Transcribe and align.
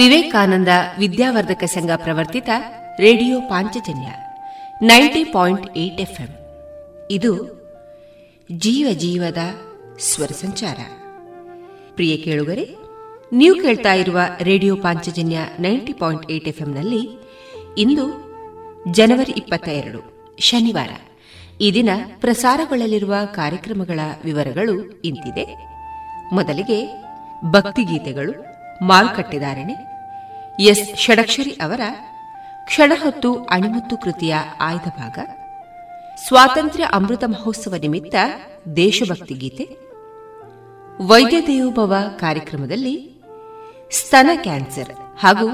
Vivekananda 0.00 0.68
Vidyavardhaka 0.98 1.64
Sangha 1.64 1.90
ಪ್ರವರ್ತಿತ 1.96 2.48
radio 2.98 3.40
Panchajanya 3.40 4.06
ninety 4.82 5.24
point 5.24 5.76
eight 5.76 6.00
FM. 6.00 6.28
ಇದು 7.10 7.60
ಜೀವ 8.52 8.86
ಜೀವದ 8.92 9.38
ಸ್ವರ 9.98 10.26
ಸಂಚಾರ. 10.26 10.78
ಪ್ರಿಯ 11.94 12.16
ಕೇಳುಗರೆ, 12.16 12.76
ನೀವು 13.32 13.54
ಕೇಳ್ತಾ 13.54 13.92
ಇರುವ 13.92 14.18
radio 14.40 14.76
Panchajanya 14.76 15.38
ninety 15.60 15.92
point 15.92 16.30
eight 16.30 16.48
ಎಫ್ಎಂನಲ್ಲಿ 16.48 17.08
ಇಂದು 17.78 18.24
ಜನವರಿ 18.92 19.32
ಇಪ್ಪತ್ತ 19.36 19.68
ಎರಡು 19.68 20.32
ಶನಿವಾರ. 20.38 20.90
ಈ 21.60 21.74
ದಿನ 21.74 21.88
ಪ್ರಸಾರಗೊಳ್ಳಲಿರುವ 22.20 23.14
ಕಾರ್ಯಕ್ರಮಗಳ 23.34 24.00
ವಿವರಗಳು 24.24 25.02
ಇಂತಿದೆ. 25.02 25.56
ಮೊದಲಿಗೆ 26.32 27.04
ಭಕ್ತಿಗೀತೆಗಳು 27.50 28.50
ಮಾರುಕಟ್ಟೆದಾರಣೆ 28.86 29.89
ಎಸ್ 30.68 30.86
ಷಡಕ್ಷರಿ 30.96 31.52
ಅವರ 31.64 31.82
ಕ್ಷಣಹೊತ್ತು 32.64 33.28
ಅಣಿಮುತ್ತು 33.44 33.94
ಕೃತಿಯ 33.96 34.34
ಆಯ್ದ 34.60 34.88
ಭಾಗ, 34.98 35.18
ಸ್ವಾತಂತ್ರ್ಯ 36.26 36.86
ಅಮೃತ 36.92 37.24
ಮಹೋತ್ಸವ 37.26 37.74
ನಿಮಿತ್ತ 37.74 38.14
ದೇಶಭಕ್ತಿ 38.76 39.34
ಗೀತೆ, 39.34 39.64
ವೈದ್ಯ 41.06 41.38
ದೇವೋಭವ 41.46 41.94
ಕಾರ್ಯಕ್ರಮದಲ್ಲಿ 42.18 42.94
ಸ್ತನ 43.90 44.30
ಕ್ಯಾನ್ಸರ್ 44.34 44.92
ಹಾಗೂ 45.18 45.48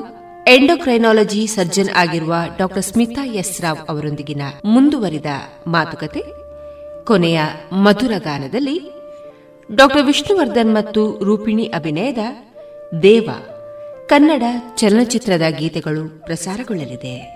ಎಂಡೋಕ್ರೈನಾಲಜಿ 0.46 1.42
ಸರ್ಜನ್ 1.46 1.92
ಆಗಿರುವ 1.96 2.34
ಡಾ 2.58 2.66
ಸ್ಮಿತಾ 2.80 3.24
ಎಸ್ 3.40 3.60
ರಾವ್ 3.60 3.82
ಅವರೊಂದಿಗಿನ 3.88 4.42
ಮುಂದುವರಿದ 4.64 5.32
ಮಾತುಕತೆ, 5.66 6.22
ಕೊನೆಯ 7.04 7.40
ಮಧುರ 7.84 8.14
ಗಾನದಲ್ಲಿ 8.18 8.78
ಡಾ 9.68 9.86
ವಿಷ್ಣುವರ್ಧನ್ 10.00 10.72
ಮತ್ತು 10.74 11.02
ರೂಪಿಣಿ 11.24 11.66
ಅಭಿನಯದ 11.78 12.24
ದೇವ. 13.02 13.28
ಕನ್ನಡ 14.06 14.42
ಚಲನಚಿತ್ರದ 14.76 15.42
ಗೀತೆಗಳು 15.58 16.24
ಪ್ರಸಾರಗೊಳ್ಳಲಿದೆ. 16.24 17.35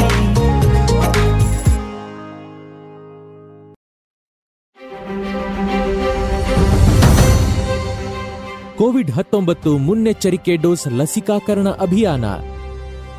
ಕೋವಿಡ್ 8.81 9.11
ಹತ್ತೊಂಬತ್ತು 9.11 9.77
ಮುನ್ನೆಚ್ಚರಿಕೆ 9.77 10.55
ಡೋಸ್ 10.55 10.87
ಲಸಿಕಾಕರಣ 10.87 11.69
ಅಭಿಯಾನ. 11.69 12.25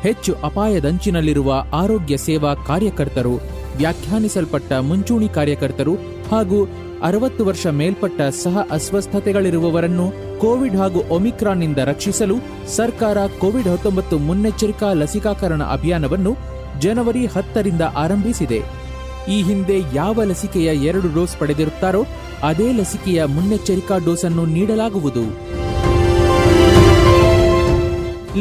ಹೆಚ್ಚು 0.01 0.35
ಅಪಾಯದಂಚಿನಲ್ಲಿರುವ 0.43 1.53
ಆರೋಗ್ಯ 1.73 2.17
ಸೇವಾ 2.17 2.53
ಕಾರ್ಯಕರ್ತರು, 2.53 3.35
ವ್ಯಾಖ್ಯಾನಿಸಲ್ಪಟ್ಟ 3.77 4.73
ಮುಂಚೂಣಿ 4.73 5.29
ಕಾರ್ಯಕರ್ತರು 5.29 5.93
ಹಾಗೂ 6.31 6.65
ಅರವತ್ತು 7.03 7.45
ವರ್ಷ 7.45 7.67
ಮೇಲ್ಪಟ್ಟ 7.67 8.21
ಸಹ 8.21 8.65
ಅಸ್ವಸ್ಥತೆಗಳಿರುವವರನ್ನು 8.71 10.39
ಕೋವಿಡ್ 10.39 10.75
ಹಾಗೂ 10.75 11.01
ಒಮಿಕ್ರಾನ್ನಿಂದ 11.09 11.77
ರಕ್ಷಿಸಲು 11.77 12.35
ಸರ್ಕಾರ 12.75 13.17
ಕೋವಿಡ್ 13.27 13.67
ಹತ್ತೊಂಬತ್ತು 13.67 14.17
ಮುನ್ನೆಚ್ಚರಿಕಾ 14.17 14.93
ಲಸಿಕಾಕರಣ 14.93 15.63
ಅಭಿಯಾನವನ್ನು 15.63 16.37
ಜನವರಿ 16.79 17.25
ಹತ್ತರಿಂದ 17.25 17.81
ಆರಂಭಿಸಿದೆ. 17.81 18.61
ಈ 19.29 19.41
ಹಿಂದೆ 19.43 19.79
ಯಾವ 19.95 20.23
ಲಸಿಕೆಯ 20.23 20.65
ಎರಡು 20.65 21.15
ಡೋಸ್ 21.15 21.37
ಪಡೆದಿರುತ್ತಾರೋ 21.37 22.05
ಅದೇ 22.43 22.71
ಲಸಿಕೆಯ 22.71 23.25
ಮುನ್ನೆಚ್ಚರಿಕಾ 23.25 23.97
ಡೋಸ್ 23.97 24.25
ಅನ್ನು 24.25 24.45
ನೀಡಲಾಗುವುದು. 24.45 25.23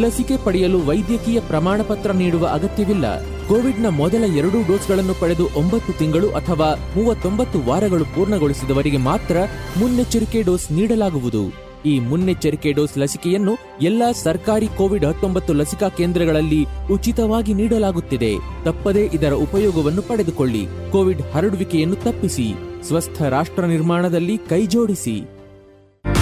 ಲಸಿಕೆ 0.01 0.37
ಪಡೆಯಲು 0.45 0.87
ವೈದ್ಯಕೀಯ 0.87 1.41
ಪ್ರಮಾಣ 1.41 1.83
ಪತ್ರ 1.83 2.13
ನೀಡುವ 2.13 2.47
ಅಗತ್ಯವಿಲ್ಲ. 2.47 3.07
ಕೋವಿಡ್ನ 3.49 3.89
ಮೊದಲ 3.89 4.25
ಎರಡು 4.37 4.59
ಡೋಸ್ಗಳನ್ನು 4.69 5.15
ಪಡೆದು 5.21 5.49
ಒಂಬತ್ತು 5.57 5.93
ತಿಂಗಳು 5.93 6.31
ಅಥವಾ 6.31 6.69
ಮೂವತ್ತೊಂಬತ್ತು 6.97 7.61
ವಾರಗಳು 7.61 8.05
ಪೂರ್ಣಗೊಳಿಸಿದವರಿಗೆ 8.05 8.97
ಮಾತ್ರ 8.97 9.37
ಮುನ್ನೆಚ್ಚರಿಕೆ 9.79 10.43
ಡೋಸ್ 10.43 10.73
ನೀಡಲಾಗುವುದು. 10.73 11.72
ಈ 11.87 11.99
ಮುನ್ನೆಚ್ಚರಿಕೆ 12.01 12.73
ಡೋಸ್ 12.73 12.99
ಲಸಿಕೆಯನ್ನು 12.99 13.59
ಎಲ್ಲಾ 13.83 14.13
ಸರ್ಕಾರಿ 14.13 14.67
ಕೋವಿಡ್ 14.67 15.05
ಹತ್ತೊಂಬತ್ತು 15.05 15.53
ಲಸಿಕಾ 15.53 15.89
ಕೇಂದ್ರಗಳಲ್ಲಿ 15.89 16.67
ಉಚಿತವಾಗಿ 16.93 17.55
ನೀಡಲಾಗುತ್ತಿದೆ. 17.55 18.37
ತಪ್ಪದೇ 18.65 19.11
ಇದರ 19.15 19.33
ಉಪಯೋಗವನ್ನು 19.33 20.03
ಪಡೆದುಕೊಳ್ಳಿ. 20.03 20.67
ಕೋವಿಡ್ 20.93 21.23
ಹರಡುವಿಕೆಯನ್ನು 21.23 21.97
ತಪ್ಪಿಸಿ. 21.97 22.55
ಸ್ವಸ್ಥ 22.83 23.23
ರಾಷ್ಟ್ರ 23.23 23.65
ನಿರ್ಮಾಣದಲ್ಲಿ 23.65 24.39
ಕೈಜೋಡಿಸಿ 24.39 25.23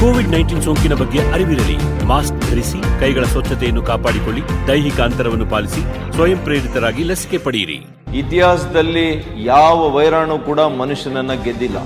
ಕೋವಿಡ್ 0.01 0.29
ನೈನ್ಟೀನ್ 0.29 0.62
ಸೋಂಕಿನ 0.62 0.95
ಬಗ್ಗೆ 0.95 1.19
ಅರಿವಿರಲಿ. 1.19 2.05
ಮಾಸ್ಕ್ 2.05 2.51
ಧರಿಸಿ 2.51 3.01
ಕೈಗಳ 3.01 3.25
ಸ್ವಚ್ಛತೆಯನ್ನು 3.25 3.83
ಕಾಪಾಡಿಕೊಳ್ಳಿ 3.83 4.43
ದೈಹಿಕ 4.69 5.01
ಅಂತರವನ್ನು 5.01 5.47
ಪಾಲಿಸಿ 5.47 6.13
ಸ್ವಯಂ 6.13 6.39
ಪ್ರೇರಿತರಾಗಿ 6.39 7.03
ಲಸಿಕೆ 7.03 7.39
ಪಡೆಯಿರಿ. 7.39 7.87
ಇತಿಹಾಸದಲ್ಲಿ 8.19 9.25
ಯಾವ 9.45 9.91
ವೈರಾಣು 9.91 10.39
ಕೂಡ 10.39 10.61
ಮನುಷ್ಯನನ್ನ 10.61 11.33
ಗೆದ್ದಿಲ್ಲ. 11.33 11.77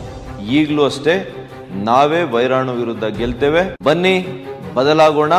ಈಗಲೂ 0.49 0.85
ಅಷ್ಟೇ 0.85 1.44
ನಾವೇ 1.83 2.23
ವೈರಾಣು 2.23 2.73
ವಿರುದ್ಧ 2.73 3.05
ಗೆಲ್ತೇವೆ. 3.05 3.77
ಬನ್ನಿ 3.85 4.27
ಬದಲಾಗೋಣ 4.75 5.33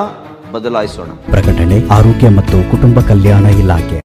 ಬದಲಾಯಿಸೋಣ. 0.53 1.07
ಪ್ರಕಟಣೆ 1.07 1.89
ಆರೋಗ್ಯ 1.89 2.29
ಮತ್ತು 2.29 2.71
ಕುಟುಂಬ 2.71 2.99
ಕಲ್ಯಾಣ 2.99 3.45
ಇಲಾಖೆ. 3.45 4.04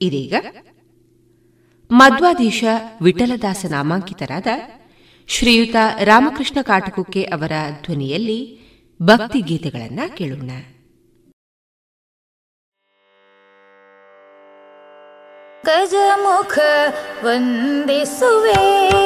ಇದೀಗ 0.00 0.34
ಮಧ್ವಾಧೀಶ 1.90 2.64
ವಿಠಲದಾಸ 3.02 3.64
ನಾಮಾಂಕಿತರಾದ 3.70 4.46
ಶ್ರೀಯುತ 5.28 5.76
ರಾಮಕೃಷ್ಣ 5.98 6.62
ಕಾಟಕುಕ್ಕೆ 6.62 7.22
ಅವರ 7.22 7.52
ಧ್ವನಿಯಲ್ಲಿ 7.82 8.58
ಭಕ್ತಿ 9.02 9.40
ಗೀತೆಗಳನ್ನು 9.40 10.16
ಕೇಳೋಣ. 10.16 10.50
ಗಜಮುಖ 15.66 16.58
ವಂದಿಸುವೆ. 17.24 19.05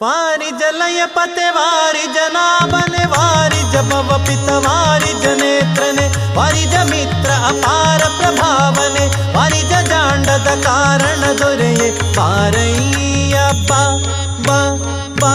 ವಾರಿ 0.00 0.50
ಜಲಯ 0.60 1.00
ಪತೆ 1.06 1.44
ವಾರಿ 1.50 2.02
ಜನಾಭನೆ 2.14 3.04
ವಾರಿ 3.06 3.62
ಜಪವ 3.72 4.18
ಪಿತ 4.26 4.48
ವಾರಿ 4.66 5.12
ಜನೇತ್ರನೆ 5.22 6.06
ವಾರಿ 6.36 6.64
ಜ 6.64 6.82
ಮಿತ್ರ 6.90 7.30
ಅಪಾರ 7.48 8.02
ಪ್ರಭಾವನೆ 8.18 9.06
ವಾರಿ 9.36 9.62
ಜ 9.62 9.80
ಜಾಂಡದ 9.88 10.48
ಕಾರಣ 10.64 11.24
ದೊರೆಯೇ 11.40 11.88
ಪಾರಯ್ಯ 12.16 13.36
ಬಾ 13.70 13.82
ಬಾ 14.46 14.60
ಬಾ 15.20 15.34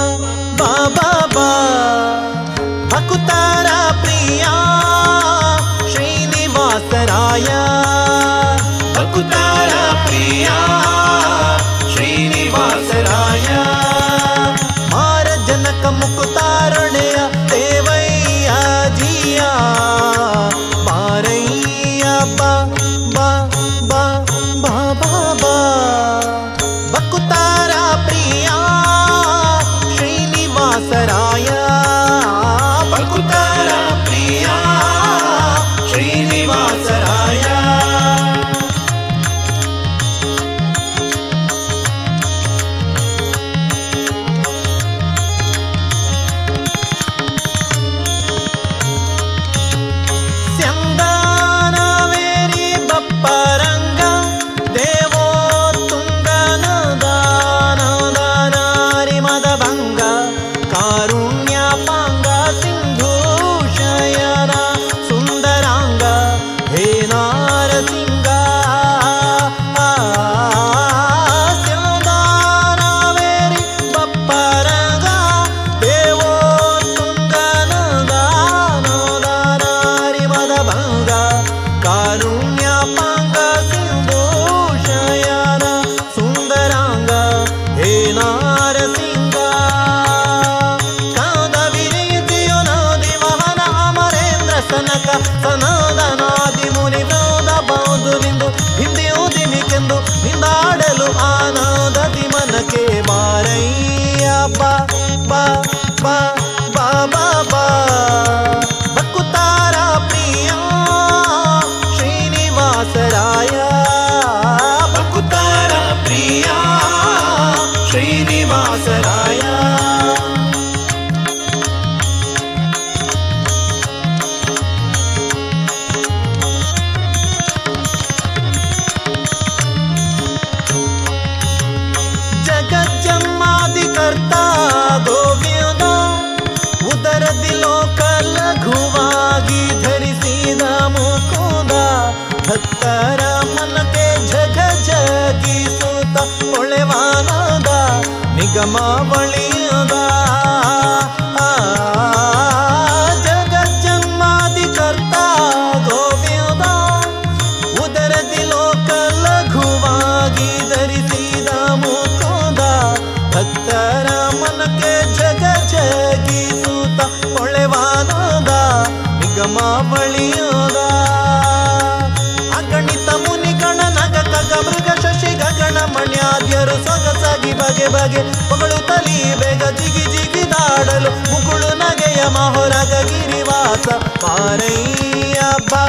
ಮಗಳು 179.02 179.40
ಬೇಗ 179.40 179.64
ಜಿಗಿ 179.78 180.04
ಜಿಗಿದಾಡಲು 180.14 181.12
ಮುಕುಳು 181.26 181.70
ನಗೆಯ 181.76 182.22
ಮಹೊರಗ 182.30 182.94
ಗಿರಿವಾಸ. 183.10 183.86
ಪಾರಯ್ಯ 184.24 185.40
ಬಾ 185.72 185.84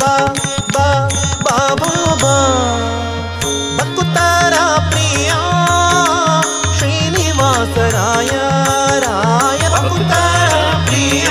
ಬಾ 0.00 0.12
ಬಾ 0.74 0.86
ಬಾ 1.44 1.56
ಬಾ. 2.22 2.34
ಬಕುತಾರ 3.78 4.54
ಪ್ರಿಯ 4.90 5.30
ಶ್ರೀನಿವಾಸರಾಯ 6.78 8.32
ರಾಯ 9.04 9.62
ಬಕುತಾರ 9.68 10.52
ಪ್ರಿಯ 10.86 11.28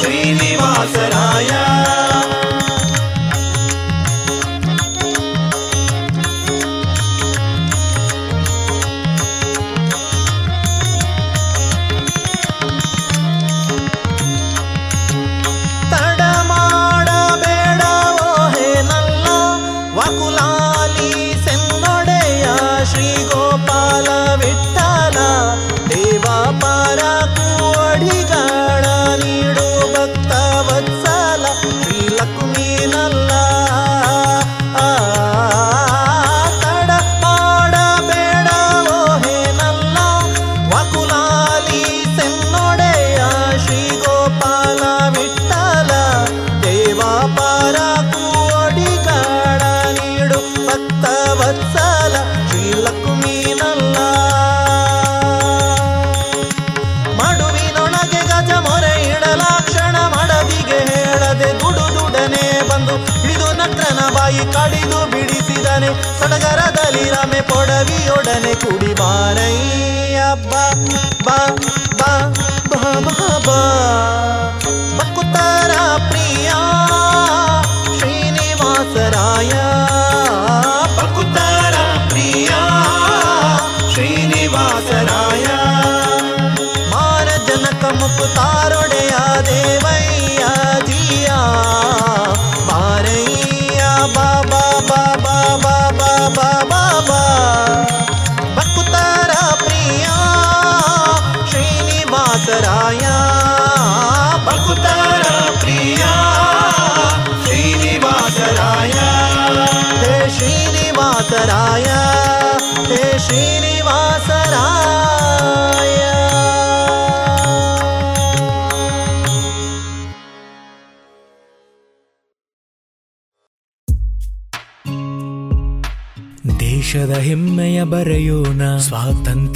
ಶ್ರೀನಿವಾಸರಾಯ 0.00 1.50
ತಡ 1.50 1.65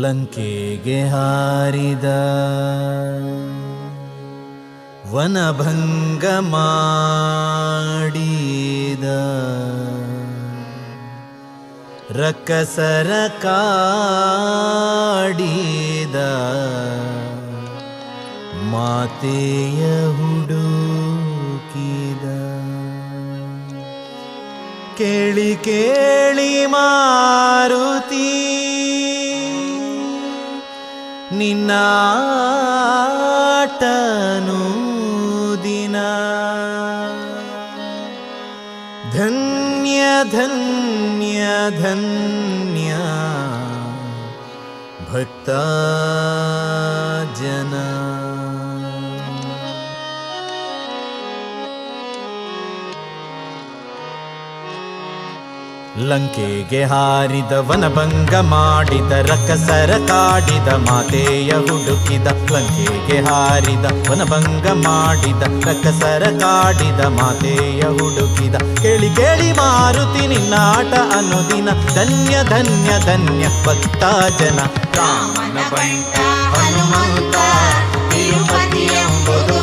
ಲಂಕೆಗೆ 0.00 1.08
ಹಾರಿದ 1.08 2.04
ವನಭಂಗ 5.14 6.24
ಮಾಡಿದ 6.24 9.06
ರಕ್ಕಸರ 12.20 13.10
ಕಾಡಿದ 13.42 16.16
ಮಾತೆಯ 18.70 19.82
ಹುಡುಕಿದ. 20.16 22.26
ಕೇಳಿ 24.98 25.56
ಕೇಳಿ 25.56 26.66
ಮಾರುತಿ 26.66 28.59
निनाटनुदिना। 31.38 32.00
धन्य 39.14 40.00
धन्य 40.34 41.44
धन्य 41.82 42.90
भक्ता 45.10 45.62
ಲಂಕೆಗೆ 56.08 56.84
ಹಾರಿದ 56.84 57.52
ವನಭಂಗ 57.68 58.34
ಮಾಡಿದ 58.44 59.12
ರಕ್ಕಸರ 59.28 59.92
ಕಾಡಿದ 60.06 60.68
ಮಾತೆಯ 60.86 61.52
ಹುಡುಕಿದ 61.58 62.26
ಲಂಕೆಗೆ 62.50 63.18
ಹಾರಿದ 63.20 63.86
ವನಭಂಗ 64.08 64.66
ಮಾಡಿದ 64.78 65.42
ರಕಸರ 65.66 66.24
ಕಾಡಿದ 66.38 67.00
ಮಾತೆಯ 67.18 67.82
ಹುಡುಕಿದ 67.98 68.54
ಕೇಳಿ 68.82 69.10
ಕೇಳಿ 69.14 69.52
ಮಾರುತಿ 69.52 70.26
ನಿನ್ನಾಟ 70.26 70.92
ಅನುದಿನ 71.18 71.68
ಧನ್ಯ 71.94 72.36
ಧನ್ಯ 72.48 72.90
ಧನ್ಯ 73.06 73.46
ಭಕ್ತ 73.66 74.02
ಜನ. 74.40 74.58
ಹನುಮಂತ 76.54 77.36
ತಿರುಪತಿ 78.10 78.84
ಎಂಬುದು 78.96 79.56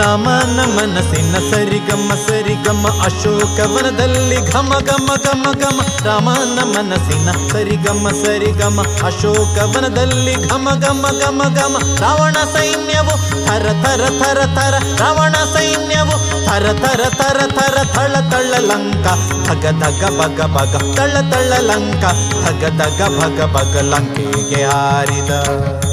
ರಾಮನ 0.00 1.00
ಸರಿ 1.00 1.50
ಸರಿಗಮ 1.50 2.12
ಸರಿಗಮ 2.28 2.86
ಅಶೋಕವನದಲ್ಲಿ 3.04 4.52
ಘಮ 4.52 4.72
ಘಮ 4.78 5.06
ಘಮ 5.24 5.46
ಘಮ. 5.60 5.80
ರಾಮನ 6.04 6.94
ಸರಿ 6.94 7.50
ಸರಿಗಮ 7.50 8.08
ಸರಿಗಮ 8.08 8.86
ಅಶೋಕವನದಲ್ಲಿ 9.06 10.48
ಘಮ 10.48 10.68
ಘಮ 10.80 11.06
ಘಮ 11.20 11.42
ಘಮ. 11.54 11.76
ರಾವಣ 12.00 12.32
ಸೈನ್ಯವು 12.32 13.14
ಥರ 13.46 13.66
ಥರ 13.82 14.08
ಥರ 14.22 14.38
ಥರ. 14.54 14.74
ರಾವಣ 14.98 15.32
ಸೈನ್ಯವು 15.32 16.46
ಥರ 16.46 16.72
ಥರ 16.72 17.00
ಥರ 17.18 17.40
ಥರ. 17.46 17.76
ಥಳ 17.94 18.14
ತಳ್ಳ 18.30 18.54
ಲಂಕ, 18.54 19.06
ಭಗ, 19.48 19.62
ಧಗ, 19.62 20.20
ಭಗ 20.20 20.40
ಭಗ. 20.46 20.96
ತಳ್ಳ 20.96 21.30
ತಳ್ಳ 21.30 21.52
ಲಂಕ, 21.60 22.04
ಭಗ, 22.44 22.68
ಧಗ, 22.78 23.18
ಭಗ 23.18 23.56
ಭಗ. 23.56 23.76
ಲಂಕೆಗೆ 23.76 24.64
ಹಾರಿದ. 24.64 25.89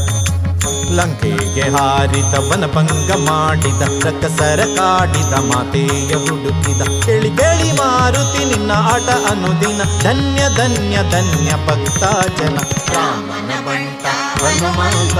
ಲಂಕೆಗೆ 0.91 1.62
ಹಾರಿದ 1.62 2.34
ವನಭಂಗ 2.34 3.12
ಮಾಡಿದ 3.12 3.82
ರಕ್ಕಸರ 4.06 4.63
ಕಾಡಿದ, 4.78 5.34
ಮಾತೆಯ 5.34 6.15
ಹುಡುಕಿದ, 6.15 7.06
ಕೇಳಿ 7.06 7.38
ಕೇಳಿ 7.38 7.71
ಮಾರುತಿ 7.71 8.45
ನಿನ್ನ 8.45 8.71
ಆಟ 8.71 9.10
ಅನುದಿನ, 9.32 9.82
ಧನ್ಯ 10.02 10.41
ಧನ್ಯ 10.56 10.97
ಧನ್ಯ 11.12 11.52
ಭಕ್ತ 11.67 12.04
ಜನ. 12.39 12.58
ರಾಮನ 12.93 13.65
ಬಂಟ, 13.65 14.06
ಹನುಮಂತ, 14.43 15.17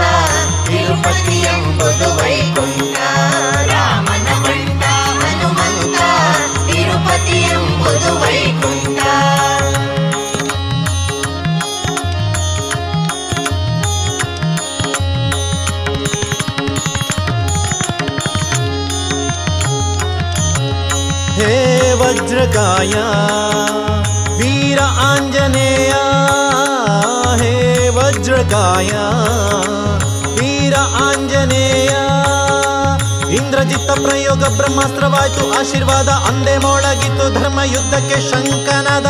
ತಿರುಪತಿ 0.66 1.38
ಎಂಬುದು 1.38 2.16
ವೈಕುಂಠ. 2.16 2.98
ರಾಮನ 3.66 4.42
ಬಂಟ, 4.42 4.84
ಹನುಮಂತ, 5.24 6.00
ತಿರುಪತಿ 6.66 7.38
ಎಂಬುದು 7.38 8.20
ವೈಕುಂಠ. 8.20 8.98
ವಜ್ರಕಾಯ. 21.94 22.94
ವೀರ 24.38 24.78
ಆಂಜನೇಯ, 24.82 25.92
ಹೇ 27.42 27.88
ವಜ್ರಕಾಯ. 27.88 28.90
ವೀರ 30.40 30.74
ಆಂಜನೇಯ, 30.76 31.90
ಇಂದ್ರಜಿತ್ತ 33.34 33.90
ಪ್ರಯೋಗ 33.90 34.44
ಬ್ರಹ್ಮಾಸ್ತ್ರವಾಯ್ತು, 34.44 35.58
ಆಶೀರ್ವಾದ 35.58 36.08
ಅಂದೇ 36.08 36.58
ಮೊಳಗಿತ್ತು 36.58 37.42
ಧರ್ಮ 37.42 37.60
ಯುದ್ಧಕ್ಕೆ 37.60 38.20
ಶಂಕನಾದ. 38.30 39.06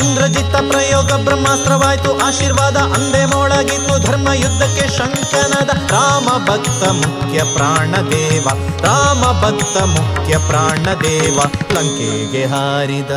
ಇಂದ್ರಜಿತ್ತ 0.00 0.56
ಪ್ರಯೋಗ 0.70 1.10
ಬ್ರಹ್ಮಾಸ್ತ್ರವಾಯ್ತು, 1.26 2.10
ಆಶೀರ್ವಾದ 2.26 2.78
ಅಂದೆ 2.96 3.22
ಮೊಳಗಿತ್ತು 3.24 3.94
ಧರ್ಮ 4.06 4.28
ಯುದ್ಧಕ್ಕೆ 4.34 4.86
ಶಂಕನದ 4.96 5.70
ರಾಮ 5.92 6.28
ಭಕ್ತ 6.48 6.82
ಮುಖ್ಯ 7.00 7.38
ಪ್ರಾಣದೇವ 7.54 8.46
ರಾಮ 8.84 9.22
ಭಕ್ತ 9.42 9.76
ಮುಖ್ಯ 9.94 10.38
ಪ್ರಾಣದೇವ 10.48 11.38
ಲಂಕೆಗೆ 11.74 12.44
ಹಾರಿದ 12.44 13.12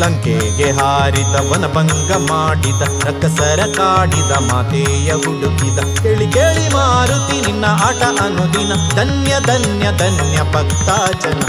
ಲಂಕೆಗೆ 0.00 0.66
ಹಾರಿದ, 0.70 1.34
ವನಭಂಗ 1.50 2.10
ಮಾಡಿದ 2.30 2.82
ರಕ್ಕಸರ 3.06 3.60
ಕಾಡಿದ, 3.76 4.32
ಮಾತೆಯ 4.48 5.10
ಹುಡುಕಿದ, 5.12 5.78
ಕೇಳಿ 6.02 6.26
ಕೇಳಿ 6.32 6.66
ಮಾರುತಿ, 6.74 7.36
ನಿನ್ನ 7.46 7.64
ಆಟ 7.86 8.02
ಅನುದಿನ, 8.24 8.72
ಧನ್ಯ 8.96 9.32
ಧನ್ಯ 9.46 9.84
ಧನ್ಯ 9.98 10.38
ಭಕ್ತಾಜನ 10.52 11.40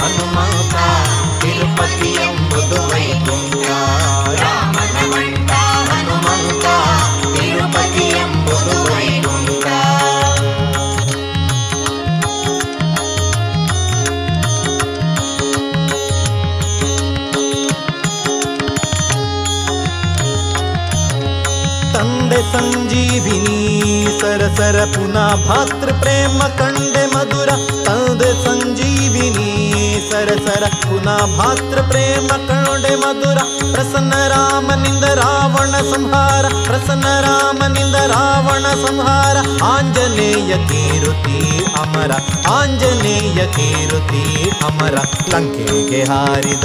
ಹನುಮಂತ 0.00 0.59
ತಿರುಪತಿ 1.80 2.10
ಎಂಬುದು 2.24 2.78
ವೈಕುಂಠ 2.88 3.66
ರಾಮನ 4.40 4.98
ಮಂಟ 5.12 5.50
ಹನುಮಂತ 5.88 6.66
ತಿರುಪತಿ 7.34 8.06
ಎಂಬುದು 8.18 8.76
ವೈಕುಂಠ 8.88 9.66
ಸರ 30.00 30.28
ಸರಸರ 30.28 30.64
ಪುನಃ 30.82 31.38
ಭಾತೃ 31.38 31.82
ಪ್ರೇಮ 31.88 32.26
ಕಣೊಡೆ 32.48 32.94
ಮಧುರ. 32.94 33.38
ಪ್ರಸನ್ನ 33.72 34.14
ರಾಮನಿಂದ 34.28 35.04
ರಾವಣ 35.04 35.72
ಸಂಹಾರ, 35.94 36.46
ಪ್ರಸನ್ನ 36.48 37.04
ರಾಮನಿಂದ 37.20 37.94
ರಾವಣ 37.94 38.66
ಸಂಹಾರ. 38.86 39.36
ಆಂಜನೇಯ 39.64 40.66
ಕೀರುತಿ 40.66 41.64
ಅಮರ, 41.64 42.10
ಆಂಜನೇಯ 42.50 43.46
ಕೀರುತಿ 43.46 44.50
ಅಮರ, 44.64 44.94
ಲಂಕೆಗೆ 45.34 46.04
ಹಾರಿದ. 46.04 46.64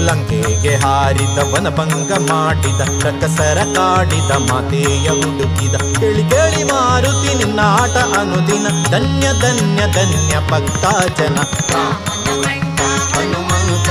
ಲಂಕೆಗೆ 0.00 0.74
ಹಾರಿದ 0.76 1.38
ವನಭಂಗ 1.52 2.10
ಮಾಡಿದ 2.30 2.80
ರಕ್ಕಸರ 3.04 3.58
ಕಾಡಿದ, 3.76 4.30
ಮಾತೆಯ 4.50 5.08
ಹುಡುಕಿದ. 5.08 5.74
ಕೇಳಿ 5.98 6.24
ಕೇಳಿ 6.30 6.64
ಮಾರುತಿ 6.64 7.34
ನಿನ್ನ 7.34 7.60
ಆಟ 7.60 7.96
ಅನುದಿನ, 8.18 8.66
ಧನ್ಯ 8.90 9.26
ಧನ್ಯ 9.40 9.80
ಧನ್ಯ 9.92 10.34
ಭಕ್ತ 10.50 10.84
ಜನ 11.20 11.38
ಹನುಮಂತ 13.14 13.90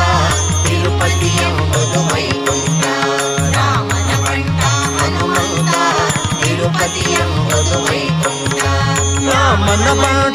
ರಾಮನ 9.28 10.35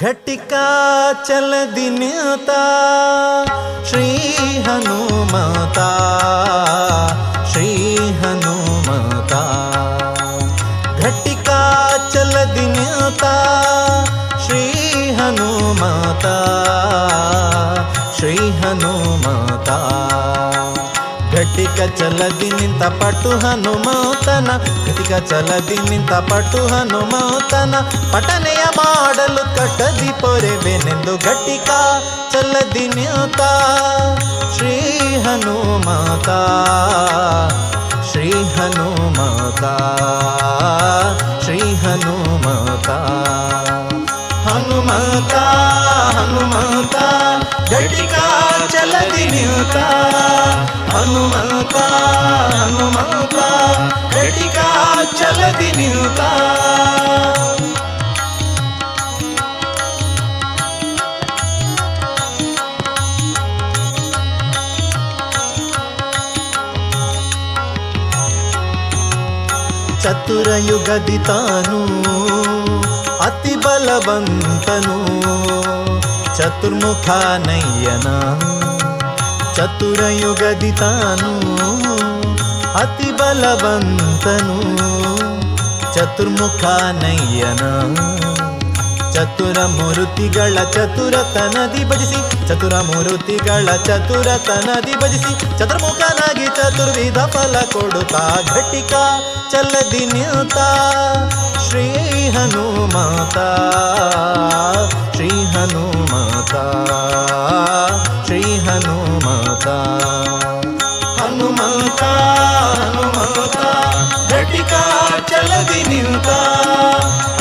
घटिका 0.00 0.66
चल 1.12 1.52
दिनता 1.74 2.58
श्री 3.84 4.10
हनुमता 4.66 5.88
श्री 7.52 7.96
हनुमता। 8.20 9.40
घटिका 11.00 11.62
चल 12.12 12.30
दिनता 12.54 13.34
श्री 14.46 15.10
हनुमता 15.18 16.36
श्री 18.18 18.36
हनुमता। 18.60 19.80
ಘಟಿಕ 21.38 21.80
ಚಲದಿ 21.98 22.48
ನಿಂತ 22.50 22.84
ಪಟು 23.00 23.32
ಹನುಮತನ 23.42 24.48
ಘಟಿಕ 24.86 25.12
ಚಲದಿ 25.30 25.76
ನಿಂತ 25.90 26.12
ಪಟು 26.30 26.60
ಹನುಮತನ 26.66 27.74
ಪಠನೆಯ 28.12 28.62
ಮಾಡಲು 28.78 29.44
ಕಟ್ಟದಿ 29.56 30.10
ಪೊರೆವೆನೆಂದು 30.20 31.14
ಘಟಿಕ 31.26 31.68
ಚಲದಿ 32.32 32.86
ನಿಂತ 32.96 33.40
ಶ್ರೀ 34.56 34.74
ಹನುಮತ 35.26 36.28
ಶ್ರೀ 38.10 38.30
ಹನುಮತ 38.56 39.64
ಶ್ರೀ 41.44 41.60
ಹನುಮತ 41.84 42.90
ಹನುಮತ 44.48 45.34
ಹನುಮತ 46.16 46.96
ಘಟಿಕ 47.70 48.14
ಚಲದಿ 48.66 49.24
ನಿಂತ 49.26 49.76
ಹನುಮಂತ 50.94 51.74
ಹನುಮಂತ 52.54 53.36
ಘಟಿಕ 54.14 54.58
ಚಲದಿ 55.20 55.70
ನಿಂತ 55.78 56.20
ಚತುರ 70.02 70.48
ಯುಗದಿ 70.68 71.18
ತಾನು 71.18 71.78
ಅತಿ 73.20 73.54
ಬಲವಂತನು 73.56 74.96
ಚತುರ್ಮುಖ 76.48 77.06
ನಯ್ಯನ 77.46 78.08
ಚತುರ 79.56 80.02
ಯುಗದಿ 80.20 80.70
ತಾನು 80.72 81.32
ಅತಿ 82.78 83.10
ಬಲವಂತನು. 83.12 84.56
ಚತುರ್ಮುಖ 85.94 86.64
ನಯ್ಯನ 87.02 87.62
ಚತುರ 89.14 89.58
ಮೂರುತಿಗಳ 89.66 90.56
ಚತುರತನದಿ 90.70 91.84
ಭಜಿಸಿ 91.84 92.20
ಚತುರ 92.48 92.74
ಮೂರುತಿಗಳ 92.80 93.68
ಚತುರತನದಿ 93.86 94.94
ಭಜಿಸಿ, 95.02 95.32
ಚತುರ್ಮುಖನಾಗಿ 95.58 96.46
ಚತುರ್ವಿಧ 96.46 97.18
ಫಲ 97.18 97.56
ಕೊಡುತ್ತಾ 97.72 98.24
ಘಟಿಕ 98.54 98.94
ಚಲದಿ 99.52 100.04
ನಿಂತ 100.06 100.58
ಶ್ರೀ 101.68 102.07
ಹನುಮತ, 102.30 103.38
ಶ್ರೀ 105.14 105.28
ಹನುಮತ 105.28 106.54
ಶ್ರೀ 108.26 108.58
ಹನುಮತ. 108.58 109.68
ಹನುಮಂತ 111.20 112.02
ಹನುಮಂತ, 112.80 113.56
ಘಟಿಕ 114.32 114.72
ಚಲದಿ 115.30 115.82
ನಿಂತ. 115.88 116.28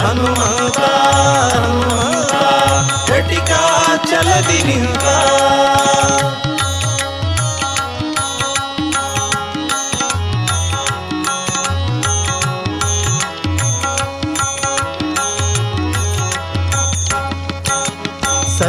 ಹನುಮಂತ 0.02 0.80
ಹನುಮಂತ, 1.56 2.34
ಘಟಿಕ 3.10 3.52
ಚಲದಿ 4.10 4.63
ನಿಂತ. 4.63 5.04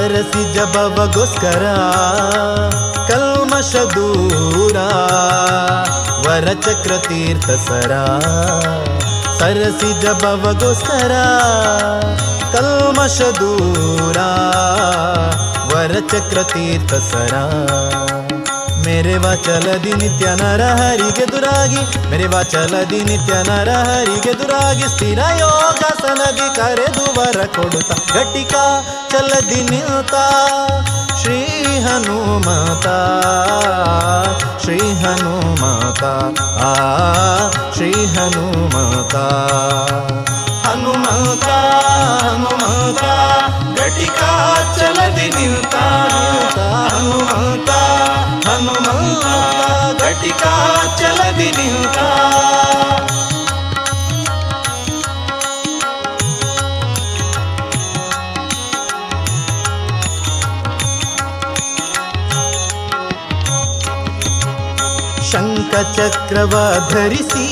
ಸರಸಿ 0.09 0.43
ಜಬವಗೋಸ್ಕರ 0.55 1.65
ಕಲ್ಮಶ 3.09 3.73
ದೂರ 3.95 4.77
ವರಚಕ್ರ 6.25 6.93
ತೀರ್ಥ 7.09 7.49
ಸರ 7.67 7.93
ಸರಸಿ 9.39 9.91
ಜಬವಗೋಸ್ಕರ 10.03 11.13
ಕಲ್ಮಶ 12.55 13.19
ದೂರ 13.41 14.19
ವರಚಕ್ರ 15.73 16.43
ತೀರ್ಥ 16.55 16.95
ಸರ 17.09 17.35
ಮೇರೆ 18.89 19.17
ವಾಚಲದಿ 19.17 19.93
ನಿತ್ಯ 19.93 20.27
ನರ 20.27 20.63
ಹರಿಗೆದುರಾಗಿ 20.63 22.09
ಮೇರೆ 22.11 22.27
ವಾಚಲದಿ 22.27 23.05
ನಿತ್ಯ 23.05 23.35
ನರ 23.35 23.69
ಹರಿಗೆದುರಾಗಿ 23.71 24.89
ಸ್ಥಿರ 24.89 25.19
ಯೋಗಾಸನದಿ 25.39 26.57
ಕರೆದು 26.57 27.21
ವರ 27.21 27.47
ಕೊಡುತ್ತ 27.47 27.93
ಘಟಿಕ 27.93 28.55
ಚಲದಿ 29.11 29.63
ನಿಲ್ತ. 29.63 30.15
ಶ್ರೀ 31.23 31.47
ಹನುಮತ 31.81 32.87
ಶ್ರೀ 34.63 34.79
ಹನುಮತ, 34.79 36.05
ಆ, 36.43 36.75
ಶ್ರೀ 37.75 38.07
ಹನುಮತ. 38.07 39.17
ಹನುಮತ 40.67 41.49
ಹನುಮತ, 42.25 43.03
ಘಟಿಕ 43.81 44.21
ಚಲದಿ 44.79 45.29
ನಿಲ್ತ. 45.29 45.75
ಹನುಮತ 46.95 47.71
ಹನುಮತ 48.59 49.27
ಘಟಿಕ 50.03 50.43
ಚಲದಿ 50.99 51.51
ನಿಲ್ತ 51.59 51.99
ಶಂಖ 65.31 65.75
ಚಕ್ರವ 65.97 66.55
ಧರಿಸಿ 66.91 67.47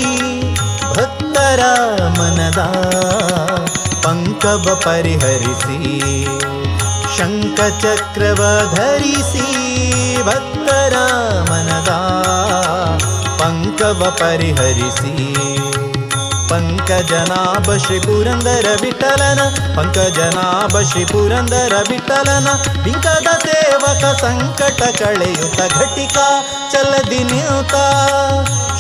ಭಕ್ತರ 0.97 1.63
ಮನದ 2.19 2.61
ಪಂಕವ 4.05 4.81
ಪರಿಹರಿಸಿ. 4.85 5.79
ಶಂಖ 7.17 7.61
ಚಕ್ರವ 7.61 8.73
ಧರಿಸಿ 8.75 9.47
ಭಕ್ತರ 10.23 10.97
ಮನದ 11.51 11.89
ಪಂಕವ 13.41 14.11
ಪರಿಹರಿಸಿ. 14.11 15.35
ಪಂಕಜನಾಭ 16.49 17.77
ಶ್ರೀ 17.77 17.99
ಪುರಂದರ 18.01 18.67
ವಿಠಲನ, 18.83 19.41
ಪಂಕಜನಾಭ 19.77 20.81
ಶ್ರೀ 20.83 21.05
ಪುರಂದರ 21.05 21.73
ವಿಠಲನ 21.89 22.49
ಬಿಂಕದ 22.85 23.29
ಸೇವಕ 23.45 24.21
ಸಂಕಟ 24.21 24.83
ಕಳೆಯುತ 24.83 25.61
ಘಟಿಕಾ, 25.75 26.45
ಚಲದಿ 26.73 27.25
ನಿಯುತ 27.25 27.75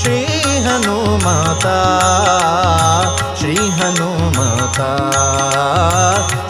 ಶ್ರೀ 0.02 0.35
ಹನುಮಾತ, 0.66 1.66
ಶ್ರೀ 3.38 3.54
ಹನುಮಾತಾ 3.54 4.90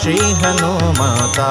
ಶ್ರೀ 0.03 0.17
ಹನುಮಾತಾ. 0.17 1.49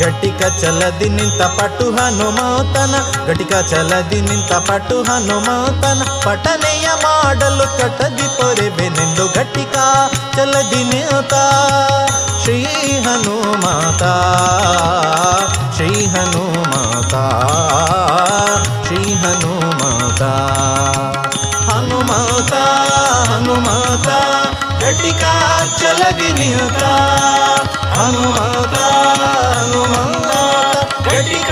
ಘಟಿಕ 0.00 0.40
ಚಲದಿ 0.60 1.08
ನಿಂತ 1.08 1.42
ಪಟು 1.42 1.86
ಹನುಮಾತನ, 1.90 2.94
ಘಟಿಕ 3.26 3.52
ಚಲದಿ 3.70 4.20
ನಿಂತ 4.20 4.52
ಪಟು 4.52 5.02
ಹನುಮಾತನ. 5.02 6.02
ಪಠನೆಯ 6.24 6.88
ಮಾಡಲು 7.02 7.66
ಕಟದಿ 7.78 8.26
ಪೊರೆಬೆನೆಂದು 8.36 9.26
ಘಟಿಕ 9.34 9.76
ಚಲದಿ 10.36 10.84
ನಿಂತ. 10.84 11.34
ಶ್ರೀ 12.42 12.64
ಹನುಮಾತ 13.02 14.02
ಶ್ರೀ 15.76 16.06
ಹನುಮಾತ 16.06 17.14
ಶ್ರೀ 18.86 19.14
ಹನುಮಾತ. 19.14 20.22
ಹನುಮಾತ 23.50 24.08
ಘಟಿಕ 24.80 25.22
ಚಲದಿ 25.78 26.28
ನಿಂತ 26.32 26.82
ಹನುಮಾತ 27.96 28.76
ಹನುಮಾತ 29.52 30.30
ಘಟಿಕ 31.08 31.50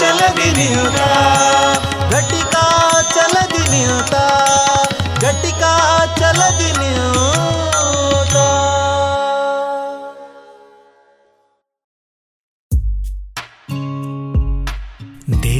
ಚಲದಿ 0.00 0.48
ನಿಂತ 0.58 0.98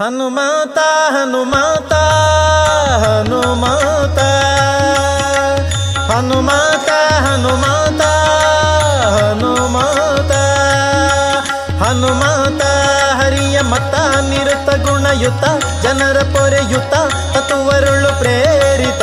ಹನುಮಾತ 0.00 0.78
ಹನುಮಾತ 1.10 1.92
ಹನುಮಾತ. 3.04 4.18
ಹನುಮಾತ 6.10 6.90
ಹನುಮಾತ 7.22 8.02
ಹನುಮಾತ. 9.18 10.32
ಹನುಮಾತ, 11.82 12.62
ಹರಿಯ 13.22 13.60
ಮತ, 13.60 13.94
ನಿರತ 14.28 14.68
ಗುಣಯುತ, 14.86 15.44
ಜನರ 15.82 16.20
ಪೊರೆಯುತ, 16.20 16.94
ತತ್ವರುಳು 17.34 18.18
ಪ್ರೇರಿತ. 18.18 19.02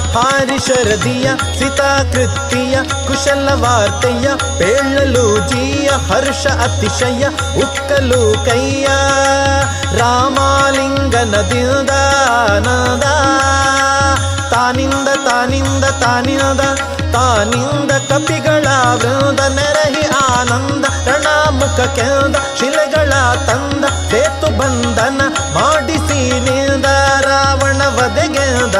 ಹಾರಿ 0.15 0.57
ಶರದಿಯ 0.59 1.27
ಸಿತಾಕೃತಿಯ 1.59 2.75
ಕುಶಲ 3.07 3.47
ವಾರ್ತೆಯ 3.53 4.27
ಪೇಳಲು 4.59 5.25
ಜೀಯ 5.47 5.89
ಹರ್ಷ 6.09 6.45
ಅತಿಶಯ 6.47 7.23
ಉಕ್ಕಲು 7.61 8.21
ಕೈಯ 8.45 8.87
ರಾಮಾಲಿಂಗನದಿಂದ 9.99 11.89
ನದ 12.65 13.05
ತಾನಿಂದ 14.51 15.09
ತಾನಿಂದ 15.27 15.85
ತಾನಿಂದ 16.03 16.61
ತಾನಿಂದ 17.13 17.91
ಕಪಿಗಳ 18.09 18.65
ವೃಂದ 19.01 19.39
ನೆರಹಿ 19.39 20.05
ಆನಂದ, 20.17 20.85
ರಣಾಮುಖ 21.07 21.79
ಕೆಂದ 21.95 22.35
ಶಿಲೆಗಳ 22.59 23.11
ತಂದ, 23.47 23.83
ಸೇತು 24.11 24.49
ಬಂಧನ 24.59 25.21
ಮಾಡಿಸಿ 25.53 26.19
ನಿಂದ. 26.39 26.85
ವಧೆಗೆಂದ 28.01 28.77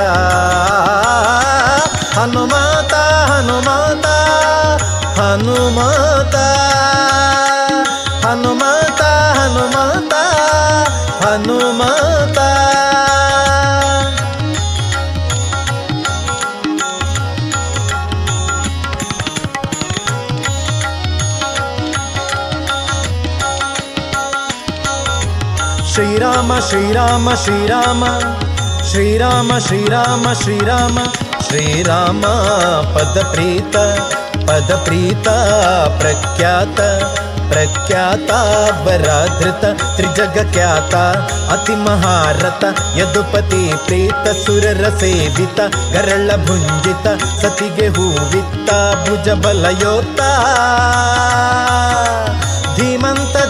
ಹನುಮಾತ 2.15 2.93
ಹನುಮಾತ 3.29 4.07
ಹನುಮಾತ 5.17 6.35
ಹನುಮಾತ 8.23 9.01
ಹನುಮಾತ 9.37 10.13
ಹನುಮಾತ 11.21 12.37
ಶ್ರೀರಾಮ 25.93 26.51
ಶ್ರೀರಾಮ 26.69 27.29
ಶ್ರೀರಾಮ 27.35 28.03
श्रीराम 28.91 29.59
श्रीराम 29.59 30.33
श्रीराम 30.33 31.05
श्रीराम 31.41 32.21
पद 32.95 33.21
प्रीत 33.35 35.27
प्रख्यात, 36.01 36.75
प्रख्याता 37.51 38.71
बराधृत 38.71 39.61
त्रिजगख्याता, 39.97 41.11
अतिमहारत, 41.53 42.63
यदुपति 42.97 43.79
प्रीत, 43.87 44.27
सुररसेवित 44.27 45.61
गरळभुञ्जित 45.93 47.07
सतिगे 47.41 47.87
हूवित्ता 47.87 48.95
भुजबलयोता। 48.95 50.31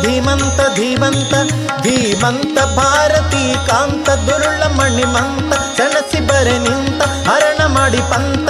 ಧೀಮಂತ 0.04 0.60
ಧೀಮಂತ 0.76 1.34
ಧೀಮಂತ, 1.82 2.58
ಭಾರತಿ 2.76 3.44
ಕಾಂತ, 3.70 4.10
ದುರುಳ 4.28 4.62
ಮಣಿಮಂತ, 4.78 5.52
ಸೆಣಸಿ 5.78 6.20
ಬರೆ 6.28 6.58
ನಿಂತ, 6.60 7.02
ಹರಣ 7.30 7.62
ಮಾಡಿ 7.68 8.02
ಪಂತ 8.12 8.50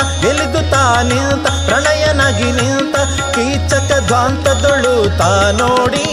ತಾ 0.72 0.84
ನಿಂತ, 1.02 1.46
ಪ್ರಣಯನಾಗಿ 1.68 2.50
ನಿಂತ, 2.52 2.96
ಕೀಚಕ 3.36 3.92
ಧ್ವಾಂತದೊಳು 4.08 4.96
ತಾ 5.18 5.32
ನೋಡಿ 5.52 6.06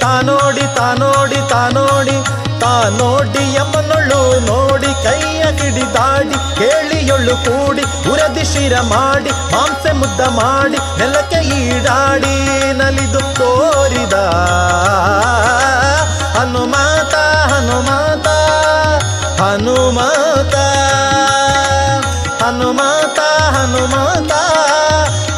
ತಾ 0.00 0.12
ನೋಡಿ 0.20 0.66
ತಾ 0.76 0.88
ನೋಡಿ 0.94 1.40
ತಾ 1.48 1.62
ನೋಡಿ 1.68 2.16
ತಾ 2.60 2.72
ನೋಡಿ 2.98 3.42
ಯಮನೊಳು 3.56 4.20
ನೋಡಿ 4.48 4.90
ಕೈಯ 5.04 5.42
ಕಿಡಿದಾಡಿ 5.58 6.36
ಕೇಳಿಯೊಳ್ಳು 6.58 7.34
ಕೂಡಿ, 7.46 7.84
ಉರದಿ 8.12 8.44
ಶಿರ 8.52 8.74
ಮಾಡಿ, 8.92 9.32
ಮಾಂಸೆ 9.52 9.92
ಮುದ್ದ 10.00 10.20
ಮಾಡಿ, 10.38 10.78
ನೆಲಕ್ಕೆ 11.00 11.40
ಈಡಾಡಿ 11.58 12.34
ನಲಿದು 12.80 13.22
ತೋರಿದ 13.38 14.16
ಹನುಮಾತ 16.36 17.14
ಹನುಮಾತ 17.52 18.28
ಹನುಮಾತ 19.42 20.54
ಹನುಮಾತ 22.42 23.20
ಹನುಮಾತ 23.56 24.32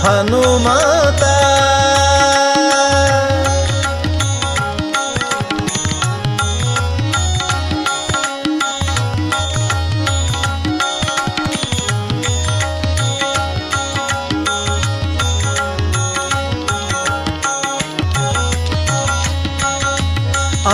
ಹನುಮಾತ. 0.07 1.23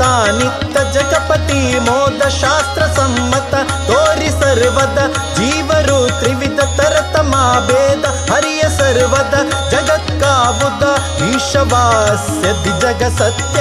ತಾನಿತ್ತ 0.00 0.76
ಜಗಪತಿ, 0.94 1.78
ಮೋದ 1.78 2.22
ಶಾಸ್ತ್ರ 2.28 2.82
ಸಮ್ಮತ, 2.96 3.52
ತೋರಿ 3.88 4.30
ಸರ್ವದ 4.30 5.00
ಜೀವರು 5.36 5.98
ತ್ರಿವಿಧ 6.20 6.60
ತರತಮ 6.78 7.34
ಭೇದ, 7.68 8.04
ಹರಿಯ 8.32 8.62
ಸರ್ವದ 8.78 9.36
ಜಗತ್ಕಾವುದ 9.72 10.84
ಈಶವಾಸ್ಯ 11.30 12.46
ಜಗ 12.80 13.02
ಸತ್ಯ 13.18 13.60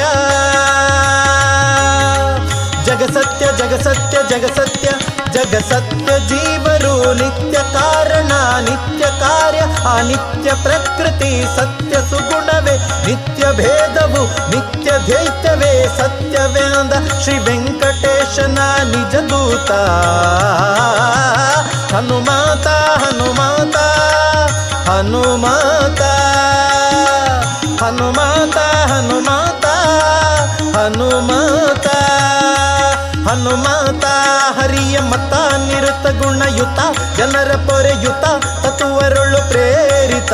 ಜಗ 3.60 3.75
ಸತ್ಯ 3.82 4.17
ಜಗ 4.30 4.45
ಸತ್ಯ. 4.58 4.89
ಜಗ 5.33 5.55
ಸತ್ಯ 5.55 6.19
ಜೀವರು 6.27 7.13
ನಿತ್ಯ 7.13 7.59
ಕಾರಣ, 7.73 8.31
ನಿತ್ಯ 8.59 9.05
ಕಾರ್ಯ, 9.19 9.59
ಅನಿತ್ಯ 9.97 10.51
ಪ್ರಕೃತಿ 10.63 11.45
ಸತ್ಯ 11.55 11.95
ಸುಗುಣವೇ, 12.09 13.05
ನಿತ್ಯ 13.07 13.51
ಭೇದವು, 13.51 14.49
ನಿತ್ಯ 14.49 14.91
ದ್ವೈತವೇ, 15.05 15.87
ಸತ್ಯವೇಂದ 15.97 17.21
ಶ್ರೀ 17.21 17.37
ವೆಂಕಟೇಶನ 17.37 18.59
ನಿಜ 18.83 19.15
ದೂತ. 19.15 19.71
ಹನುಮಾತ 21.93 22.67
ಹನುಮಾತ 23.03 23.77
ಹನುಮಾತ. 24.89 26.01
ಮತ 35.11 35.33
ನಿರುತ 35.67 36.05
ಗುಣಯುತ 36.21 36.79
ಜನರ 37.17 37.51
ಪೊರೆಯುತ 37.67 38.25
ತತ್ವರುಳು 38.63 39.41
ಪ್ರೇರಿತ. 39.49 40.33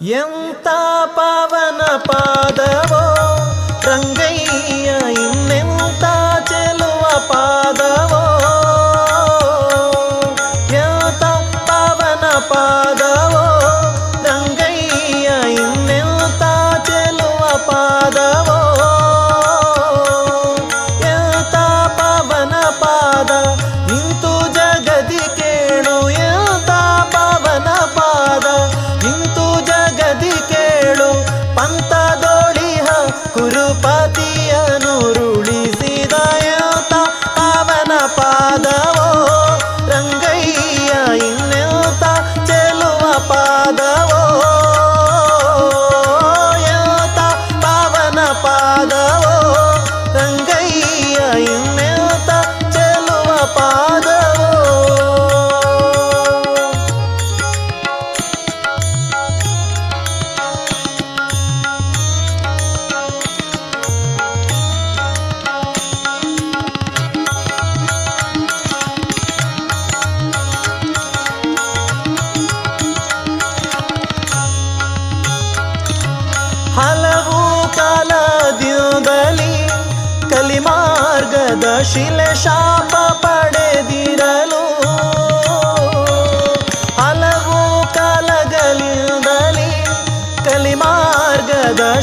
ಎಂತ 0.00 0.68
ಪಾವನ 1.16 1.80
ಪಾದವೋ 2.06 3.02
ರಂಗಯ್ಯ 3.84 4.88
ಇನ್ನೆಂತ 5.14 6.04
ಚೆಲುವ 6.48 7.02
ಪಾದವೋ 7.28 8.22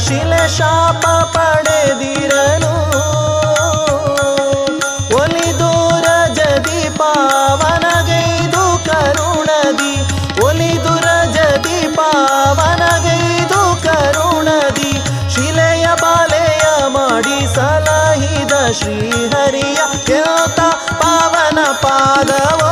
ಶಿಲೆ 0.08 0.48
ಶಾಪ 0.48 1.06
ಪಡೆದಿರಲು. 1.36 2.74
ಒಲಿದೂರ 5.16 6.06
ಜದಿ 6.32 6.88
ಪಾವನಗೈದು 6.98 8.84
ಕರುಣದಿ. 8.84 9.94
ಒಲಿದುರ 10.44 11.08
ಜದಿ 11.32 11.94
ಪಾವನಗೈದು 11.94 13.82
ಕರುಣದಿ. 13.82 14.92
ಶಿಲೆಯ 15.30 15.86
ಬಾಲೆಯ 16.02 16.66
ಮಾಡಿ 16.86 17.54
ಸಲಹಿದ 17.54 18.72
ಶ್ರೀಹರಿಯ 18.72 19.78
ಕೇತ 20.06 20.60
ಪಾವನ 20.92 21.58
ಪಾದವೋ. 21.82 22.67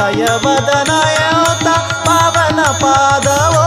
ಹಯವದನಯೋತ 0.00 1.68
ಪಾವನ 2.06 2.60
ಪಾದವೋ 2.82 3.66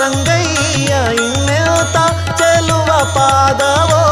ರಂಗಯ್ಯ 0.00 0.92
ಇನ್ನೋತ 1.26 1.96
ಚೆಲುವ 2.38 2.90
ಪಾದವೋ. 3.16 4.02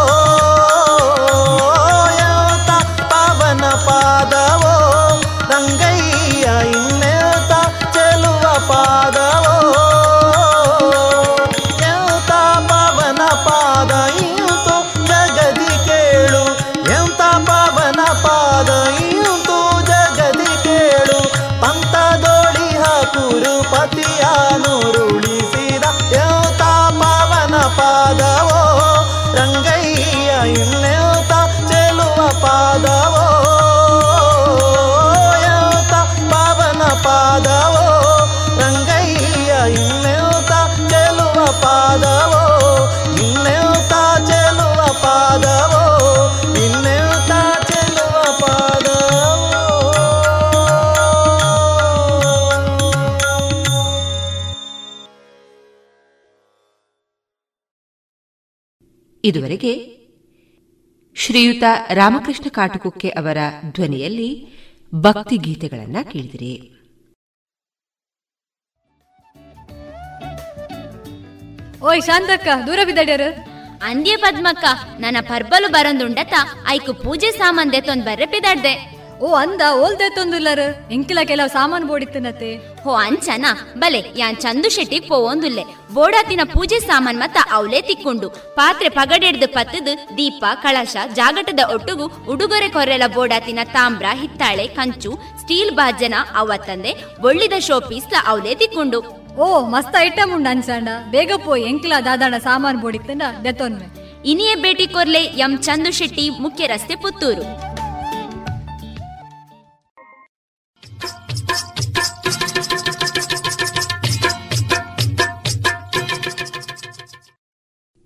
ಇದುವರೆಗೆ 59.29 59.99
ಶ್ರೀಯುತ 61.17 61.63
ರಾಮಕೃಷ್ಣ 61.93 62.49
ಕಾಟುಕುಕ್ಕೆ 62.49 63.09
ಅವರ 63.09 63.37
ಧ್ವನಿಯಲ್ಲಿ 63.73 64.47
ಭಕ್ತಿ 64.95 65.37
ಗೀತೆಗಳನ್ನ 65.37 65.97
ಕೇಳಿದಿರಿ. 66.13 66.55
ಓಯ್ 71.83 72.03
ಶಾಂತಕ್ಕ 72.03 72.49
ದೂರ 72.67 72.79
ಬಿದ್ದಡ್ಯಾರು? 72.85 73.59
ಅಂದ್ಯ 73.85 74.17
ಪದ್ಮಕ್ಕ 74.17 74.65
ನನ್ನ 75.01 75.17
ಪರ್ಬಲು 75.21 75.69
ಬರೊಂದುಂಡತ 75.73 76.35
ಐಕು 76.69 76.95
ಪೂಜೆ 76.95 77.31
ಸಾಮಾನ್ 77.31 77.73
ದೆತ್ತೊಂದ್ 77.73 78.05
ಬರ್ರೆ 78.05 78.27
ಪಿದಾಡ್ದೆ 78.27 78.98
ಓ 79.27 79.29
ಅಂದ 79.43 79.63
ಓಲ್ದೆ 79.85 80.09
ತೊಂದುಲ್ಲರು 80.17 80.67
ಎಂಕಿಲ 80.95 81.21
ಕೆಲವು 81.31 81.51
ಸಾಮಾನು 81.55 81.87
ಬೋಡಿತ್ತನತೆ. 81.91 82.51
ಹೋ 82.83 82.93
ಅಂಚನ 83.07 83.47
ಬಲೆ 83.83 84.01
ಯಾನ್ 84.21 84.39
ಚಂದು 84.45 84.69
ಶೆಟ್ಟಿಗ್ 84.77 85.09
ಪೋವೊಂದುಲ್ಲೆ 85.11 85.65
ಬೋಡಾತಿನ 85.97 86.43
ಪೂಜೆ 86.55 86.79
ಸಾಮಾನ್ 86.91 87.19
ಮತ್ತ 87.23 87.39
ಅವಲೇ 87.57 87.81
ತಿಕ್ಕೊಂಡು. 87.89 88.29
ಪಾತ್ರೆ 88.59 88.89
ಪಗಡೆಡ್ದು 88.99 89.49
ಪತ್ತದು 89.57 89.95
ದೀಪ 90.19 90.45
ಕಳಶ 90.65 90.97
ಜಾಗಟದ 91.19 91.65
ಒಟ್ಟುಗು 91.77 92.09
ಉಡುಗೊರೆ 92.33 92.69
ಕೊರೆಲ 92.77 93.07
ಬೋಡಾತಿನ 93.17 93.61
ತಾಮ್ರ 93.77 94.07
ಹಿತ್ತಾಳೆ 94.23 94.67
ಕಂಚು 94.79 95.13
ಸ್ಟೀಲ್ 95.43 95.75
ಬಾಜನ 95.79 96.15
ಅವ 96.43 96.53
ತಂದೆ 96.69 96.95
ಒಳ್ಳಿದ 97.29 97.59
ಶೋ 97.69 97.79
ಪೀಸ್ಲ 97.91 98.17
ಅವಲೇ 98.33 98.55
ತಿಕ್ಕೊಂಡು. 98.63 99.01
ಓ 99.45 99.47
ಮಸ್ತ್ 99.73 99.97
ಐಟಮ್ 100.07 100.31
ಉಂಡು 100.37 100.51
ಅನ್ಸಂಡ 100.55 100.89
ಬೇಗ 101.15 101.33
ಪೋಯ್ 101.47 101.65
ಎಂಕಿಲ 101.73 101.95
ದಾದಾಣ 102.09 102.35
ಸಾಮಾನು 102.49 102.81
ಬೋಡಿತ್ತಂಡ 102.85 103.23
ದೆತ್ತೊನ್ವೆ 103.45 103.89
ಇನಿಯೇ 104.31 104.55
ಭೇಟಿ 104.63 104.87
ಕೊರ್ಲೆ 104.95 105.21
ಎಂ 105.45 105.53
ಚಂದು 105.67 105.91
ಶೆಟ್ಟಿ 105.99 106.25
ಮುಖ್ಯ 106.45 106.67
ರಸ್ತೆ 106.73 106.95
ಪುತ್ತೂರು. 107.03 107.45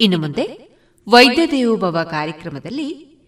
ಇನ್ನು 0.03 0.19
ಮುಂದೆ 0.19 0.69
ವೈದ್ಯ 1.09 1.47
ದೇವೋಭವ 1.47 2.03
ಕಾರ್ಯಕ್ರಮದಲ್ಲಿ 2.11 3.19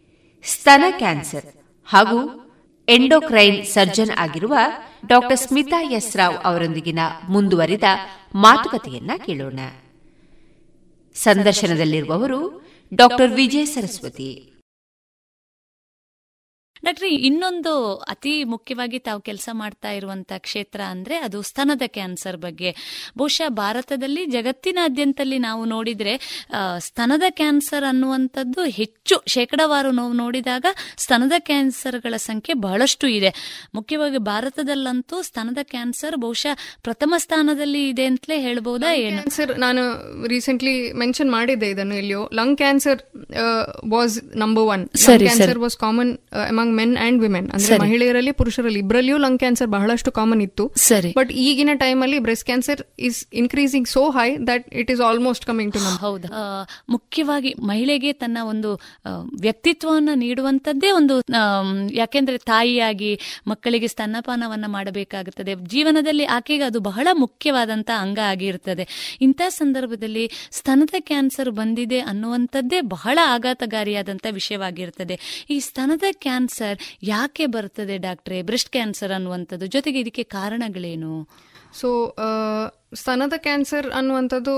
ಸ್ತನ 0.44 0.84
ಕ್ಯಾನ್ಸರ್ 0.90 1.44
ಹಾಗೂ 1.84 2.50
ಎಂಡೋಕ್ರೈನ್ 2.88 3.66
ಸರ್ಜನ್ 3.66 4.10
ಆಗಿರುವ 4.18 4.56
ಡಾಕ್ಟರ್ 5.06 5.38
ಸ್ಮಿತಾ 5.38 5.82
ಎಸ್ 5.82 6.16
ರಾವ್ 6.16 6.36
ಅವರೊಂದಿಗಿನ 6.44 6.98
ಮುಂದುವರಿದ 7.28 7.82
ಮಾತುಕತೆಯನ್ನ 8.34 9.10
ಕೇಳೋಣ. 9.26 9.58
ಸಂದರ್ಶನದಲ್ಲಿರುವವರು 11.14 12.66
ಡಾಕ್ಟರ್ 12.94 13.32
ವಿಜಯ 13.32 13.64
ಸರಸ್ವತಿ. 13.64 14.53
ಡಾಕ್ಟ್ರಿ 16.82 17.10
ಇನ್ನೊಂದು 17.28 17.72
ಅತಿ 17.96 18.44
ಮುಖ್ಯವಾಗಿ 18.44 18.98
ತಾವು 18.98 19.20
ಕೆಲಸ 19.20 19.48
ಮಾಡ್ತಾ 19.52 19.90
ಇರುವಂತ 19.90 20.32
ಕ್ಷೇತ್ರ 20.38 20.80
ಅಂದ್ರೆ 20.80 21.16
ಅದು 21.16 21.42
ಸ್ತನದ 21.42 21.82
ಕ್ಯಾನ್ಸರ್ 21.86 22.36
ಬಗ್ಗೆ. 22.36 22.70
ಬಹುಶಃ 23.18 23.48
ಭಾರತದಲ್ಲಿ 23.48 24.26
ಜಗತ್ತಿನಾದ್ಯಂತಲ್ಲಿ 24.26 25.38
ನಾವು 25.38 25.64
ನೋಡಿದ್ರೆ 25.64 26.14
ಸ್ತನದ 26.78 27.22
ಕ್ಯಾನ್ಸರ್ 27.30 27.84
ಅನ್ನುವಂಥದ್ದು 27.84 28.64
ಹೆಚ್ಚು 28.64 29.22
ಶೇಕಡವಾರು 29.26 29.90
ನಾವು 29.90 30.12
ನೋಡಿದಾಗ 30.12 30.66
ಸ್ತನದ 30.96 31.32
ಕ್ಯಾನ್ಸರ್ಗಳ 31.38 32.14
ಸಂಖ್ಯೆ 32.16 32.54
ಬಹಳಷ್ಟು 32.54 33.06
ಇದೆ. 33.08 33.30
ಮುಖ್ಯವಾಗಿ 33.74 34.18
ಭಾರತದಲ್ಲಂತೂ 34.18 35.22
ಸ್ತನದ 35.22 35.58
ಕ್ಯಾನ್ಸರ್ 35.62 36.16
ಬಹುಶಃ 36.16 36.54
ಪ್ರಥಮ 36.82 37.14
ಸ್ಥಾನದಲ್ಲಿ 37.16 37.88
ಇದೆ 37.88 38.04
ಅಂತಲೇ 38.04 38.38
ಹೇಳ್ಬಹುದಾ 38.40 38.92
ಏನು? 38.94 39.16
ಕ್ಯಾನ್ಸರ್ 39.16 39.58
ನಾನು 39.58 39.82
ರೀಸೆಂಟ್ಲಿ 40.28 40.92
ಮೆನ್ಷನ್ 40.92 41.30
ಮಾಡಿದ್ದೆ 41.30 41.70
ಇದನ್ನು 41.70 41.94
ಇಲ್ಲಿಯೋ 41.94 42.28
lung 42.32 42.56
cancer 42.58 43.00
was 43.90 44.36
number 44.36 44.64
one 44.64 44.88
cancer 45.18 45.58
was 45.58 45.76
common 45.76 46.12
among 46.48 46.73
men 46.78 46.96
and 46.96 47.18
women 47.22 47.48
ಅಂದ್ರೆ 47.56 47.78
ಮಹಿಳೆಯರಲ್ಲಿ 47.78 48.32
ಪುರುಷರಲ್ಲಿ 48.32 48.78
ಇಬ್ಬರಲ್ಲಿಯೂ 48.78 49.18
ಲಂಗ್ 49.18 49.38
ಕ್ಯಾನ್ಸರ್ 49.38 49.68
ಬಹಳಷ್ಟು 49.68 50.12
ಕಾಮನ್ 50.12 50.42
ಇತ್ತು. 50.42 50.64
ಸರಿ. 50.76 51.10
ಬಟ್ 51.10 51.32
ಈಗಿನ 51.44 51.72
ಟೈಮ್ 51.74 52.02
ಅಲ್ಲಿ 52.02 52.18
breast 52.18 52.44
cancer 52.44 52.80
is 52.98 53.26
increasing 53.32 53.88
so 53.88 54.10
high 54.10 54.28
that 54.46 54.64
it 54.74 54.90
is 54.90 55.00
almost 55.00 55.46
coming 55.46 55.72
to 55.74 55.80
ನಮ್ 55.84 55.98
ಹೌದು. 55.98 56.28
ಮುಖ್ಯವಾಗಿ 56.88 57.52
ಮಹಿಳೆಗೆ 57.62 58.12
ತನ್ನ 58.12 58.38
ಒಂದು 58.42 58.70
ವ್ಯಕ್ತಿತ್ವವನ್ನು 59.40 60.14
ನೀಡುವಂತದ್ದೇ 60.14 60.90
ಒಂದು 60.90 61.16
ಯಾಕೆಂದ್ರೆ 61.92 62.38
ತಾಯಿಯಾಗಿ 62.38 63.12
ಮಕ್ಕಳಿಗೆ 63.46 63.88
ಸ್ತನಪಾನವನ್ನ 63.88 64.64
ಮಾಡಬೇಕಾಗುತ್ತದೆ. 64.66 65.54
ಜೀವನದಲ್ಲಿ 65.66 66.24
ಆಕೆಗೆ 66.36 66.62
ಅದು 66.62 66.80
ಬಹಳ 66.80 67.08
ಮುಖ್ಯವಾದಂತಹ 67.12 68.02
ಅಂಗ 68.02 68.18
ಆಗಿರುತ್ತದೆ 68.18 68.86
ಇಂಥ 69.20 69.42
ಸಂದರ್ಭದಲ್ಲಿ 69.48 70.24
ಸ್ತನದ 70.50 70.94
ಕ್ಯಾನ್ಸರ್ 71.00 71.50
ಬಂದಿದೆ 71.50 71.98
ಅನ್ನುವಂಥದ್ದೇ 72.00 72.80
ಬಹಳ 72.80 73.18
ಆಘಾತಗಾರಿಯಾದಂಥ 73.26 74.26
ವಿಷಯವಾಗಿರುತ್ತದೆ 74.30 75.16
ಈ 75.50 75.56
ಸ್ತನದ 75.60 76.06
ಕ್ಯಾನ್ಸರ್ 76.12 76.53
ಕ್ಯಾನ್ಸರ್ 76.54 76.78
ಯಾಕೆ 77.02 77.46
ಬರ್ತದೆ 77.46 77.98
ಡಾಕ್ಟ್ರೆ? 77.98 78.42
ಬ್ರೆಸ್ಟ್ 78.42 78.70
ಕ್ಯಾನ್ಸರ್ 78.70 79.12
ಅನ್ನುವಂಥದ್ದು. 79.12 79.66
ಜೊತೆಗೆ 79.66 80.00
ಇದಕ್ಕೆ 80.00 80.22
ಕಾರಣಗಳೇನು? 80.22 81.28
ಸೊ 81.72 82.16
ಸ್ತನದ 82.94 83.36
ಕ್ಯಾನ್ಸರ್ 83.44 83.86
ಅನ್ನುವಂಥದ್ದು 83.92 84.54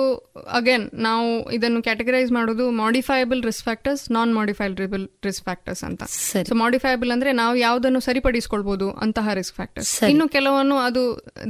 ಅಗೇನ್ 0.58 0.84
ನಾವು 1.00 1.26
ಇದನ್ನು 1.50 1.80
ಕ್ಯಾಟಗರೈಸ್ 1.82 2.30
ಮಾಡೋದು 2.32 2.66
modifiable 2.80 3.40
risk 3.42 3.64
factors 3.64 4.04
non 4.10 4.32
modifiable 4.34 5.04
risk 5.24 5.42
factors 5.42 5.82
ಅಂತ 5.84 6.02
ಸೊ 6.50 6.56
ಮಾಡಿಫೈಬಲ್ 6.56 7.10
ಅಂದ್ರೆ 7.10 7.32
ನಾವು 7.34 7.56
ಯಾವುದನ್ನು 7.58 8.00
ಸರಿಪಡಿಸ್ಕೊಳ್ಬಹುದು 8.00 8.88
ಅಂತಹ 9.04 9.34
ರಿಸ್ಕ್ 9.34 9.56
ಫ್ಯಾಕ್ಟರ್ಸ್ 9.56 9.92
ಇನ್ನು 10.10 10.28
ಕೆಲವನ್ನು 10.28 10.78
ಅದು 10.86 11.04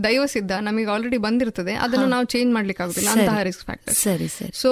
ದೈವಸಿದ್ಧ 0.05 0.53
ನಮಗೆ 0.61 0.91
ಆಲ್ರೆಡಿ 0.95 1.21
ಬಂದಿರ್ತದೆ 1.27 1.75
ಅದನ್ನು 1.85 2.09
ನಾವು 2.09 2.27
ಚೇಂಜ್ 2.27 2.53
ಮಾಡ್ಲಿಕ್ಕೆ 2.55 2.83
ಆಗುದಿಲ್ಲ 2.83 3.11
ಅಂತಹ 3.17 3.43
ರಿಸ್ಕ್ 3.43 3.65
ಫ್ಯಾಕ್ಟರ್ಸ್ 3.65 4.01
ಸರಿ 4.03 4.29
ಸರಿ. 4.29 4.53
ಸೊ 4.57 4.71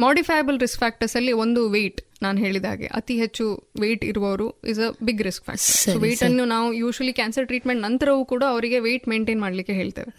ಮಾಡಿಫೈಯಬಲ್ 0.00 0.58
ರಿಸ್ಕ್ 0.60 0.78
ಫ್ಯಾಕ್ಟರ್ಸ್ 0.78 1.16
ಅಲ್ಲಿ 1.16 1.32
ಒಂದು 1.42 1.62
ವೆಯ್ಟ್ 1.70 2.00
ನಾನು 2.22 2.38
ಹೇಳಿದ 2.38 2.64
ಹಾಗೆ 2.64 2.86
ಅತಿ 2.94 3.14
ಹೆಚ್ಚು 3.20 3.44
ವೆಯ್ಟ್ 3.80 4.04
ಇರುವವರು 4.04 4.44
is 4.64 4.80
a 4.80 4.88
big 5.02 5.22
risk 5.22 5.44
factor 5.44 5.98
weight 6.02 6.22
ಅನ್ನು 6.22 6.44
ನಾವು 6.46 6.72
ಯೂಶಲಿ 6.74 7.12
ಕ್ಯಾನ್ಸರ್ 7.12 7.46
ಟ್ರೀಟ್ಮೆಂಟ್ 7.46 7.82
ನಂತರವೂ 7.82 8.24
ಕೂಡ 8.24 8.42
ಅವರಿಗೆ 8.48 8.78
ವೆಯ್ಟ್ 8.80 9.08
ಮೇಂಟೈನ್ 9.08 9.40
ಮಾಡ್ಲಿಕ್ಕೆ 9.40 9.72
ಹೇಳ್ತೇವೆ. 9.72 10.10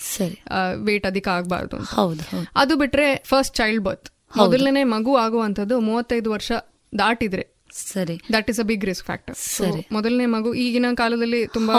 ವೆಯ್ಟ್ 0.86 1.06
ಅಧಿಕ 1.06 1.28
ಆಗಬಾರ್ದು 1.28 1.78
ಅದು 2.56 2.76
ಬಿಟ್ರೆ 2.76 3.16
ಫಸ್ಟ್ 3.16 3.56
ಚೈಲ್ಡ್ 3.56 3.84
ಬರ್ತ್ 3.84 4.10
ಮೊದಲನೇ 4.38 4.84
ಮಗು 4.84 5.16
ಆಗುವಂತದ್ದು 5.18 5.80
ಮೂವತ್ತೈದು 5.80 6.32
ವರ್ಷ 6.32 6.52
ದಾಟಿದ್ರೆ. 7.00 7.53
ಸರಿ. 7.94 8.16
That 8.36 8.48
is 8.52 8.60
a 8.64 8.66
big 8.72 8.84
risk 8.90 9.06
factor 9.10 9.36
ಮೊದಲನೇ 9.98 10.26
ಮಗು 10.36 10.50
ಈಗಿನ 10.64 10.88
ಕಾಲದಲ್ಲಿ 11.02 11.42
ತುಂಬಾ 11.56 11.76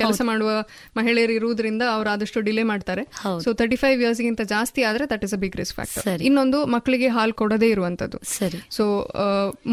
ಕೆಲಸ 0.00 0.20
ಮಾಡುವ 0.30 0.50
ಮಹಿಳೆಯರು 0.98 1.34
ಇರುವುದರಿಂದ 1.38 1.82
ಅವ್ರು 1.94 2.08
ಆದಷ್ಟು 2.14 2.40
ಡಿಲೇ 2.48 2.64
ಮಾಡ್ತಾರೆ. 2.72 3.02
ಸೊ 3.44 3.48
ತರ್ಟಿ 3.60 3.78
ಫೈವ್ 3.82 3.98
ಇಯರ್ಸ್ 4.04 4.22
ಗಿಂತ 4.26 4.44
ಜಾಸ್ತಿ 4.54 4.82
ಆದ್ರೆ 4.90 5.06
that 5.12 5.24
is 5.28 5.34
a 5.38 5.40
big 5.44 5.56
risk 5.62 5.76
factor 5.80 6.24
ಇನ್ನೊಂದು 6.28 6.60
ಮಕ್ಕಳಿಗೆ 6.76 7.10
ಹಾಲು 7.16 7.36
ಕೊಡದೇ 7.42 7.70
ಇರುವಂತದ್ದು 7.74 8.20
ಸರಿ. 8.38 8.60
ಸೊ 8.78 8.86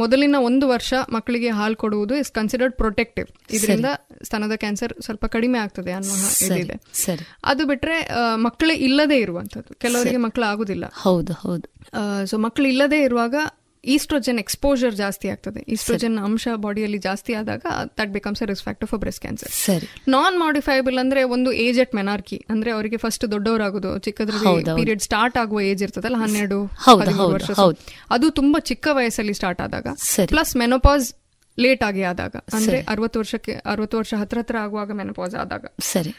ಮೊದಲಿನ 0.03 0.35
ಒಂದು 0.49 0.67
ವರ್ಷ 0.73 0.93
ಮಕ್ಕಳಿಗೆ 1.17 1.51
ಹಾಲು 1.59 1.77
ಕೊಡುವುದು 1.83 2.15
ಇಸ್ 2.23 2.31
ಕನ್ಸಿಡರ್ಡ್ 2.39 2.77
ಪ್ರೊಟೆಕ್ಟಿವ್ 2.83 3.29
ಇದರಿಂದ 3.57 3.89
ಸ್ತನದ 4.29 4.55
ಕ್ಯಾನ್ಸರ್ 4.63 4.93
ಸ್ವಲ್ಪ 5.07 5.25
ಕಡಿಮೆ 5.35 5.57
ಆಗ್ತದೆ 5.63 5.91
ಅನ್ನೋ 5.97 6.15
ಇದಿದೆ 6.47 6.77
ಸರಿ. 7.05 7.23
ಅದು 7.51 7.63
ಬಿಟ್ರೆ 7.71 7.97
ಮಕ್ಕಳೇ 8.47 8.75
ಇಲ್ಲದೆ 8.87 9.17
ಇರುವಂತದ್ದು 9.25 9.73
ಕೆಲವರಿಗೆ 9.83 10.19
ಮಕ್ಕಳು 10.27 10.45
ಆಗುದಿಲ್ಲ. 10.53 10.85
ಹೌದು 11.05 11.33
ಹೌದು. 11.43 11.67
ಸೊ 12.29 12.35
ಮಕ್ಕಳು 12.45 12.67
ಇಲ್ಲದೆ 12.73 12.99
ಇರುವಾಗ 13.07 13.35
ಈಸ್ಟ್ರೋಜನ್ 13.83 14.39
ಎಕ್ಸ್ಪೋಜರ್ 14.39 14.95
ಜಾಸ್ತಿ 14.95 15.27
ಆಗ್ತದೆ. 15.27 15.65
ಈಸ್ಟ್ರೋಜನ್ 15.67 16.17
ಅಂಶ 16.17 16.47
ಬಾಡಿಯಲ್ಲಿ 16.55 16.97
ಜಾಸ್ತಿ 16.97 17.33
ಆದಾಗ 17.33 17.65
that 17.97 18.09
becomes 18.09 18.41
a 18.41 18.45
risk 18.45 18.63
factor 18.63 18.89
for 18.89 18.99
breast 18.99 19.21
cancer 19.21 19.51
ಸರಿ. 19.51 19.87
ನಾನ್ 20.07 20.39
ಮಾಡಿಫೈಬಲ್ 20.39 20.97
ಅಂದ್ರೆ 20.97 21.23
ಒಂದು 21.23 21.51
ಏಜ್ 21.51 21.79
ಎಟ್ 21.79 21.95
ಮೆನಾರ್ಕಿ 21.95 22.45
ಅಂದ್ರೆ 22.49 22.71
ಅವರಿಗೆ 22.71 22.97
ಫಸ್ಟ್ 22.97 23.31
ದೊಡ್ಡವರಾಗೋದು 23.31 23.97
ಚಿಕ್ಕದ್ರಲ್ಲಿ 23.97 24.63
ಪೀರಿಯಡ್ 24.63 25.01
ಸ್ಟಾರ್ಟ್ 25.01 25.37
ಆಗುವ 25.37 25.61
ಏಜ್ 25.61 25.83
ಇರ್ತದಲ್ಲ 25.83 26.15
ಹನ್ನೆರಡು 26.15 26.71
ವರ್ಷ 27.33 27.51
ಅದು 28.11 28.31
ತುಂಬಾ 28.31 28.59
ಚಿಕ್ಕ 28.59 28.87
ವಯಸ್ಸಲ್ಲಿ 28.91 29.33
ಸ್ಟಾರ್ಟ್ 29.33 29.61
ಆದಾಗ. 29.61 29.87
ಪ್ಲಸ್ 30.27 30.55
ಮೆನೋಪಾಸ್ 30.55 31.13
ಲೇಟ್ 31.59 31.83
ಆಗಿ 31.83 32.03
ಆದಾಗ. 32.03 32.35
ಅಂದ್ರೆ 32.53 32.81
ಅರವತ್ತು 32.81 33.19
ವರ್ಷಕ್ಕೆ 33.19 33.53
ಅರವತ್ತು 33.53 33.97
ವರ್ಷ 33.97 34.13
ಹತ್ರ 34.13 34.37
ಹತ್ರ 34.37 34.57
ಆಗುವಾಗ 34.57 34.91
ಮೆನಪಾಸ್ 34.91 35.35
ಆದಾಗ. 35.35 35.65
ಸರಿ. 35.79 36.15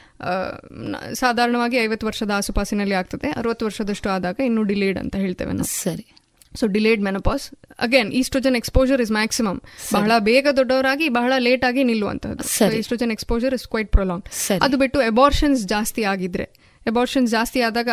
ಸಾಧಾರಣವಾಗಿ 1.14 1.76
ಐವತ್ತು 1.76 2.06
ವರ್ಷದ 2.06 2.30
ಆಸುಪಾಸಿನಲ್ಲಿ 2.30 2.94
ಆಗ್ತದೆ. 2.94 3.30
ಅರವತ್ತು 3.30 3.64
ವರ್ಷದಷ್ಟು 3.64 4.10
ಆದಾಗ 4.10 4.36
ಇನ್ನು 4.44 4.62
ಡಿಲೇಡ್ 4.62 4.98
ಅಂತ 4.98 5.16
ಹೇಳ್ತೇವೆ 5.16 5.52
ನಾವು. 5.52 5.64
ಸರಿ. 5.64 6.13
So 6.54 6.66
delayed 6.66 7.02
menopause 7.02 7.50
again 7.78 8.12
oestrogen 8.12 8.56
exposure 8.56 9.00
is 9.00 9.12
maximum 9.12 9.60
ಬಹಳ 9.92 10.12
ಬೇಗ 10.18 10.46
ದೊಡ್ಡವರಾಗಿ 10.56 11.08
ಬಹಳ 11.08 11.32
ಲೇಟ್ 11.38 11.64
ಆಗಿ 11.64 11.84
ನಿಲ್ಲುವಂತಹದ್ದು. 11.84 12.44
Oestrogen 12.76 13.10
exposure 13.10 13.54
is 13.54 13.68
quite 13.68 13.92
prolong 13.92 14.24
ಅದು 14.62 14.76
ಬಿಟ್ಟು 14.76 15.02
ಎಬಾರ್ಷನ್ಸ್ 15.02 15.66
ಜಾಸ್ತಿ 15.66 16.04
ಆಗಿದ್ರೆ 16.04 16.63
ಎಬಾರ್ಷನ್ 16.90 17.26
ಜಾಸ್ತಿ 17.26 17.60
ಆದಾಗ 17.60 17.88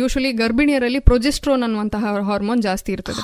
ಯೂಶಲಿ 0.00 0.32
ಗರ್ಭಿಣಿಯರಲ್ಲಿ 0.32 1.00
ಪ್ರೊಜೆಸ್ಟ್ರೋನ್ 1.08 1.62
ಅನ್ನುವಂತಹ 1.62 2.12
ಹಾರ್ಮೋನ್ 2.30 2.62
ಜಾಸ್ತಿ 2.62 2.92
ಇರ್ತದೆ. 2.92 3.20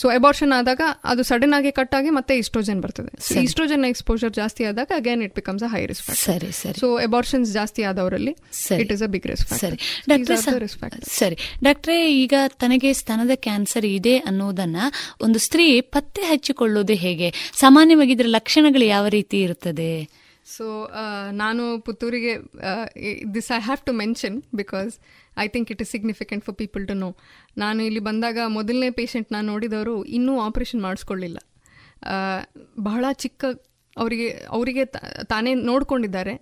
ಸೊ 0.00 0.06
ಎಬಾರ್ಷನ್ 0.10 0.52
ಆದಾಗ 0.58 0.80
ಅದು 1.04 1.22
ಸಡನ್ 1.22 1.54
ಆಗಿ 1.58 1.72
ಕಟ್ 1.72 1.94
ಆಗಿ 1.94 2.10
ಮತ್ತೆ 2.10 2.36
ಇಸ್ಟ್ರೋಜನ್ 2.38 2.80
ಬರ್ತದೆ. 2.82 3.10
ಇಸ್ಟ್ರೋಜನ್ 3.42 3.84
ಎಕ್ಸ್ಪೋಜರ್ 3.84 4.32
ಜಾಸ್ತಿ 4.32 4.64
ಆದಾಗ 4.64 4.90
again 4.96 5.22
it 5.22 5.34
becomes 5.34 5.64
a 5.64 5.70
high 5.74 5.82
risk 5.86 6.10
ಸರಿ 6.22 6.52
ಸರಿ. 6.52 6.78
ಸೊ 6.80 7.00
ಎಬಾರ್ಷನ್ಸ್ 7.00 7.52
ಜಾಸ್ತಿ 7.52 7.82
ಆದವರಲ್ಲಿ 7.82 8.34
it 8.82 8.92
is 8.92 9.02
a 9.02 9.10
big 9.16 9.26
risk 9.26 9.52
ಸರಿ. 9.58 9.78
ಸರಿ 11.20 11.38
ಡಾಕ್ಟ್ರೆ 11.64 11.98
ಈಗ 12.22 12.34
ತನಗೆ 12.62 12.92
ಸ್ತನದ 12.92 13.30
ಕ್ಯಾನ್ಸರ್ 13.34 13.86
ಇದೆ 13.86 14.16
ಅನ್ನೋದನ್ನ 14.18 14.76
ಒಂದು 15.20 15.38
ಸ್ತ್ರೀ 15.38 15.80
ಪತ್ತೆ 15.80 16.22
ಹಚ್ಚಿಕೊಳ್ಳೋದು 16.22 16.94
ಹೇಗೆ? 17.04 17.30
ಸಾಮಾನ್ಯವಾಗಿ 17.60 18.12
ಇದರ 18.12 18.28
ಲಕ್ಷಣಗಳು 18.28 18.84
ಯಾವ 18.84 19.06
ರೀತಿ 19.08 19.38
ಇರುತ್ತದೆ 19.42 19.92
ಸೊ 20.56 20.90
ನಾನು 21.32 21.80
ಪುತ್ತೂರಿಗೆ 21.80 22.32
this 23.34 23.50
I 23.56 23.60
have 23.60 23.86
to 23.86 23.92
mention 23.92 24.42
because 24.54 24.92
I 25.38 25.48
think 25.48 25.70
it 25.70 25.82
is 25.82 25.90
significant 25.90 26.44
for 26.44 26.56
people 26.56 26.88
to 26.88 26.94
know 26.94 27.10
ನಾನು 27.56 27.82
ಇಲ್ಲಿ 27.82 28.00
ಬಂದಾಗ 28.00 28.38
ಮೊದಲನೇ 28.48 28.90
ಪೇಷಂಟ್ 28.90 29.32
ನಾನು 29.32 29.46
ನೋಡಿದವರು 29.46 30.04
ಇನ್ನೂ 30.04 30.40
ಆಪರೇಷನ್ 30.40 30.82
ಮಾಡಿಸ್ಕೊಳ್ಳಿಲ್ಲ. 30.82 31.38
ಬಹಳ 32.80 33.04
ಚಿಕ್ಕ 33.12 33.44
ಅವರಿಗೆ 33.96 34.26
ಅವರಿಗೆ 34.30 34.84
ತಾನೇ 35.24 35.54
ನೋಡ್ಕೊಂಡಿದ್ದಾರೆ. 35.54 36.32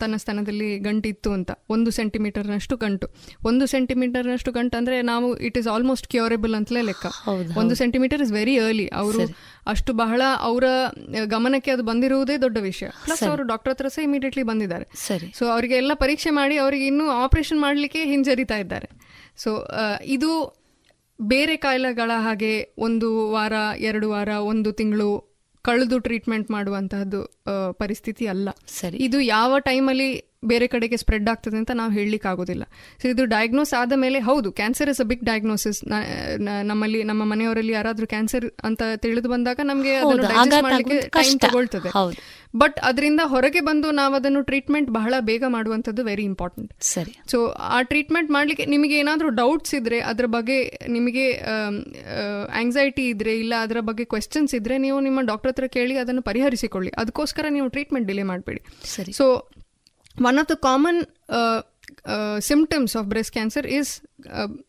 ತನ್ನ 0.00 0.16
ಸ್ಥಾನದಲ್ಲಿ 0.16 0.78
ಗಂಟಿತ್ತು 0.78 1.32
ಅಂತ. 1.32 1.50
ಒಂದು 1.70 1.90
ಸೆಂಟಿಮೀಟರ್ನಷ್ಟು 1.90 2.76
ಗಂಟು. 2.76 3.06
ಒಂದು 3.44 3.66
ಸೆಂಟಿಮೀಟರ್ನಷ್ಟು 3.66 4.52
ಗಂಟು 4.52 4.76
ಅಂದ್ರೆ 4.76 5.02
ನಾವು 5.02 5.36
ಇಟ್ 5.36 5.58
ಇಸ್ 5.58 5.68
ಆಲ್ಮೋಸ್ಟ್ 5.68 6.08
ಕ್ಯೂರೇಬಲ್ 6.08 6.54
ಅಂತಲೇ 6.54 6.82
ಲೆಕ್ಕ. 6.82 7.06
ಒಂದು 7.58 7.74
ಸೆಂಟಿಮೀಟರ್ 7.74 8.22
ಇಸ್ 8.22 8.32
ವೆರಿ 8.32 8.58
ಅರ್ಲಿ 8.58 8.88
ಅವರು 8.88 9.22
ಅಷ್ಟು 9.66 9.92
ಬಹಳ 9.92 10.22
ಅವರ 10.40 10.64
ಗಮನಕ್ಕೆ 11.24 11.70
ಅದು 11.70 11.82
ಬಂದಿರುವುದೇ 11.82 12.36
ದೊಡ್ಡ 12.36 12.58
ವಿಷಯ. 12.58 12.88
ಪ್ಲಸ್ 13.04 13.22
ಅವರು 13.22 13.42
ಡಾಕ್ಟರ್ 13.42 13.72
ಹತ್ರ 13.72 13.88
ಸಹ 13.88 14.02
ಇಮಿಡಿಯೇಟ್ಲಿ 14.02 14.42
ಬಂದಿದ್ದಾರೆ. 14.42 14.88
ಸೊ 15.38 15.46
ಅವರಿಗೆ 15.46 15.74
ಎಲ್ಲ 15.74 15.92
ಪರೀಕ್ಷೆ 15.94 16.30
ಮಾಡಿ 16.30 16.56
ಅವರಿಗೆ 16.56 16.86
ಇನ್ನೂ 16.86 17.10
ಆಪರೇಷನ್ 17.10 17.60
ಮಾಡಲಿಕ್ಕೆ 17.60 18.04
ಹಿಂಜರಿತಾ 18.04 18.56
ಇದ್ದಾರೆ. 18.56 18.90
ಸೊ 19.36 19.68
ಇದು 20.04 20.30
ಬೇರೆ 21.22 21.56
ಕಾಯಿಲೆಗಳ 21.56 22.10
ಹಾಗೆ 22.14 22.74
ಒಂದು 22.78 23.30
ವಾರ 23.30 23.52
ಎರಡು 23.78 24.10
ವಾರ 24.10 24.28
ಒಂದು 24.28 24.72
ತಿಂಗಳು 24.72 25.35
ಕಳೆದು 25.66 25.98
ಟ್ರೀಟ್ಮೆಂಟ್ 25.98 26.50
ಮಾಡುವಂತಹದ್ದು 26.50 27.20
ಪರಿಸ್ಥಿತಿ 27.72 28.26
ಅಲ್ಲ. 28.26 28.48
ಸರಿ. 28.80 28.96
ಇದು 28.98 29.20
ಯಾವ 29.20 29.58
ಟೈಮಲ್ಲಿ 29.58 30.10
ಬೇರೆ 30.42 30.66
ಕಡೆಗೆ 30.66 30.96
ಸ್ಪ್ರೆಡ್ 30.96 31.28
ಆಗ್ತದೆ 31.28 31.56
ಅಂತ 31.56 31.70
ನಾವು 31.70 31.92
ಹೇಳಲಿಕ್ಕೆ 31.92 32.28
ಆಗೋದಿಲ್ಲ 32.28 32.64
ಸೊ 33.02 33.08
ಇದು 33.08 33.24
ಡಯಾಗ್ನೋಸ್ 33.24 33.74
ಆದ 33.74 33.92
ಮೇಲೆ 33.96 34.18
ಹೌದು 34.20 34.52
cancer 34.52 34.90
is 34.90 35.00
a 35.00 35.04
big 35.04 35.24
diagnosis 35.24 35.84
ನಮ್ಮಲ್ಲಿ 36.62 37.02
ನಮ್ಮ 37.02 37.24
ಮನೆಯವರಲ್ಲಿ 37.24 37.72
ಯಾರಾದರೂ 37.72 38.06
ಕ್ಯಾನ್ಸರ್ 38.06 38.50
ಅಂತ 38.64 38.82
ತಿಳಿದು 38.96 39.28
ಬಂದಾಗ 39.28 39.60
ನಮಗೆ 39.64 39.94
ಟೈಮ್ 41.10 41.40
ತಗೊಳ್ತದೆ. 41.40 41.90
ಬಟ್ 42.56 42.80
ಅದರಿಂದ 42.80 43.20
ಹೊರಗೆ 43.24 43.60
ಬಂದು 43.60 43.90
ನಾವು 43.90 44.14
ಅದನ್ನು 44.14 44.42
ಟ್ರೀಟ್ಮೆಂಟ್ 44.42 44.90
ಬಹಳ 44.90 45.14
ಬೇಗ 45.20 45.44
ಮಾಡುವಂಥದ್ದು 45.46 46.04
ವೆರಿ 46.04 46.22
ಇಂಪಾರ್ಟೆಂಟ್ 46.22 46.70
ಸರಿ. 46.80 47.12
ಸೊ 47.30 47.46
ಆ 47.48 47.82
ಟ್ರೀಟ್ಮೆಂಟ್ 47.82 48.30
ಮಾಡ್ಲಿಕ್ಕೆ 48.30 48.64
ನಿಮಗೆ 48.64 48.98
ಏನಾದರೂ 48.98 49.28
ಡೌಟ್ಸ್ 49.28 49.74
ಇದ್ರೆ 49.74 50.00
ಅದ್ರ 50.00 50.26
ಬಗ್ಗೆ 50.26 50.78
ನಿಮಗೆ 50.88 51.32
ಆಂಗ್ಸೈಟಿ 52.52 53.08
ಇದ್ರೆ 53.08 53.38
ಇಲ್ಲ 53.38 53.54
ಅದರ 53.60 53.80
ಬಗ್ಗೆ 53.80 54.04
ಕ್ವೆಶನ್ಸ್ 54.04 54.54
ಇದ್ರೆ 54.54 54.78
ನೀವು 54.78 55.00
ನಿಮ್ಮ 55.00 55.20
ಡಾಕ್ಟರ್ 55.22 55.52
ಹತ್ರ 55.52 55.66
ಕೇಳಿ 55.66 55.96
ಅದನ್ನು 55.96 56.22
ಪರಿಹರಿಸಿಕೊಳ್ಳಿ. 56.22 56.92
ಅದಕ್ಕೋಸ್ಕರ 56.98 57.46
ನೀವು 57.48 57.68
ಟ್ರೀಟ್ಮೆಂಟ್ 57.68 58.08
ಡಿಲೇ 58.08 58.22
ಮಾಡಬೇಡಿ. 58.22 58.62
ಸರಿ. 58.84 59.12
So 59.12 59.48
one 60.18 60.38
of 60.38 60.46
the 60.46 60.56
common 60.56 61.06
uh, 61.28 61.62
uh, 62.04 62.40
symptoms 62.40 62.94
of 62.94 63.08
breast 63.08 63.32
cancer 63.32 63.60
is 63.60 64.00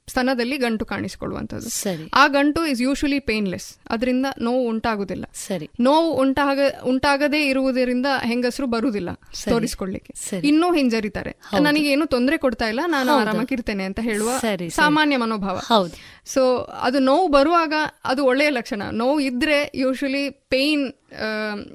ಸ್ತನದಲ್ಲಿ 0.07 0.57
ಗಂಟು 0.57 0.85
ಕಾಣಿಸಿಕೊಳ್ಳುವಂಥದ್ದು. 0.85 1.69
ಸರಿ. 1.69 2.11
ಆ 2.13 2.27
ಗಂಟು 2.27 2.65
ಇಸ್ 2.65 2.81
ಯೂಶುವಲಿ 2.81 3.19
ಪೇನ್ಲೆಸ್ 3.19 3.75
ಅದರಿಂದ 3.89 4.25
ನೋವು 4.41 4.67
ಉಂಟಾಗುದಿಲ್ಲ. 4.67 5.25
ಸರಿ. 5.33 5.69
ನೋವು 5.79 6.13
ಉಂಟಾಗ 6.13 6.59
ಉಂಟಾಗದೇ 6.83 7.49
ಇರುವುದರಿಂದ 7.49 8.05
ಹೆಂಗಸರು 8.23 8.67
ಬರುವುದಿಲ್ಲ 8.67 9.13
ತೋರಿಸಿಕೊಳ್ಳಿಕ್ಕೆ. 9.49 10.13
ಇನ್ನೂ 10.47 10.73
ಹಿಂಜರಿತಾರೆ. 10.73 11.35
ನನಗೆ 11.61 11.91
ಏನು 11.91 12.05
ತೊಂದರೆ 12.05 12.37
ಕೊಡ್ತಾ 12.37 12.65
ಇಲ್ಲ 12.65 12.79
ನಾನು. 12.87 13.11
ಆರಾಮಾಗಿರ್ತೇನೆ 13.11 13.83
ಅಂತ 13.83 13.99
ಹೇಳುವ. 13.99 14.29
ಸಾಮಾನ್ಯ 14.69 15.17
ಮನೋಭಾವ. 15.17 15.57
ಹೌದು. 15.57 15.93
ಸೊ 16.25 16.57
ಅದು 16.57 16.99
ನೋವು 16.99 17.27
ಬರುವಾಗ 17.27 17.73
ಅದು 18.03 18.25
ಒಳ್ಳೆಯ 18.25 18.49
ಲಕ್ಷಣ. 18.49 18.81
ನೋವು 18.91 19.19
ಇದ್ರೆ 19.19 19.71
usually 19.75 20.29
pain 20.29 20.93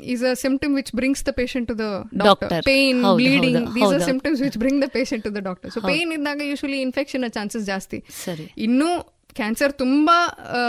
is 0.05 0.25
a 0.25 0.33
symptom 0.35 0.77
which 0.77 0.97
brings 0.97 1.27
the 1.27 1.29
patient 1.29 1.69
to 1.69 1.79
the 1.79 1.81
doctor 2.15 2.63
pain 2.65 3.03
bleeding 3.15 3.75
these 3.75 3.93
are. 3.95 4.03
Symptoms 4.03 4.41
which 4.41 4.59
bring 4.59 4.81
the 4.83 4.89
patient 4.93 5.25
to 5.25 5.35
the 5.35 5.37
doctor 5.39 5.71
so 5.71 5.81
pain 5.81 6.13
ಇದ್ದಾಗ 6.13 6.41
ಯೂಶುವಲಿ 6.43 6.81
ಇನ್ಫೆಕ್ಷನ್ 6.81 7.25
ಚಾನ್ಸಸ್ 7.33 7.62
ಜಾಸ್ತಿ. 7.63 8.05
ಸರಿ. 8.25 8.53
ಇನ್ನು 8.59 9.22
ಕ್ಯಾನ್ಸರ್ 9.35 9.73
ತುಂಬ 9.73 10.11
ಆ, 10.39 10.61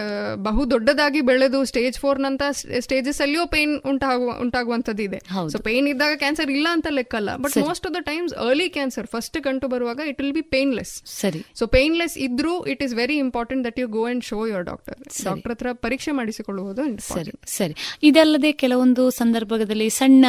ಆ, 0.00 0.02
ಬಹು 0.42 0.70
ದೊಡ್ಡದಾಗಿ 0.70 1.20
ಬೆಳೆದು 1.20 1.64
ಸ್ಟೇಜ್ 1.64 1.98
ಫೋರ್ 1.98 2.20
ನಂತ 2.20 2.42
ಸ್ಟೇಜಸ್ 2.80 3.20
ಅಲ್ಲಿಯೂ 3.20 3.46
ಪೇನ್ 3.46 3.80
ಉಂಟಾಗುವ 3.86 4.36
ಉಂಟಾಗುವಂಥದ್ದು 4.40 5.02
ಇದೆ. 5.02 5.18
ಸೊ 5.48 5.58
ಪೇನ್ 5.58 5.88
ಇದ್ದಾಗ 5.88 6.16
ಕ್ಯಾನ್ಸರ್ 6.16 6.50
ಇಲ್ಲ 6.50 6.66
ಅಂತ 6.70 6.86
ಲೆಕ್ಕಲ್ಲ 6.90 7.36
but. 7.36 7.52
Most 7.60 7.86
of 7.86 7.94
the 7.94 8.00
times 8.02 8.34
early 8.34 8.68
cancer 8.68 9.06
first 9.06 9.40
ಗಂಟು 9.40 9.68
ಬರುವಾಗ 9.68 10.00
ಇಟ್ 10.08 10.20
ವಿಲ್ 10.20 10.32
ಬಿ 10.32 10.42
ಪೇನ್ಲೆಸ್ 10.48 11.02
ಸರಿ. 11.20 11.44
ಸೊ 11.54 11.66
ಪೇನ್ಲೆಸ್ 11.66 12.18
ಇದ್ರೂ 12.18 12.64
it 12.64 12.82
is 12.82 12.94
very 12.94 13.16
important 13.16 13.64
that 13.64 13.78
you 13.78 13.88
go 13.88 14.04
and 14.04 14.24
show 14.24 14.46
your 14.46 14.64
doctor 14.64 14.98
doctor 15.24 15.52
ಹತ್ರ 15.52 15.72
ಪರೀಕ್ಷೆ 15.78 16.12
ಮಾಡಿಸಿಕೊಳ್ಳುವುದು 16.12 16.82
ಸರಿ 17.08 17.32
ಸರಿ. 17.46 17.76
ಇದಲ್ಲದೆ 18.02 18.52
ಕೆಲವೊಂದು 18.52 19.10
ಸಂದರ್ಭದಲ್ಲಿ 19.10 19.90
ಸಣ್ಣ 19.90 20.24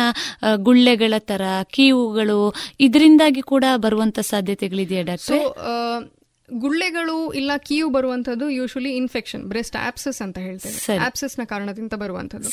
ಗುಳ್ಳೆಗಳ 0.56 1.14
ತರ 1.26 1.42
ಕೀವುಗಳು 1.72 2.40
ಇದರಿಂದಾಗಿ 2.80 3.42
ಕೂಡ 3.42 3.66
ಬರುವಂತ 3.78 4.20
ಸಾಧ್ಯತೆಗಳಿದೆಯಾ 4.24 5.04
ಡಾಕ್ಟರ್? 5.04 5.38
ಗುಳ್ಳೆಗಳು 6.52 7.34
ಇಲ್ಲ 7.34 7.52
ಕೀವು 7.58 7.90
ಬರುವಂತದ್ದು 7.90 8.50
ಯೂಶಲಿ 8.50 8.96
ಇನ್ಫೆಕ್ಷನ್ 8.96 9.44
ಬ್ರೆಸ್ಟ್ 9.44 9.76
ಆಪ್ಸಸ್ 9.76 10.22
ಅಂತ 10.22 10.38
ಹೇಳ್ತೇವೆ. 10.38 10.98
ಆಪ್ಸಸ್ನ 10.98 11.44
ಕಾರಣದಿಂದ 11.44 11.94
ಬರುವಂತದ್ದು. 11.94 12.50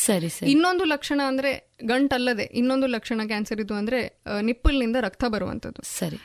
ಇನ್ನೊಂದು 0.46 0.84
ಲಕ್ಷಣ 0.84 1.20
ಅಂದ್ರೆ 1.26 1.67
ಗಂಟಲ್ಲದೆ 1.92 2.46
ಇನ್ನೊಂದು 2.60 2.86
ಲಕ್ಷಣ 2.86 3.20
ಕ್ಯಾನ್ಸರ್ 3.26 3.60
ಇದು 3.64 3.74
ಅಂದ್ರೆ 3.74 4.00
ನಿಪ್ಪಲ್ನಿಂದ 4.48 4.96
ರಕ್ತ 5.00 5.24
ಬರುವಂತದ್ದು 5.34 5.82
ಸರಿ. 5.98 6.18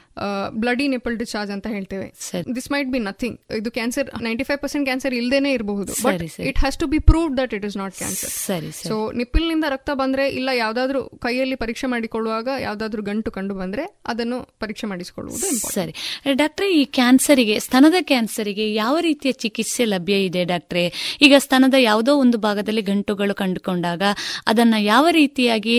ಬ್ಲಡಿ 0.63 0.85
ನಿಪ್ಪಲ್ 0.87 1.17
ಡಿಸ್ಚಾರ್ಜ್ 1.17 1.51
ಅಂತ 1.55 1.67
ಹೇಳ್ತೇವೆ. 1.67 2.07
ದಿಸ್ 2.55 2.69
ಮೈಟ್ 2.71 2.89
ಬಿ 2.95 2.99
ನಥಿಂಗ್ 2.99 3.37
ಇದು 3.59 3.71
cancer 3.71 4.09
ninety 4.21 4.43
five 4.43 4.59
percent 4.59 4.85
cancer 4.87 5.13
ಇಲ್ದೇನೆ 5.13 5.51
ಇರಬಹುದು 5.53 5.93
but. 6.03 6.23
It 6.49 6.59
has 6.63 6.77
to 6.77 6.87
be 6.87 6.99
prove 7.09 7.29
that 7.37 7.53
it 7.53 7.65
is 7.65 7.77
not 7.77 7.95
cancer 7.97 8.29
ಸರಿ 8.29 8.71
ಸೊ 8.71 8.97
ನಿಪ್ಪಲ್ನಿಂದ 9.11 9.65
ರಕ್ತ 9.69 9.89
ಬಂದ್ರೆ 9.93 10.25
ಇಲ್ಲ 10.29 10.49
ಯಾವ್ದಾದ್ರು 10.53 11.01
ಕೈಯಲ್ಲಿ 11.25 11.55
ಪರೀಕ್ಷೆ 11.55 11.87
ಮಾಡಿಕೊಳ್ಳುವಾಗ 11.87 12.47
ಯಾವ್ದಾದ್ರು 12.59 13.03
ಗಂಟು 13.03 13.31
ಕಂಡು 13.31 13.55
ಬಂದ್ರೆ 13.55 13.85
ಅದನ್ನು 14.07 14.39
ಪರೀಕ್ಷೆ 14.59 14.87
ಮಾಡಿಸಿಕೊಳ್ಳುವುದು. 14.87 15.47
ಸರಿ. 15.77 15.93
ಡಾಕ್ಟ್ರೆ 16.33 16.69
ಈ 16.79 16.83
ಕ್ಯಾನ್ಸರಿಗೆ 16.99 17.59
ಸ್ತನದ 17.59 17.97
ಕ್ಯಾನ್ಸರಿಗೆ 18.01 18.73
ಯಾವ 18.73 18.97
ರೀತಿಯ 18.99 19.31
ಚಿಕಿತ್ಸೆ 19.31 19.85
ಲಭ್ಯ 19.85 20.15
ಇದೆ 20.25 20.43
ಡಾಕ್ಟ್ರೆ? 20.45 20.85
ಈಗ 21.21 21.33
ಸ್ತನದ 21.37 21.77
ಯಾವುದೋ 21.79 22.15
ಒಂದು 22.15 22.37
ಭಾಗದಲ್ಲಿ 22.37 22.81
ಗಂಟುಗಳು 22.81 23.35
ಕಂಡುಕೊಂಡಾಗ 23.35 24.03
ಅದನ್ನ 24.47 24.75
ಯಾವ 24.77 25.07
ರೀತಿಯಾಗಿ 25.43 25.77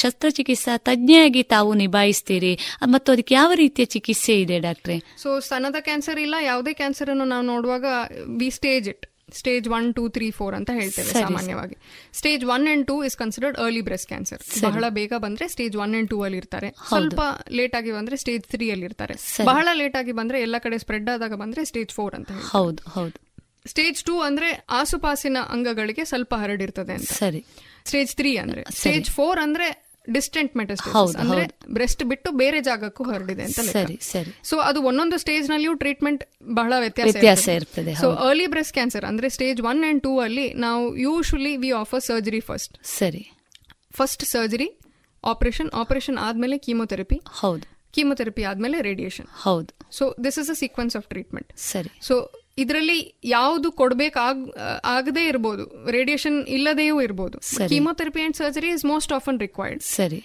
ಶಸ್ತ್ರಚಿಕಿತ್ಸಾ 0.00 0.74
ತಜ್ಞೆಯಾಗಿ 0.88 1.42
ತಾವು 1.54 1.70
ನಿಭಾಯಿಸ್ತೀರಿ. 1.74 2.52
ಮತ್ತು 2.94 3.08
ಅದಕ್ಕೆ 3.12 3.34
ಯಾವ 3.34 3.50
ರೀತಿಯ 3.62 3.84
ಚಿಕಿತ್ಸೆ 3.94 4.34
ಇದೆ 4.44 4.58
ಡಾಕ್ಟ್ರೆ? 4.66 4.96
ಸೊ 5.22 5.28
ಸ್ತನದ 5.40 5.80
ಕ್ಯಾನ್ಸರ್ 5.88 6.20
ಇಲ್ಲ 6.26 6.36
ಯಾವುದೇ 6.50 6.72
ಕ್ಯಾನ್ಸರ್ 6.80 7.10
ಅನ್ನು 7.14 7.26
ನಾವು 7.34 7.44
ನೋಡುವಾಗ 7.52 7.84
we 8.40 8.48
stage 8.58 8.88
it 8.94 9.04
stage 9.38 9.66
one 9.76 9.86
two 9.94 10.02
three 10.14 10.26
four 10.30 10.54
ಅಂತ 10.58 10.70
ಹೇಳ್ತೇವೆ 10.78 11.12
ಸಾಮಾನ್ಯವಾಗಿ. 11.12 11.76
Stage 12.18 12.44
one 12.54 12.64
and 12.72 12.84
two 12.90 12.96
is 13.08 13.16
considered 13.22 13.56
early 13.64 13.82
breast 13.88 14.08
cancer 14.12 14.42
ಬಹಳ 14.66 14.84
ಬೇಗ 14.98 15.12
ಬಂದ್ರೆ 15.24 15.46
ಸ್ಟೇಜ್ 15.54 15.76
ಒನ್ 15.84 15.94
ಅಂಡ್ 15.98 16.10
ಟೂ 16.12 16.18
ಅಲ್ಲಿ 16.26 16.38
ಇರ್ತಾರೆ. 16.42 16.68
ಸ್ವಲ್ಪ 16.90 17.20
ಲೇಟ್ 17.58 17.76
ಆಗಿ 17.76 17.92
ಬಂದ್ರೆ 17.98 18.18
ಸ್ಟೇಜ್ 18.24 18.44
ತ್ರೀ 18.54 18.68
ಅಲ್ಲಿ 18.74 18.86
ಇರ್ತಾರೆ. 18.90 19.16
ಬಹಳ 19.52 19.68
ಲೇಟ್ 19.82 19.96
ಆಗಿ 19.96 20.14
ಬಂದ್ರೆ 20.20 20.40
ಎಲ್ಲ 20.46 20.58
ಕಡೆ 20.66 20.78
ಸ್ಪ್ರೆಡ್ 20.84 21.10
ಆದಾಗ 21.14 21.34
ಬಂದ್ರೆ 21.44 21.64
ಸ್ಟೇಜ್ 21.72 21.94
ಫೋರ್ 21.98 22.16
ಅಂತ 22.20 22.32
ಹೌದು 22.54 22.82
ಹೌದು. 22.96 23.16
ಸ್ಟೇಜ್ 23.72 24.00
ಟೂ 24.08 24.16
ಅಂದ್ರೆ 24.20 24.48
ಆಸುಪಾಸಿನ 24.80 25.38
ಅಂಗಗಳಿಗೆ 25.54 26.02
ಸ್ವಲ್ಪ 26.10 26.34
ಹರಡಿರ್ತದೆ 26.42 26.92
ಅಂತ. 26.98 27.10
ಸರಿ. 27.22 27.40
ಸ್ಟೇಜ್ 27.86 28.12
ತ್ರೀ 28.16 28.32
ಅಂದ್ರೆ. 28.36 28.62
ಸ್ಟೇಜ್ 28.80 29.10
ಫೋರ್ 29.10 29.38
ಅಂದ್ರೆ 29.38 29.66
ಡಿಸ್ಟೆಂಟ್ 30.08 30.52
ಮೆಟಸ್ಟೇಸಿಸ್ 30.56 31.16
ಅಂದ್ರೆ 31.22 31.44
ಬ್ರೆಸ್ಟ್ 31.76 32.02
ಬಿಟ್ಟು 32.04 32.28
ಬೇರೆ 32.40 32.58
ಜಾಗಕ್ಕೂ 32.60 33.04
ಹರಡಿದೆ 33.04 33.42
ಅಂತ 33.42 33.60
ಸರಿ 33.70 33.96
ಸರಿ. 34.08 34.32
ಸೊ 34.50 34.56
ಅದು 34.68 34.80
ಒಂದೊಂದು 34.82 35.16
ಸ್ಟೇಜ್ 35.18 35.46
ನಲ್ಲಿಯೂ 35.50 35.74
ಟ್ರೀಟ್ಮೆಂಟ್ 35.74 36.22
ಬಹಳ 36.58 36.72
ವ್ಯತ್ಯಾಸ 36.78 37.48
ಇರ್ತದೆ, 37.58 37.94
ಸೊ. 37.94 38.10
ಅರ್ಲಿ 38.28 38.46
ಬ್ರೆಸ್ಟ್ 38.46 38.72
ಕ್ಯಾನ್ಸರ್ 38.72 39.04
ಅಂದ್ರೆ 39.04 39.28
ಸ್ಟೇಜ್ 39.28 39.62
ಒನ್ 39.70 39.82
ಅಂಡ್ 39.84 40.02
ಟೂ 40.02 40.12
ಅಲ್ಲಿ 40.20 40.46
ನಾವು 40.66 40.82
usually 40.96 41.54
we 41.64 41.70
offer 41.82 42.00
surgery 42.00 42.42
first 42.50 42.76
ಸರಿ. 42.98 43.24
ಫಸ್ಟ್ 43.98 44.24
ಸರ್ಜರಿ 44.24 44.68
ಆಪರೇಷನ್ 45.24 45.70
ಆಪರೇಷನ್ 45.82 46.18
ಆದ್ಮೇಲೆ 46.18 46.58
ಕೀಮೋಥೆರಪಿ 46.58 47.20
ಹೌದು. 47.42 47.66
ಕೀಮೋಥೆರಪಿ 47.94 48.42
ಆದ್ಮೇಲೆ 48.44 48.78
ರೇಡಿಯೇಷನ್ 48.82 49.28
ಹೌದು. 49.42 49.70
So 49.98 50.04
this 50.24 50.38
is 50.38 50.50
a 50.50 50.58
sequence 50.62 50.96
of 50.96 51.06
treatment 51.08 51.50
ಸರಿ. 51.70 51.90
ಸೊ 52.08 52.14
ಇದರಲ್ಲಿ 52.58 53.14
ಯಾವುದು 53.24 53.72
ಕೊಡ್ಬೇಕಾಗ್ 53.72 54.56
ಆಗದೇ 54.84 55.24
ಇರ್ಬೋದು. 55.28 55.90
ರೇಡಿಯೇಷನ್ 55.90 56.46
ಇಲ್ಲದೆಯೂ 56.46 57.00
ಇರ್ಬೋದು. 57.00 57.38
Chemotherapy 57.68 58.22
and 58.22 58.36
surgery 58.36 58.68
is 58.68 58.84
most 58.84 59.12
often 59.12 59.40
required 59.40 59.82
ಸರಿ. 59.82 60.20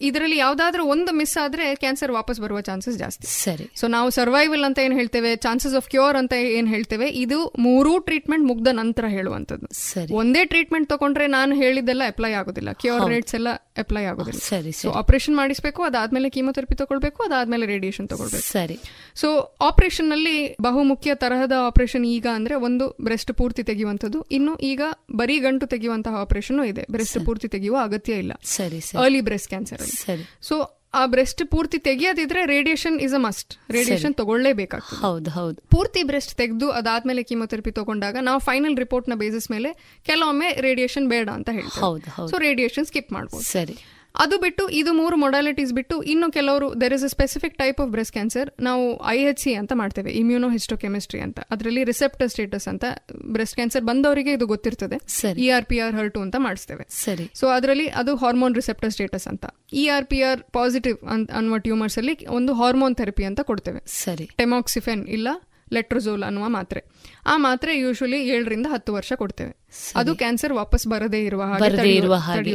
ಇದರಲ್ಲಿ 0.00 0.36
ಯಾವ್ದಾದ್ರೂ 0.36 0.84
ಒಂದು 0.84 1.12
ಮಿಸ್ 1.12 1.44
ಆದ್ರೆ 1.44 1.74
ಕ್ಯಾನ್ಸರ್ 1.74 2.12
ವಾಪಸ್ 2.12 2.40
ಬರುವ 2.40 2.60
ಚಾನ್ಸಸ್ 2.60 2.98
ಜಾಸ್ತಿ. 2.98 3.26
ಸರಿ. 3.26 3.70
ಸೊ 3.76 3.86
ನಾವು 3.86 4.10
ಸರ್ವೈವಲ್ 4.10 4.64
ಅಂತ 4.64 4.78
ಏನ್ 4.78 4.92
ಹೇಳ್ತೇವೆ? 4.92 5.36
ಚಾನ್ಸಸ್ 5.36 5.74
ಆಫ್ 5.74 5.88
ಕ್ಯೂರ್ 5.88 6.16
ಅಂತ 6.16 6.32
ಏನ್ 6.32 6.68
ಹೇಳ್ತೇವೆ? 6.68 7.08
ಇದು 7.08 7.52
ಮೂರೂ 7.58 7.98
ಟ್ರೀಟ್ಮೆಂಟ್ 7.98 8.44
ಮುಗ್ದ 8.44 8.68
ನಂತರ 8.72 9.04
ಹೇಳುವಂತದ್ದು 9.08 9.66
ಸರಿ. 9.72 10.14
ಒಂದೇ 10.14 10.44
ಟ್ರೀಟ್ಮೆಂಟ್ 10.44 10.88
ತಗೊಂಡ್ರೆ 10.88 11.26
ನಾನು 11.26 11.54
ಹೇಳಿದ್ದೆಲ್ಲ 11.54 12.02
ಅಪ್ಲೈ 12.06 12.32
ಆಗೋದಿಲ್ಲ. 12.32 12.72
ಕ್ಯೂರ್ 12.72 13.08
ರೇಟ್ಸ್ 13.08 13.34
ಎಲ್ಲ 13.34 13.48
ಅಪ್ಲೈ 13.78 14.04
ಆಗೋದಿಲ್ಲ. 14.04 14.40
ಸರಿ 14.40 14.72
ಸೊ 14.72 14.90
ಆಪರೇಷನ್ 14.90 15.36
ಮಾಡಿಸ್ಬೇಕು 15.36 15.82
ಅದಾದ್ಮೇಲೆ 15.82 16.30
ಕೀಮೋಥೆರಪಿ 16.30 16.74
ತಗೊಳ್ಬೇಕು 16.74 17.22
ಅದಾದ್ಮೇಲೆ 17.22 17.66
ರೇಡಿಯೇಷನ್ 17.66 18.08
ತಗೊಳ್ಬೇಕು. 18.08 18.52
ಸರಿ. 18.52 18.80
ಸೊ 19.14 19.56
ಆಪರೇಷನ್ನಲ್ಲಿ 19.60 20.56
ಬಹುಮುಖ್ಯ 20.60 21.14
ತರಹದ 21.14 21.52
ಆಪರೇಷನ್ 21.66 22.04
ಈಗ 22.04 22.26
ಅಂದ್ರೆ 22.34 22.54
ಒಂದು 22.54 22.96
ಬ್ರೆಸ್ಟ್ 23.00 23.32
ಪೂರ್ತಿ 23.32 23.62
ತೆಗೆಯುವಂತದ್ದು 23.62 24.22
ಇನ್ನು 24.22 24.56
ಈಗ 24.56 24.82
ಬರೀ 25.12 25.38
ಗಂಟು 25.38 25.66
ತೆಗೆಯುವಂತಹ 25.66 26.14
ಆಪರೇಷನ್ 26.14 26.64
ಇದೆ. 26.64 26.86
ಬ್ರೆಸ್ಟ್ 26.90 27.24
ಪೂರ್ತಿ 27.24 27.48
ತೆಗೆಯುವ 27.48 27.78
ಅಗತ್ಯ 27.82 28.12
ಇಲ್ಲ. 28.12 28.32
ಸರಿ 28.44 28.80
ಸರಿ. 28.80 29.02
ಅರ್ಲಿ 29.02 29.20
ಬ್ರೆಸ್ಟ್ 29.24 29.48
ಕ್ಯಾನ್ಸರ್ 29.48 29.80
ಸರಿ. 29.80 30.24
ಸೊ 30.42 30.80
ಆ 30.96 31.06
ಬ್ರೆಸ್ಟ್ 31.06 31.42
ಪೂರ್ತಿ 31.46 31.78
ತೆಗೆಯದಿದ್ರೆ 31.78 32.46
radiation 32.46 33.00
is 33.00 33.14
a 33.14 33.18
must 33.18 33.72
radiation. 33.72 34.14
ತಗೊಳ್ಳೇಬೇಕಾಗ್ತದೆ. 34.14 35.00
ಹೌದು 35.00 35.30
ಹೌದು. 35.30 35.58
ಪೂರ್ತಿ 35.70 36.02
ಬ್ರೆಸ್ಟ್ 36.02 36.34
ತೆಗೆದು 36.34 36.70
ಅದಾದ್ಮೇಲೆ 36.70 37.22
ಕೀಮೋಥೆರಪಿ 37.22 37.70
ತಗೊಂಡಾಗ 37.70 38.16
ನಾವು 38.20 38.40
ಫೈನಲ್ 38.40 38.76
ರಿಪೋರ್ಟ್ನ 38.76 39.14
ಬೇಸಿಸ್ 39.14 39.50
ಮೇಲೆ 39.50 40.00
ಕೆಲವೊಮ್ಮೆ 40.06 40.50
ರೇಡಿಯೇಷನ್ 40.60 41.08
ಬೇಡ 41.08 41.28
ಅಂತ 41.28 41.50
ಹೇಳ್ತೀವಿ. 41.52 42.30
ಸೊ 42.30 42.38
ರೇಡಿಯೇಷನ್ 42.38 42.86
ಸ್ಕಿಪ್ 42.86 43.12
ಮಾಡ್ಬೋದು. 43.12 43.44
ಸರಿ. 43.44 43.76
ಅದು 44.22 44.38
ಬಿಟ್ಟು 44.38 44.68
ಇದು 44.68 44.92
ಮೂರು 44.92 45.16
ಮೊಡಾಲಿಟೀಸ್ 45.16 45.72
ಬಿಟ್ಟು 45.72 46.02
ಇನ್ನು 46.02 46.32
ಕೆಲವರು 46.32 46.80
there 46.80 46.92
is 46.92 47.04
a 47.04 47.08
specific 47.08 47.58
type 47.58 47.80
of 47.80 47.90
breast 47.90 48.12
cancer 48.12 48.48
ನಾವು 48.60 48.84
ಐ 49.06 49.16
ಎಚ್ 49.18 49.38
ಸಿ 49.38 49.54
ಅಂತ 49.54 49.72
ಮಾಡ್ತೇವೆ 49.72 50.10
ಇಮ್ಯೂನೋ 50.10 50.48
ಹಿಸ್ಟೋಕೆಮಿಸ್ಟ್ರಿ 50.48 51.20
ಅಂತ. 51.20 51.38
ಅದರಲ್ಲಿ 51.50 51.84
ರಿಸೆಪ್ಟರ್ 51.84 52.28
ಸ್ಟೇಟಸ್ 52.28 52.68
ಅಂತ 52.68 52.84
ಬ್ರೆಸ್ಟ್ 53.24 53.54
ಕ್ಯಾನ್ಸರ್ 53.54 53.84
ಬಂದವರಿಗೆ 53.84 54.32
ಇದು 54.32 54.46
ಗೊತ್ತಿರ್ತದೆ. 54.46 54.98
E 55.38 55.50
R 55.50 55.64
P 55.64 55.78
R 55.78 55.94
her two 55.94 56.20
ಅಂತ 56.20 56.36
ಮಾಡಿಸ್ತೇವೆ. 56.38 56.86
ಸರಿ. 57.04 57.30
ಸೊ 57.34 57.46
ಅದರಲ್ಲಿ 57.46 57.86
ಅದು 57.88 58.16
ಹಾರ್ಮೋನ್ 58.16 58.54
ರಿಸೆಪ್ಟರ್ 58.54 58.90
ಸ್ಟೇಟಸ್ 58.90 59.28
ಅಂತ. 59.28 59.44
E 59.72 59.88
R 59.88 60.06
P 60.06 60.22
R 60.22 60.42
positive 60.52 60.98
ಅನ್ನುವ 61.38 61.58
ಟ್ಯೂಮರ್ಸ್ 61.58 61.98
ಅಲ್ಲಿ 61.98 62.26
ಒಂದು 62.26 62.54
ಹಾರ್ಮೋನ್ 62.54 62.96
ಥೆರಪಿ 62.96 63.24
ಅಂತ 63.24 63.40
ಕೊಡ್ತೇವೆ. 63.40 63.82
ಸರಿ. 63.86 64.28
ಟೆಮಾಕ್ಸಿಫೆನ್ 64.36 65.06
ಇಲ್ಲ 65.08 65.28
ಲೆಟ್ರೋಸೋಲ್ 65.72 66.22
ಅನ್ನುವ 66.22 66.48
ಮಾತ್ರೆ. 66.48 66.84
ಆ 67.26 67.36
ಮಾತ್ರೆ 67.36 67.78
ಯೂಶುವಲಿ 67.78 68.28
ಏಳರಿಂದ 68.28 68.66
ಹತ್ತು 68.70 68.94
ವರ್ಷ 68.94 69.12
ಕೊಡ್ತೇವೆ. 69.12 69.56
ಅದು 69.96 70.14
ಕ್ಯಾನ್ಸರ್ 70.14 70.52
ವಾಪಸ್ 70.52 70.86
ಬರದೇ 70.86 71.24
ಇರುವ 71.24 71.42
ಹಾಗೆ 71.42 72.54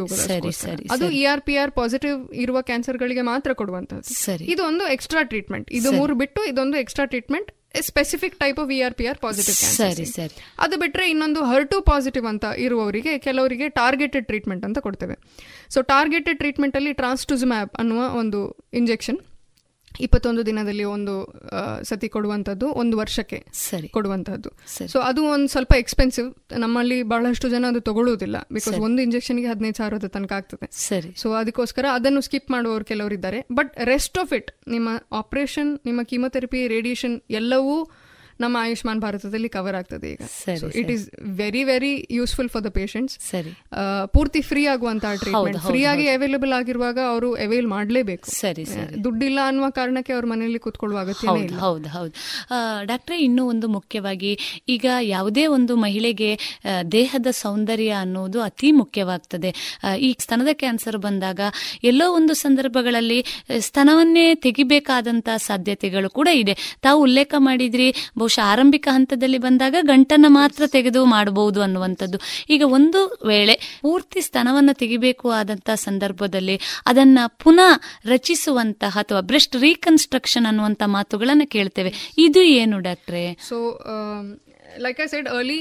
ಅದು. 0.92 1.12
E 1.12 1.26
R 1.26 1.42
P 1.42 1.56
R 1.56 1.72
positive 1.72 2.34
ಇರುವ 2.34 2.62
ಕ್ಯಾನ್ಸರ್ 2.62 2.98
ಗಳಿಗೆ 2.98 3.22
ಮಾತ್ರ 3.22 3.54
ಕೊಡುವಂತದ್ದು 3.54 4.14
ಇದೊಂದು 4.14 4.44
ಇದು 4.44 4.64
ಒಂದು 4.64 4.88
ಎಕ್ಸ್ಟ್ರಾ 4.88 5.24
ಟ್ರೀಟ್ಮೆಂಟ್ 5.24 5.72
ಇದು. 5.72 5.92
ಮೂರು 5.92 6.16
ಬಿಟ್ಟು 6.16 6.46
ಇದೊಂದು 6.46 6.78
extra 6.78 7.06
treatment 7.06 7.52
specific 7.82 8.40
type 8.40 8.60
of 8.60 8.72
E 8.72 8.82
R 8.82 8.94
P 8.94 9.06
R 9.06 9.18
positive 9.18 9.56
ಸರಿ 9.56 10.06
ಸರಿ. 10.06 10.36
ಅದು 10.60 10.78
ಬಿಟ್ರೆ 10.78 11.10
ಇನ್ನೊಂದು 11.10 11.44
ಹರ್ಟು 11.44 11.82
ಪಾಸಿಟಿವ್ 11.82 12.26
ಅಂತ 12.26 12.46
ಇರುವವರಿಗೆ 12.58 13.18
ಕೆಲವರಿಗೆ 13.18 13.70
ಟಾರ್ಗೆಟೆಡ್ 13.70 14.26
ಟ್ರೀಟ್ಮೆಂಟ್ 14.26 14.66
ಅಂತ 14.66 14.80
ಕೊಡ್ತೇವೆ. 14.80 15.20
ಸೊ 15.70 15.82
ಟಾರ್ಗೆಟೆಡ್ 15.82 16.38
ಟ್ರೀಟ್ಮೆಂಟ್ 16.38 16.76
ಅಲ್ಲಿ 16.76 16.94
ಅನ್ನುವ 17.78 18.18
ಒಂದು 18.20 18.70
ಇಂಜೆಕ್ಷನ್ 18.74 19.18
ಇಪ್ಪತ್ತೊಂದು 20.00 20.46
ದಿನದಲ್ಲಿ 20.46 20.84
ಒಂದು 20.84 21.14
ಸತಿ 21.84 22.10
ಕೊಡುವಂಥದ್ದು 22.10 22.68
ಒಂದು 22.68 22.98
ವರ್ಷಕ್ಕೆ 22.98 23.46
ಸರಿ. 23.54 23.88
ಕೊಡುವಂಥದ್ದು. 23.88 24.50
ಸೊ 24.88 25.00
ಅದು 25.00 25.24
ಒಂದು 25.24 25.48
ಸ್ವಲ್ಪ 25.48 25.74
ಎಕ್ಸ್ಪೆನ್ಸಿವ್ 25.78 26.60
ನಮ್ಮಲ್ಲಿ 26.60 27.04
ಬಹಳಷ್ಟು 27.04 27.50
ಜನ 27.50 27.66
ಅದು 27.68 27.82
ತಗೊಳ್ಳುವುದಿಲ್ಲ 27.82 28.38
ಬಿಕಾಸ್. 28.54 28.80
ಒಂದು 28.80 29.02
ಇಂಜೆಕ್ಷನ್ಗೆ 29.02 29.46
ಹದಿನೈದು 29.46 29.78
ಸಾವಿರದ 29.78 30.06
ತನಕ 30.06 30.32
ಆಗ್ತದೆ. 30.32 30.70
ಸರಿ. 30.72 31.14
ಸೊ 31.22 31.34
ಅದಕ್ಕೋಸ್ಕರ 31.34 31.86
ಅದನ್ನು 31.94 32.22
ಸ್ಕಿಪ್ 32.22 32.52
ಮಾಡುವವರು 32.52 32.86
ಕೆಲವರಿದ್ದಾರೆ. 32.86 33.48
ಬಟ್ 33.52 33.80
ರೆಸ್ಟ್ 33.84 34.18
ಆಫ್ 34.18 34.34
ಇಟ್ 34.34 34.52
ನಿಮ್ಮ 34.68 34.90
ಆಪರೇಷನ್ 35.12 35.80
ನಿಮ್ಮ 35.86 36.04
ಕೀಮೊಥೆರಪಿ 36.04 36.68
ರೇಡಿಯೇಷನ್ 36.68 37.22
ಎಲ್ಲವೂ 37.30 37.92
ನಮ್ಮ 38.44 38.56
ಆಯುಷ್ಮಾನ್ 38.60 39.02
ಭಾರತದಲ್ಲಿ 39.06 39.50
ಕವರ್ 39.56 39.78
ಆಗ್ತದೆ 39.80 40.10
ಈಗ. 40.14 40.22
It 40.82 40.92
is 40.96 41.06
very 41.42 41.64
very 41.70 41.92
useful 42.18 42.50
for 42.54 42.64
the 42.68 42.72
patients 42.80 43.16
ಸರಿ. 43.30 43.52
ಪೂರ್ತಿ 44.16 44.42
ಫ್ರೀ 44.50 44.64
ಆಗುವಂತಹ 44.74 45.14
ಟ್ರೀಟ್ಮೆಂಟ್ 45.24 45.60
ಫ್ರೀ 45.70 45.82
ಆಗಿ 45.92 46.08
ಅವೈಲೇಬಲ್ 46.08 46.54
ಆಗಿರುವಾಗ 46.60 47.00
ಅವರು 47.14 47.30
ಅವೈಲ್ 47.46 47.68
ಮಾಡಲೇಬೇಕು. 47.76 48.28
ಸರಿ 48.42 48.66
ಸರಿ. 48.66 48.94
ದುಡ್ಡಿಲ್ಲ 49.04 49.40
ಅನ್ನುವ 49.48 49.70
ಕಾರಣಕ್ಕೆ 49.70 50.14
ಅವ್ರ 50.18 50.26
ಮನೆಯಲ್ಲಿ 50.34 50.62
ಕೂತ್ಕೊಳ್ಳುವ 50.66 51.00
ಅಗತ್ಯ 51.00 51.36
ಇಲ್ಲ. 51.44 51.58
ಹೌದು 51.66 51.90
ಹೌದು. 51.90 52.14
ಡಾಕ್ಟ್ರೆ 52.92 53.18
ಇನ್ನೂ 53.28 53.46
ಒಂದು 53.48 53.68
ಮುಖ್ಯವಾಗಿ 53.78 54.32
ಈಗ 54.70 54.86
ಯಾವುದೇ 55.16 55.46
ಒಂದು 55.58 55.76
ಮಹಿಳೆಗೆ 55.86 56.32
ದೇಹದ 56.92 57.28
ಸೌಂದರ್ಯ 57.44 57.92
ಅನ್ನೋದು 58.04 58.40
ಅತಿ 58.42 58.72
ಮುಖ್ಯವಾಗ್ತದೆ. 58.82 59.52
ಈ 60.00 60.10
ಸ್ತನದ 60.26 60.52
ಕ್ಯಾನ್ಸರ್ 60.62 60.98
ಬಂದಾಗ 61.08 61.42
ಎಲ್ಲೋ 61.84 62.08
ಒಂದು 62.14 62.34
ಸಂದರ್ಭಗಳಲ್ಲಿ 62.46 63.20
ಸ್ತನವನ್ನೇ 63.60 64.26
ತೆಗಿಬೇಕಾದಂತಹ 64.46 65.38
ಸಾಧ್ಯತೆಗಳು 65.50 66.10
ಕೂಡ 66.18 66.28
ಇದೆ. 66.42 66.56
ತಾವು 66.82 67.00
ಉಲ್ಲೇಖ 67.02 67.34
ಮಾಡಿದ್ರಿ 67.38 67.88
ಬಹುಶಃ 68.30 68.46
ಆರಂಭಿಕ 68.46 68.88
ಹಂತದಲ್ಲಿ 68.92 69.38
ಬಂದಾಗ 69.38 69.76
ಗಂಟನ್ನ 69.82 70.26
ಮಾತ್ರ 70.28 70.68
ತೆಗೆದು 70.68 71.06
ಮಾಡಬಹುದು 71.06 71.62
ಅನ್ನುವಂಥದ್ದು. 71.62 72.18
ಈಗ 72.50 72.64
ಒಂದು 72.66 73.20
ವೇಳೆ 73.28 73.80
ಪೂರ್ತಿ 73.82 74.22
ಸ್ತನವನ್ನು 74.22 74.74
ತೆಗಿಬೇಕು 74.74 75.32
ಆದಂತಹ 75.32 75.76
ಸಂದರ್ಭದಲ್ಲಿ 75.76 76.60
ಅದನ್ನ 76.86 77.20
ಪುನಃ 77.28 77.74
ರಚಿಸುವಂತಹ 78.06 78.98
ಅಥವಾ 79.00 79.22
ಬ್ರೆಸ್ಟ್ 79.22 79.56
ರೀಕನ್ಸ್ಟ್ರಕ್ಷನ್ 79.56 80.46
ಅನ್ನುವಂತ 80.46 80.84
ಮಾತುಗಳನ್ನು 80.86 81.48
ಕೇಳ್ತೇವೆ. 81.50 81.94
ಇದು 82.18 82.42
ಏನು 82.42 82.80
ಡಾಕ್ಟ್ರೆ? 82.80 83.34
So 83.50 83.58
like 84.86 85.00
I 85.04 85.08
side 85.08 85.28
early 85.30 85.58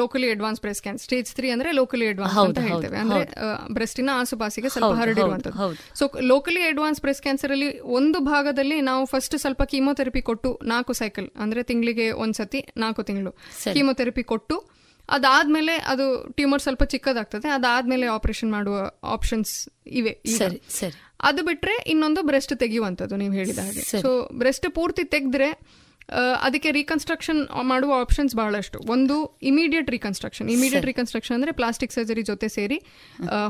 locally 0.00 0.28
advance 0.30 0.60
breast 0.60 0.82
cancer 0.82 1.04
stage 1.04 1.30
three 1.34 1.50
ಅಂದ್ರೆ 1.50 1.72
ಲೋಕಲಿ 1.72 2.06
ಅಡ್ವಾನ್ಸ್ 2.06 2.36
ಅಂತ 2.38 2.58
ಹೇಳ್ತೇವೆ. 2.58 2.98
ಅಂದ್ರೆ 2.98 3.24
ಬ್ರೆಸ್ಟಿನ 3.72 4.10
ಆಸುಪಾಸಿಗೆ 4.14 4.68
ಸ್ವಲ್ಪ 4.68 4.92
ಹರಡಿರುವಂತದ್ದು 5.00 5.68
so 5.98 6.06
locally 6.32 6.62
advance 6.62 7.00
breast 7.00 7.22
cancer 7.22 7.52
ಅಲ್ಲಿ 7.52 7.70
ಒಂದು 7.80 8.20
ಭಾಗದಲ್ಲಿ 8.32 8.80
ನಾವು 8.80 9.04
ಫಸ್ಟ್ 9.04 9.38
ಸ್ವಲ್ಪ 9.38 9.62
ಕೀಮೋಥೆರಪಿ 9.62 10.22
ಕೊಟ್ಟು 10.22 10.52
ನಾಲ್ಕು 10.64 10.92
ಸೈಕಲ್ 10.92 11.28
ಅಂದ್ರೆ 11.36 11.62
ತಿಂಗಳಿಗೆ 11.62 12.10
ಒಂದ್ಸತಿ 12.24 12.62
ನಾಲ್ಕು 12.76 13.02
ತಿಂಗಳು 13.02 13.32
ಕೀಮೊಥೆರಪಿ 13.72 14.22
ಕೊಟ್ಟು 14.22 14.58
ಅದಾದ್ಮೇಲೆ 15.08 15.76
ಅದು 15.92 16.04
ಟ್ಯೂಮರ್ 16.32 16.62
ಸ್ವಲ್ಪ 16.62 16.82
ಚಿಕ್ಕದಾಗ್ತದೆ. 16.82 17.48
ಅದಾದ್ಮೇಲೆ 17.48 18.06
ಆಪರೇಷನ್ 18.06 18.50
ಮಾಡುವ 18.52 18.76
ಆಪ್ಷನ್ಸ್ 19.04 19.68
ಇವೆ 19.86 20.12
ಸರಿ 20.38 20.58
ಸರಿ. 20.70 20.94
ಅದು 21.20 21.42
ಬಿಟ್ರೆ 21.42 21.74
ಇನ್ನೊಂದು 21.86 22.22
ಬ್ರೆಸ್ಟ್ 22.22 22.54
ತೆಗೆಯುವಂಥದ್ದು 22.58 23.16
ನೀವು 23.16 23.34
ಹೇಳಿದ 23.34 23.58
ಹಾಗೆ. 23.58 23.82
ಸೊ 24.02 24.10
ಬ್ರೆಸ್ಟ್ 24.38 24.66
ಪೂರ್ತಿ 24.70 25.04
ತೆಗೆದ್ರೆ 25.04 25.48
ಅದಕ್ಕೆ 26.40 26.70
ರೀಕನ್ಸ್ಟ್ರಕ್ಷನ್ 26.70 27.40
ಮಾಡುವ 27.62 27.92
ಆಪ್ಷನ್ಸ್ 28.00 28.34
ಬಹಳಷ್ಟು. 28.36 28.78
ಒಂದು 28.94 29.38
ಇಮಿಡಿಯೇಟ್ 29.42 29.90
ರೀಕನ್ಸ್ಟ್ರಕ್ಷನ್ 29.90 30.50
ಇಮಿಡಿಯೇಟ್. 30.50 30.86
ರೀಕನ್ಸ್ಟ್ರಕ್ಷನ್ 30.90 31.36
ಅಂದ್ರೆ 31.36 31.52
ಪ್ಲಾಸ್ಟಿಕ್ 31.52 31.92
ಸರ್ಜರಿ 31.92 32.22
ಜೊತೆ 32.22 32.48
ಸೇರಿ 32.48 32.78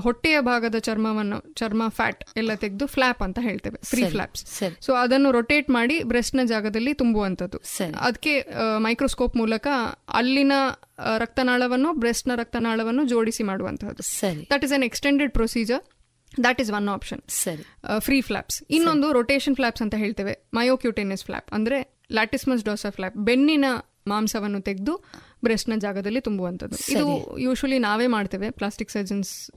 ಹೊಟ್ಟೆಯ 0.06 0.40
ಭಾಗದ 0.40 0.78
ಚರ್ಮವನ್ನು 0.78 1.38
ಚರ್ಮ 1.54 1.82
ಫ್ಯಾಟ್ 1.88 2.24
ಎಲ್ಲ 2.36 2.54
ತೆಗೆದು 2.54 2.86
ಫ್ಲಾಪ್ 2.86 3.22
ಅಂತ 3.22 3.38
ಹೇಳ್ತೇವೆ. 3.42 3.80
Free 3.92 4.02
flaps. 4.08 4.44
ಸೊ 4.86 4.92
ಅದನ್ನು 4.92 5.30
ರೊಟೇಟ್ 5.30 5.70
ಮಾಡಿ 5.70 6.02
ಬ್ರೆಸ್ಟ್ನ 6.02 6.40
ನ 6.42 6.44
ಜಾಗದಲ್ಲಿ 6.44 6.94
ತುಂಬುವಂಥದ್ದು. 6.94 7.58
ಅದಕ್ಕೆ 8.00 8.34
ಮೈಕ್ರೋಸ್ಕೋಪ್ 8.78 9.36
ಮೂಲಕ 9.36 9.66
ಅಲ್ಲಿನ 10.08 10.52
ರಕ್ತನಾಳವನ್ನು 11.18 11.92
ಬ್ರೆಸ್ಟ್ನ 11.92 12.32
ರಕ್ತನಾಳವನ್ನು 12.34 13.04
ಜೋಡಿಸಿ 13.04 13.42
ಮಾಡುವಂತಹದ್ದು. 13.42 14.04
That 14.52 14.64
is 14.64 14.72
an 14.72 14.84
extended 14.84 15.32
procedure 15.32 15.82
that 16.44 16.60
is 16.60 16.70
one 16.70 16.88
option 16.88 17.22
ಸರಿ. 17.28 17.64
ಫ್ರೀ 17.98 18.20
ಫ್ಲಾಪ್ಸ್ 18.20 18.58
ಇನ್ನೊಂದು 18.70 19.12
ರೊಟೇಷನ್ 19.12 19.56
ಫ್ಲಾಪ್ಸ್ 19.56 19.82
ಅಂತ 19.82 19.94
ಹೇಳ್ತೇವೆ. 19.94 20.34
ಮಯೋಕ್ಯೂಟೇನಿಯಸ್ 20.54 21.24
ಫ್ಲಾಪ್ 21.24 21.50
ಅಂದ್ರೆ 21.58 21.80
ಲ್ಯಾಟಿಸ್ಮಸ್ 22.10 22.64
ಡೋಸಾ 22.64 22.90
ಫ್ಲಾಪ್ 22.90 23.16
ಬೆನ್ನಿನ 23.16 23.64
ಮಾಂಸವನ್ನು 24.06 24.60
ತೆಗೆದು 24.60 25.04
ಬ್ರೆಸ್ಟ್ನ 25.44 25.72
ಜಾಗದಲ್ಲಿ 25.78 26.20
ತುಂಬುವಂಥದ್ದು. 26.20 26.92
ಇದು 26.92 27.38
ಯೂಶಲಿ 27.38 27.78
ನಾವೇ 27.78 28.06
ಮಾಡ್ತೇವೆ 28.06 28.50
ಪ್ಲಾಸ್ಟಿಕ್ 28.50 28.90
ಸರ್ಜನ್ಸ್ 28.90 29.50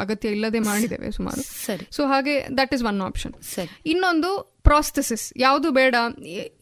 ಅಗತ್ಯ 0.00 0.28
ಇಲ್ಲದೆ 0.28 0.58
ಮಾಡಿದ್ದೇವೆ 0.58 1.10
ಸುಮಾರು. 1.10 1.42
ಸೊ 1.90 2.06
ಹಾಗೆ 2.06 2.46
ದಟ್ 2.56 2.74
ಇಸ್ 2.74 2.84
ಒನ್ 2.84 3.00
ಆಪ್ಷನ್ 3.00 3.34
ಇನ್ನೊಂದು 3.86 4.60
ಪ್ರಾಸ್ಥೆಸಿಸ್ 4.62 5.32
ಯಾವುದು 5.36 5.70
ಬೇಡ 5.70 5.94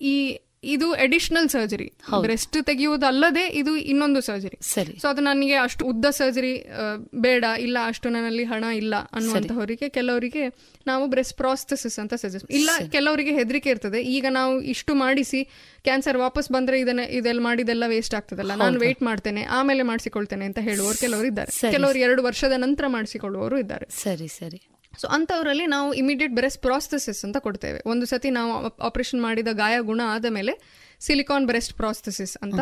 ಈ 0.00 0.40
ಇದು 0.62 0.92
ಅಡಿಷನಲ್ 0.92 1.48
ಸರ್ಜರಿ 1.48 1.92
ಬ್ರೆಸ್ಟ್ 2.20 2.64
ತೆಗೆಯುವುದಲ್ಲದೆ 2.64 3.46
ಇದು 3.48 3.76
ಇನ್ನೊಂದು 3.76 4.20
ಸರ್ಜರಿ 4.20 4.58
ಸರಿ. 4.60 4.98
ಸೊ 4.98 5.08
ಅದು 5.08 5.20
ನನಗೆ 5.20 5.54
ಅಷ್ಟು 5.54 5.86
ಉದ್ದ 5.86 6.06
ಸರ್ಜರಿ 6.10 6.66
ಬೇಡ 7.14 7.44
ಇಲ್ಲ 7.58 7.78
ಅಷ್ಟು 7.86 8.08
ನನ್ನಲ್ಲಿ 8.08 8.44
ಹಣ 8.44 8.64
ಇಲ್ಲ 8.64 8.94
ಅನ್ನುವಂತಹವರಿಗೆ 8.96 9.88
ಕೆಲವರಿಗೆ 9.88 10.48
ನಾವು 10.86 11.06
ಬ್ರೆಸ್ಟ್ 11.06 11.36
ಪ್ರಾಸ್ತಸಿಸ್ 11.36 11.98
ಅಂತ 11.98 12.14
ಸಜೆಸ್ಟ್ 12.14 12.50
ಇಲ್ಲ 12.50 12.70
ಕೆಲವರಿಗೆ 12.92 13.30
ಹೆದರಿಕೆ 13.30 13.70
ಇರ್ತದೆ. 13.70 14.02
ಈಗ 14.02 14.26
ನಾವು 14.30 14.60
ಇಷ್ಟು 14.60 14.94
ಮಾಡಿಸಿ 14.94 15.44
ಕ್ಯಾನ್ಸರ್ 15.82 16.18
ವಾಪಸ್ 16.18 16.52
ಬಂದ್ರೆ 16.52 16.80
ಇದನ್ನ 16.80 17.00
ಇದೆಲ್ಲ 17.00 17.40
ಮಾಡಿದೆಲ್ಲ 17.40 17.84
ವೇಸ್ಟ್ 17.86 18.14
ಆಗ್ತದಲ್ಲ. 18.14 18.54
ನಾನು 18.54 18.80
ವೇಟ್ 18.80 19.02
ಮಾಡ್ತೇನೆ 19.02 19.42
ಆಮೇಲೆ 19.42 19.82
ಮಾಡಿಸಿಕೊಳ್ತೇನೆ 19.82 20.44
ಅಂತ 20.44 20.58
ಹೇಳುವವರು 20.58 20.98
ಕೆಲವರು 20.98 21.26
ಇದ್ದಾರೆ. 21.26 21.70
ಕೆಲವರು 21.70 21.98
ಎರಡು 21.98 22.22
ವರ್ಷದ 22.22 22.52
ನಂತರ 22.56 22.84
ಮಾಡಿಸಿಕೊಳ್ಳುವವರು 22.86 23.58
ಇದ್ದಾರೆ. 23.58 23.88
ಸರಿ 23.90 24.28
ಸರಿ. 24.28 24.68
ಸೊ 24.98 25.08
ಅಂಥವರಲ್ಲಿ 25.08 25.66
ನಾವು 25.66 25.94
ಇಮಿಡಿಯೇಟ್ 25.94 26.34
ಬ್ರೆಸ್ಟ್ 26.34 26.62
ಪ್ರಾಸ್ಥೆಸಿಸ್ 26.62 27.24
ಅಂತ 27.24 27.36
ಕೊಡ್ತೇವೆ. 27.36 27.80
ಒಂದು 27.86 28.06
ಸತಿ 28.06 28.30
ನಾವು 28.30 28.66
ಆಪರೇಷನ್ 28.78 29.22
ಮಾಡಿದ 29.22 29.48
ಗಾಯ 29.52 29.80
ಗುಣ 29.80 30.00
ಆದ 30.04 30.26
ಮೇಲೆ 30.30 30.52
ಸಿಲಿಕಾನ್ 31.00 31.46
ಬ್ರೆಸ್ಟ್ 31.46 31.74
ಪ್ರಾಸ್ಥೆಸಿಸ್ 31.74 32.38
ಅಂತ 32.42 32.60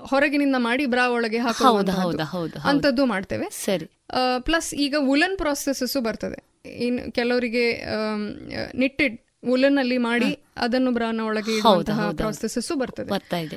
ಹೊರಗಿನಿಂದ 0.00 0.56
ಮಾಡಿ 0.58 0.86
ಬ್ರಾ 0.86 1.08
ಒಳಗೆ. 1.08 1.38
ಅಂಥದ್ದು 2.64 3.04
ಮಾಡ್ತೇವೆ. 3.04 3.50
ಸರಿ. 3.50 3.90
ಪ್ಲಸ್ 4.38 4.74
ಈಗ 4.74 4.94
ವುಲನ್ 4.98 5.38
ಪ್ರಾಸೆಸಸ್ 5.38 6.04
ಬರ್ತದೆ. 6.04 6.38
ಇನ್ 6.86 7.12
ಕೆಲವರಿಗೆ 7.12 7.84
ನಿಟ್ಟೆಡ್ 8.78 9.25
ವುಲನ್ 9.44 9.78
ಅಲ್ಲಿ 9.78 9.98
ಮಾಡಿ 9.98 10.38
ಅದನ್ನು 10.56 10.90
ಬ್ರಾನ 10.90 11.20
ಒಳಗೆ. 11.20 11.60
ಪ್ರಾಸೆಸಸ್ 12.16 12.78
ಬರ್ತದೆ. 12.78 13.10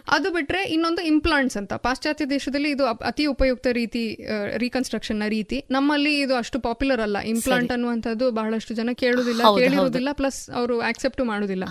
ಅದು 0.07 0.33
ಬಿಟ್ರೆ 0.33 0.63
ಇನ್ನೊಂದು 0.63 1.01
ಇಂಪ್ಲಾಂಟ್ಸ್ 1.01 1.57
ಅಂತ. 1.57 1.73
ಪಾಶ್ಚಾತ್ಯ 1.73 2.25
ದೇಶದಲ್ಲಿ 2.25 2.69
ಇದು 2.69 2.85
ಅತಿ 2.85 3.25
ಉಪಯುಕ್ತ 3.25 3.67
ರೀತಿ 3.67 4.27
ರೀಕನ್ಸ್ಟ್ರಕ್ಷನ್ನ 4.57 5.23
ರೀತಿ. 5.27 5.65
ನಮ್ಮಲ್ಲಿ 5.71 6.19
ಇದು 6.19 6.35
ಅಷ್ಟು 6.35 6.59
ಪಾಪ್ಯುಲರ್ 6.59 7.01
ಅಲ್ಲ. 7.01 7.17
ಇಂಪ್ಲಾಂಟ್ 7.17 7.71
ಅನ್ನುವಂಥದ್ದು 7.71 8.31
ಬಹಳಷ್ಟು 8.31 8.73
ಜನ 8.73 8.89
ಕೇಳುದಿಲ್ಲ. 8.93 9.41
ಕೇಳಿರುವುದಿಲ್ಲ 9.41 10.09
ಪ್ಲಸ್ 10.11 10.49
ಅವರು 10.49 10.81
ಆಕ್ಸೆಪ್ಟ್ 10.81 11.21
ಮಾಡುದಿಲ್ಲ 11.21 11.63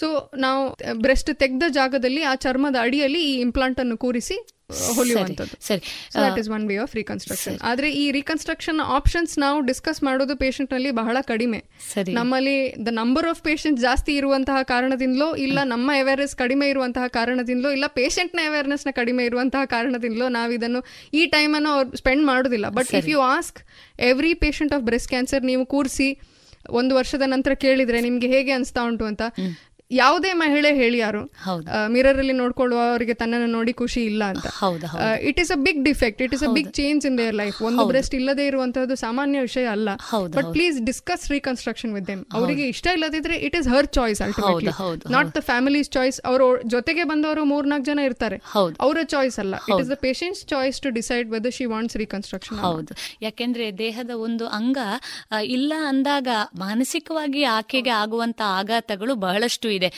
ಸೊ 0.00 0.30
ನಾವು 0.36 0.76
ಬ್ರೆಸ್ಟ್ 0.98 1.34
ತೆಗೆದ 1.34 1.62
ಜಾಗದಲ್ಲಿ 1.68 2.22
ಆ 2.22 2.34
ಚರ್ಮದ 2.34 2.76
ಅಡಿಯಲ್ಲಿ 2.80 3.32
ಈ 3.32 3.40
ಇಂಪ್ಲಾಂಟ್ 3.40 3.80
ಅನ್ನು 3.80 3.96
ಕೂರಿಸಿ 3.96 4.55
ಹೊಲಿಯುವಂಥದ್ದು. 4.96 5.56
ಸರಿ 5.66 5.82
that 6.22 6.38
is 6.42 6.48
one 6.56 6.64
way 6.70 6.76
of 6.84 6.94
reconstruction 6.98 7.56
ಆದ್ರೆ 7.70 7.88
ಈ 8.02 8.04
ರೀಕನ್ಸ್ಟ್ರಕ್ಷನ್ 8.16 8.80
ಆಪ್ಷನ್ಸ್ 8.96 9.34
ನಾವು 9.44 9.58
ಡಿಸ್ಕಸ್ 9.70 10.00
ಮಾಡೋದು 10.02 10.34
ಪೇಷಂಟ್ನಲ್ಲಿ 10.42 10.90
ಬಹಳ 11.00 11.16
ಕಡಿಮೆ. 11.30 11.60
ನಮ್ಮಲ್ಲಿ 12.18 12.56
ದ 12.88 12.94
ನಂಬರ್ 13.00 13.28
ಆಫ್ 13.32 13.42
ಪೇಷಂಟ್ 13.48 13.80
ಜಾಸ್ತಿ 13.86 14.14
ಇರುವಂತಹ 14.16 14.58
ಕಾರಣದಿಂದಲೋ 14.72 15.28
ಇಲ್ಲ 15.46 15.58
ನಮ್ಮ 15.74 15.90
ಅವೇರ್ನೆಸ್ 16.02 16.36
ಕಡಿಮೆ 16.42 16.68
ಇರುವಂತಹ 16.68 17.06
ಕಾರಣದಿಂದಲೋ 17.18 17.72
ಇಲ್ಲ 17.78 17.88
ಪೇಷಂಟ್ನ 18.00 18.40
ಅವೇರ್ನೆಸ್ನ 18.50 18.92
ಕಡಿಮೆ 19.00 19.24
ಇರುವಂತಹ 19.24 19.64
ಕಾರಣದಿಂದಲೋ 19.76 20.28
ನಾವು 20.38 20.52
ಇದನ್ನು 20.52 20.82
ಈ 21.20 21.24
ಟೈಮ್ 21.26 21.54
ಅನ್ನು 21.54 21.72
ಅವ್ರು 21.76 21.98
ಸ್ಪೆಂಡ್ 22.02 22.26
ಮಾಡೋದಿಲ್ಲ. 22.26 22.68
But 22.78 22.94
if 23.00 23.10
you 23.14 23.20
ask 23.36 23.60
every 24.12 24.34
patient 24.46 24.74
of 24.78 24.82
breast 24.82 25.08
cancer 25.08 25.44
ನೀವು 25.52 25.64
ಕೂರಿಸಿ 25.74 26.10
ಒಂದು 26.78 26.92
ವರ್ಷದ 26.98 27.24
ನಂತರ 27.26 27.52
ಕೇಳಿದ್ರೆ 27.64 27.98
ನಿಮ್ಗೆ 28.00 28.28
ಹೇಗೆ 28.32 28.52
ಅನಿಸ್ತಾ 28.52 28.82
ಉಂಟು 28.82 29.04
ಅಂತ 29.04 29.22
ಯಾವುದೇ 29.90 30.30
ಮಹಿಳೆ 30.40 30.70
ಹೇಳಿ 30.78 30.98
ಯಾರು 31.02 31.20
ಹೌದು. 31.46 31.66
ಮಿರರ್ 31.94 32.18
ಅಲ್ಲಿ 32.22 32.34
ನೋಡ್ಕೊಳ್ಳುವವರಿಗೆ 32.40 33.14
ತನ್ನನ್ನು 33.20 33.48
ನೋಡಿ 33.56 33.72
ಖುಷಿ 33.80 34.00
ಇಲ್ಲ 34.10 34.22
ಅಂತ. 34.32 34.46
It 35.30 35.38
is 35.42 35.52
a 35.56 35.58
big 35.66 35.80
defect 35.88 36.20
it 36.26 36.32
is 36.36 36.44
a 36.48 36.50
big 36.56 36.70
change 36.78 37.02
in 37.08 37.16
their 37.20 37.36
life 37.40 37.58
ಒಂದು 37.68 37.84
ಬ್ರೆಸ್ಟ್ 37.90 38.14
ಇಲ್ಲದೆ 38.18 38.44
ಇರುವಂತಹದ್ದು 38.50 38.96
ಸಾಮಾನ್ಯ 39.04 39.42
ವಿಷಯ 39.48 39.66
ಅಲ್ಲ. 39.74 39.90
But 40.36 40.48
please 40.56 40.78
discuss 40.88 41.26
reconstruction 41.34 41.92
with 41.96 42.08
them 42.10 42.22
ಅವರಿಗೆ 42.38 42.64
ಇಷ್ಟ 42.74 42.86
ಇಲ್ಲದಿದ್ರೆ 42.96 43.36
it 43.48 43.58
is 43.60 43.68
her 43.74 43.88
choice 43.98 44.22
ultimately 44.26 44.74
not 45.16 45.30
the 45.38 45.42
families 45.50 45.90
choice 45.96 46.18
ಅವ್ರ 46.32 46.42
ಜೊತೆಗೆ 46.74 47.04
ಬಂದವರು 47.12 47.44
ಮೂರ್ನಾಲ್ಕು 47.52 47.86
ಜನ 47.90 48.00
ಇರ್ತಾರೆ. 48.10 48.38
ಅವರ 48.86 48.98
ಚಾಯ್ಸ್ 49.14 49.38
ಅಲ್ಲ. 49.44 49.54
It 49.70 49.80
is 49.84 49.90
the 49.94 49.98
patients 50.06 50.42
choice 50.54 50.80
to 50.86 50.92
decide 50.98 51.30
whether 51.36 51.56
she 51.58 51.68
wants 51.74 51.98
reconstruction 52.04 52.60
ಹೌದು. 52.66 52.92
ಯಾಕೆಂದ್ರೆ 53.26 53.68
ದೇಹದ 53.84 54.12
ಒಂದು 54.26 54.46
ಅಂಗ 54.60 54.78
ಇಲ್ಲ 55.56 55.72
ಅಂದಾಗ 55.92 56.28
ಮಾನಸಿಕವಾಗಿ 56.66 57.44
ಆಕೆಗೆ 57.58 57.94
ಆಗುವಂತ 58.02 58.40
ಆಘಾತಗಳು 58.58 59.14
ಬಹಳಷ್ಟು 59.26 59.66
ಇದೆ. 59.76 59.90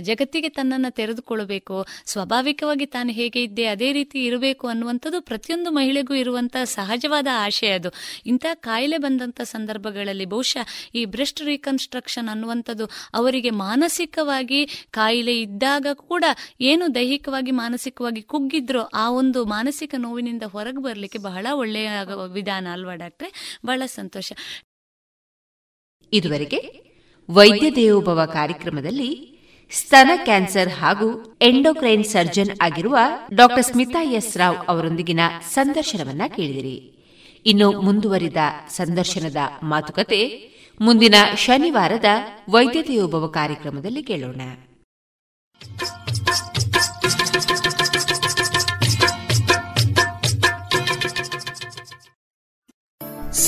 ಜಗತ್ತಿಗೆ 0.00 0.48
ತನ್ನನ್ನು 0.48 0.90
ತೆರೆದುಕೊಳ್ಳಬೇಕು. 0.94 1.76
ಸ್ವಾಭಾವಿಕವಾಗಿ 2.06 2.86
ತಾನು 2.86 3.10
ಹೇಗೆ 3.12 3.42
ಇದ್ದೆ 3.42 3.64
ಅದೇ 3.66 3.92
ರೀತಿ 3.92 4.24
ಇರಬೇಕು 4.24 4.68
ಅನ್ನುವಂಥದ್ದು 4.68 5.20
ಪ್ರತಿಯೊಂದು 5.20 5.70
ಮಹಿಳೆಗೂ 5.70 6.14
ಇರುವಂತಹ 6.14 6.64
ಸಹಜವಾದ 6.64 7.26
ಆಶಯ 7.32 7.70
ಅದು. 7.70 7.90
ಇಂಥ 8.26 8.46
ಕಾಯಿಲೆ 8.54 8.98
ಬಂದಂತ 8.98 9.40
ಸಂದರ್ಭಗಳಲ್ಲಿ 9.44 10.24
ಬಹುಶಃ 10.24 10.66
ಈ 10.94 11.04
ಬ್ರೆಸ್ಟ್ 11.04 11.42
ರೀಕನ್ಸ್ಟ್ರಕ್ಷನ್ 11.42 12.28
ಅನ್ನುವಂಥದ್ದು 12.28 12.86
ಅವರಿಗೆ 13.14 13.50
ಮಾನಸಿಕವಾಗಿ 13.50 14.60
ಕಾಯಿಲೆ 14.90 15.40
ಇದ್ದಾಗ 15.40 15.86
ಕೂಡ 15.92 16.24
ಏನು 16.60 16.94
ದೈಹಿಕವಾಗಿ 16.94 17.50
ಮಾನಸಿಕವಾಗಿ 17.50 18.22
ಕುಗ್ಗಿದ್ರೋ 18.22 18.82
ಆ 18.94 19.10
ಒಂದು 19.10 19.44
ಮಾನಸಿಕ 19.44 19.94
ನೋವಿನಿಂದ 19.98 20.42
ಹೊರಗೆ 20.42 20.82
ಬರಲಿಕ್ಕೆ 20.82 21.18
ಬಹಳ 21.18 21.46
ಒಳ್ಳೆಯ 21.54 21.90
ವಿಧಾನ 22.32 22.66
ಅಲ್ವಾ 22.72 22.94
ಡಾಕ್ಟ್ರೆ? 22.94 23.30
ಬಹಳ 23.66 23.82
ಸಂತೋಷ. 23.86 24.32
ಇದುವರೆಗೆ 26.12 26.58
ವೈದ್ಯ 27.30 27.70
ದೇವೋಭವ 27.70 28.26
ಕಾರ್ಯಕ್ರಮದಲ್ಲಿ 28.32 29.34
ಸ್ತನ 29.70 30.10
ಕ್ಯಾನ್ಸರ್ 30.16 30.68
ಹಾಗೂ 30.68 31.38
ಎಂಡೋಕ್ರೈನ್ 31.42 32.04
ಸರ್ಜನ್ 32.04 32.50
ಆಗಿರುವ 32.60 32.96
ಡಾಕ್ಟರ್ 33.34 33.64
ಸ್ಮಿತಾ 33.64 34.02
ಎಸ್ 34.02 34.36
ರಾವ್ 34.36 34.56
ಅವರೊಂದಿಗಿನ 34.68 35.20
ಸಂದರ್ಶನವನ್ನ 35.50 36.22
ಕೇಳಿದಿರಿ. 36.36 37.06
ಇನ್ನು 37.46 37.80
ಮುಂದುವರಿದ 37.80 38.36
ಸಂದರ್ಶನದ 38.68 39.36
ಮಾತುಕತೆ 39.62 40.50
ಮುಂದಿನ 40.80 41.14
ಶನಿವಾರದ 41.36 42.04
ವೈದ್ಯ 42.50 42.82
ದೇವೋಭವ 42.82 43.26
ಕಾರ್ಯಕ್ರಮದಲ್ಲಿ 43.26 44.02
ಕೇಳೋಣ. 44.02 44.40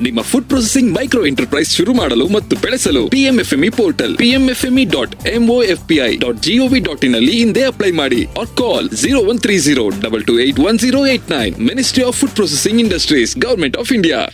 ನಿಮ್ಮ 0.00 0.20
ಫುಡ್ 0.22 0.48
ಪ್ರೊಸೆಸಿಂಗ್ 0.48 0.94
ಮೈಕ್ರೋ 0.94 1.26
ಎಂಟರ್ಪ್ರೈಸ್ 1.26 1.76
ಶುರು 1.76 1.94
ಮಾಡಲು 1.94 2.28
ಮತ್ತು 2.28 2.56
ಬೆಳೆಸಲು 2.56 3.08
PMFME 3.08 3.68
portal 3.68 4.16
PMFME 4.16 4.84
dot 4.84 5.26
MOFPI 5.26 6.16
dot 6.16 6.42
GOV 6.42 6.80
dot 6.80 7.04
in 7.04 7.14
ಅಲ್ಲಿ 7.14 7.32
ಹಿಂದೆ 7.32 7.62
ಅಪ್ಲೈ 7.62 7.90
ಮಾಡಿ 7.92 8.24
or 8.24 8.48
call 8.48 8.90
zero 8.90 9.20
one 9.20 9.38
three 9.38 9.58
zero 9.58 9.88
double 9.88 10.24
two 10.24 10.40
eight 10.40 10.60
one 10.60 10.78
zero 10.78 11.06
eight 11.06 11.30
nine 11.30 11.58
ministry 11.58 12.04
of 12.04 12.16
food 12.16 12.30
processing 12.30 12.80
industries 12.80 13.36
government 13.36 13.76
of 13.76 13.92
India 13.92 14.28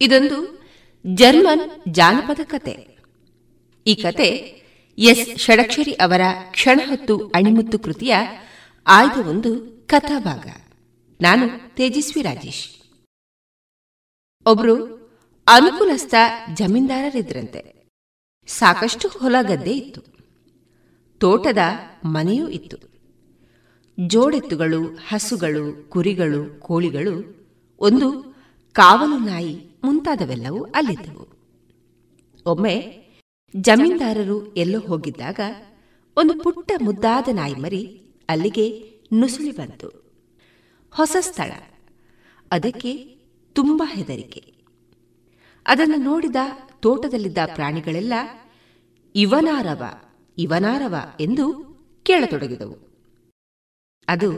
ಇದೊಂದು 0.00 0.56
German 1.14 1.94
ಜಾನಪದ 1.94 2.40
ಕತೆ. 2.44 2.96
ಈ 3.86 3.94
ಕತೆ 3.94 4.28
S 4.98 5.38
Shadakshari 5.38 5.92
ಅವರ 5.92 6.20
ಕ್ಷಣ 6.50 6.80
ಹೊತ್ತು 6.84 7.26
ಅಣಿಮುತ್ತು 7.26 7.78
ಕೃತಿಯ 7.78 8.14
ಆಯ್ದ 8.86 9.26
ಒಂದು 9.28 9.50
ಕಥಾಭಾಗ. 9.86 10.65
ನಾನು 11.20 11.74
ತೇಜಸ್ವಿ 11.74 12.22
ರಾಜೇಶ್. 12.22 12.68
ಒಬ್ರು 14.46 14.84
ಅನುಕೂಲಸ್ಥ 15.46 16.14
ಜಮೀನ್ದಾರರಿದ್ರಂತೆ. 16.54 17.88
ಸಾಕಷ್ಟು 18.46 19.08
ಹೊಲ 19.08 19.36
ಗದ್ದೆ 19.42 19.72
ಇತ್ತು. 19.72 20.00
ತೋಟದ 21.18 21.58
ಮನೆಯೂ 22.04 22.48
ಇತ್ತು. 22.48 22.76
ಜೋಡೆತ್ತುಗಳು, 24.06 24.84
ಹಸುಗಳು, 24.84 25.90
ಕುರಿಗಳು, 25.90 26.60
ಕೋಳಿಗಳು, 26.60 27.46
ಒಂದು 27.78 28.36
ಕಾವಲು 28.72 29.18
ನಾಯಿ 29.18 29.80
ಮುಂತಾದವೆಲ್ಲವೂ 29.84 30.62
ಅಲ್ಲಿದ್ದವು. 30.62 31.28
ಒಮ್ಮೆ 32.46 33.04
ಜಮೀನ್ದಾರರು 33.56 34.54
ಎಲ್ಲೋ 34.54 34.80
ಹೋಗಿದ್ದಾಗ 34.80 35.40
ಒಂದು 36.16 36.42
ಪುಟ್ಟ 36.42 36.72
ಮುದ್ದಾದ 36.80 37.28
ನಾಯಿ 37.32 37.54
ಮರಿ 37.54 38.00
ಅಲ್ಲಿಗೆ 38.28 38.90
ನುಸುಳಿ 39.14 39.52
ಬಂತು. 39.52 40.05
ಹೊಸ 40.96 41.16
ಸ್ಥಳ. 41.20 41.52
ಅದಕ್ಕೆ 42.52 43.16
ತುಂಬಾ 43.52 43.94
ಹೆದರಿಕೆ. 43.94 44.54
ಅದನ್ನು 45.66 45.96
ನೋಡಿದ 45.96 46.36
ತೋಟದಲ್ಲಿದ್ದ 46.80 47.38
ಪ್ರಾಣಿಗಳೆಲ್ಲ, 47.54 48.12
ಇವನಾರವ 49.14 49.82
ಇವನಾರವ 50.38 50.94
ಎಂದು 51.20 51.44
ಕೇಳತೊಡಗಿದವು. 52.02 52.76
ಅದು, 54.08 54.30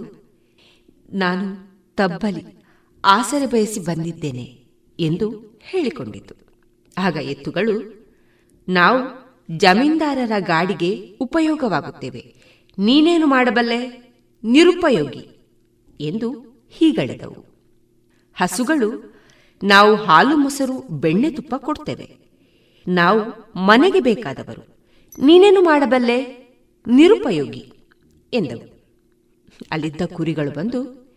ನಾನು 1.12 1.46
ತಬ್ಬಲಿ, 1.94 2.44
ಆಸರೆ 3.04 3.46
ಬಯಸಿ 3.46 3.80
ಬಂದಿದ್ದೇನೆ 3.80 4.64
ಎಂದು 4.98 5.58
ಹೇಳಿಕೊಂಡಿತು 5.62 6.34
ಆಗ 6.98 7.16
ಎತ್ತುಗಳು, 7.16 8.06
ನಾವು 8.68 9.00
ಜಮೀನ್ದಾರರ 9.56 10.32
ಗಾಡಿಗೆ 10.38 11.16
ಉಪಯೋಗವಾಗುತ್ತೇವೆ. 11.20 12.34
ನೀನೇನು 12.78 13.26
ಮಾಡಬಲ್ಲೆ? 13.26 14.12
ನಿರುಪಯೋಗಿ 14.44 15.28
ಎಂದು 16.00 16.47
ಹೀಗಳಿದವು. 16.70 17.46
ಹಸುಗಳು, 18.36 19.14
ನಾವು 19.64 19.94
ಹಾಲು 19.94 20.36
ಮೊಸರು, 20.36 20.78
ಬೆಣ್ಣೆ 20.78 21.30
ತುಪ್ಪ 21.30 21.54
ಕೊಡ್ತೇವೆ. 21.54 22.16
ನಾವು 22.88 23.52
ಮನೆಗೆ 23.58 24.00
ಬೇಕಾದವರು. 24.00 24.78
ನೀನೇನು 25.24 25.62
ಮಾಡಬಲ್ಲೆ? 25.62 26.48
ನಿರುಪಯೋಗಿ 26.86 27.72
ಎಂದವು. 28.32 28.84
ಅಲ್ಲಿದ್ದ 29.70 30.00
ಕುರಿಗಳು 30.14 30.50
ಬಂದು, 30.50 31.12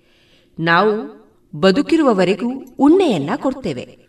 ನಾವು 0.60 1.22
ಬದುಕಿರುವವರೆಗೂ 1.56 2.66
ಉಣ್ಣೆಯನ್ನ 2.80 3.30
ಕೊಡ್ತೇವೆ. 3.36 4.00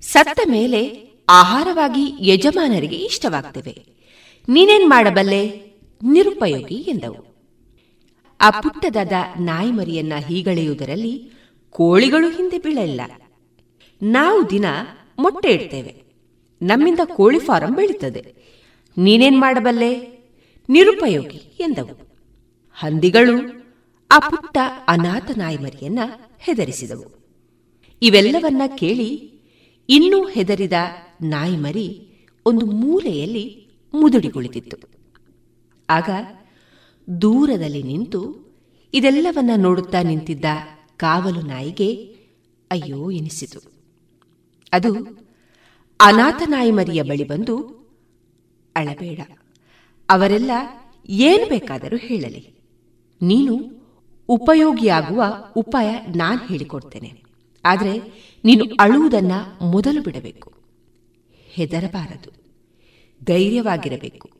ಸತ್ತ 0.00 0.40
ಮೇಲೆ 0.48 1.10
ಆಹಾರವಾಗಿ 1.28 2.16
ಯಜಮಾನರಿಗೆ 2.20 2.96
ಇಷ್ಟವಾಗ್ತೇವೆ. 2.96 3.86
ನೀನೇನ್ 4.48 4.88
ಮಾಡಬಲ್ಲೆ? 4.88 5.70
ನಿರುಪಯೋಗಿ 6.02 6.74
ಎಂದವು. 6.74 7.29
ಆ 8.40 8.50
ಪುಟ್ಟದಾದ 8.50 9.12
ನಾಯಿಮರಿಯನ್ನ 9.40 10.12
ಹೀಗಳೆಯುವುದರಲ್ಲಿ 10.26 11.30
ಕೋಳಿಗಳು 11.70 12.30
ಹಿಂದೆ 12.30 12.58
ಬೀಳಲಿಲ್ಲ. 12.58 13.00
ನಾವು 14.02 14.50
ದಿನ 14.50 14.64
ಮೊಟ್ಟೆ 15.18 15.50
ಇಡ್ತೇವೆ. 15.50 16.02
ನಮ್ಮಿಂದ 16.62 17.00
ಕೋಳಿ 17.04 17.38
ಫಾರಂ 17.38 17.74
ಬೆಳೀತದೆ 17.74 18.34
ನೀನೇನ್ 18.98 19.40
ಮಾಡಬಲ್ಲೆ? 19.40 20.20
ನಿರುಪಯೋಗಿ 20.68 21.36
ಎಂದವು. 21.36 22.08
ಹಂದಿಗಳು 22.72 23.64
ಆ 24.10 24.18
ಪುಟ್ಟ 24.18 24.58
ಅನಾಥ 24.88 25.30
ನಾಯಿಮರಿಯನ್ನ 25.36 25.98
ಹೆದರಿಸಿದವು. 26.38 27.20
ಇವೆಲ್ಲವನ್ನ 28.02 28.62
ಕೇಳಿ 28.78 29.32
ಇನ್ನೂ 29.88 30.28
ಹೆದರಿದ 30.28 30.72
ನಾಯಿಮರಿ 31.22 32.08
ಒಂದು 32.46 32.66
ಮೂಲೆಯಲ್ಲಿ 32.66 33.68
ಮುದುಡಿ 33.94 34.30
ಕುಳಿತಿತ್ತು 34.30 34.76
ಆಗ 35.90 36.10
ದೂರದಲ್ಲಿ 37.18 37.82
ನಿಂತು 37.82 38.50
ಇದೆಲ್ಲವನ್ನ 38.94 39.50
ನೋಡುತ್ತಾ 39.56 40.02
ನಿಂತಿದ್ದ 40.02 40.44
ಕಾವಲು 40.96 41.40
ನಾಯಿಗೆ, 41.40 41.94
ಅಯ್ಯೋ, 42.70 43.10
ಎನಿಸಿತು. 43.10 43.60
ಅದು 44.72 44.94
ಅನಾಥ 46.00 46.42
ನಾಯಿ 46.46 46.70
ಮರಿಯ 46.70 47.02
ಬಳಿ 47.02 47.24
ಬಂದು, 47.24 47.56
ಅಳಬೇಡ, 48.76 49.20
ಅವರೆಲ್ಲ 50.10 50.50
ಏನು 51.08 51.48
ಬೇಕಾದರೂ 51.48 51.96
ಹೇಳಲಿ. 51.96 52.48
ನೀನು 53.22 53.80
ಉಪಯೋಗಿಯಾಗುವ 54.28 55.24
ಉಪಾಯ 55.56 55.96
ನಾನು 56.16 56.46
ಹೇಳಿಕೊಡ್ತೇನೆ. 56.46 57.22
ಆದರೆ 57.64 57.98
ನೀನು 58.44 58.64
ಅಳುವುದನ್ನ 58.80 59.32
ಮೊದಲು 59.62 60.02
ಬಿಡಬೇಕು. 60.02 60.52
ಹೆದರಬಾರದು. 61.46 62.30
ಧೈರ್ಯವಾಗಿರಬೇಕು. 63.24 64.30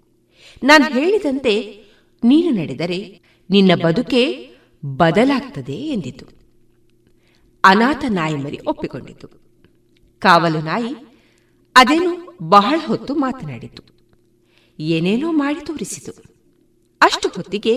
ನಾನು 0.65 0.85
ಹೇಳಿದಂತೆ 0.85 1.85
ನೀನು 2.25 2.51
ನಡೆದರೆ 2.51 3.21
ನಿನ್ನ 3.51 3.83
ಬದುಕೆ 3.85 4.51
ಬದಲಾಗ್ತದೆ 4.85 5.73
ಎಂದಿತು. 5.73 6.27
ಅನಾಥ 7.65 8.05
ನಾಯಿ 8.09 8.35
ಮರಿ 8.35 8.59
ಒಪ್ಪಿಕೊಂಡಿತು. 8.67 9.29
ಕಾವಲು 10.19 10.61
ನಾಯಿ 10.61 10.95
ಅದೇನು 11.77 12.39
ಬಹಳ 12.43 12.81
ಹೊತ್ತು 12.87 13.15
ಮಾತನಾಡಿತು. 13.15 13.83
ಏನೇನೋ 14.79 15.33
ಮಾಡಿ 15.33 15.67
ತೋರಿಸಿತು. 15.67 16.23
ಅಷ್ಟು 17.01 17.29
ಹೊತ್ತಿಗೆ 17.29 17.75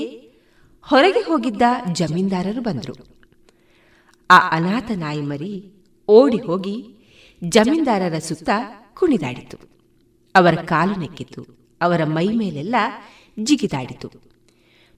ಹೊರಗೆ 0.82 1.20
ಹೋಗಿದ್ದ 1.20 1.62
ಜಮೀನ್ದಾರರು 1.94 2.62
ಬಂದರು. 2.62 2.94
ಆ 4.32 4.50
ಅನಾಥ 4.50 4.92
ನಾಯಿ 4.96 5.22
ಮರಿ 5.22 5.72
ಓಡಿ 6.08 6.38
ಹೋಗಿ 6.38 6.96
ಜಮೀನ್ದಾರರ 7.44 8.18
ಸುತ್ತ 8.18 8.50
ಕುಣಿದಾಡಿತು. 8.94 9.58
ಅವರ 10.36 10.56
ಕಾಲು 10.56 10.96
ನೆಕ್ಕಿತು. 10.96 11.46
ಅವರ 11.82 12.04
ಮೈ 12.04 12.28
ಮೇಲೆಲ್ಲ 12.28 12.76
ಜಿಗಿದಾಡಿತು. 13.40 14.33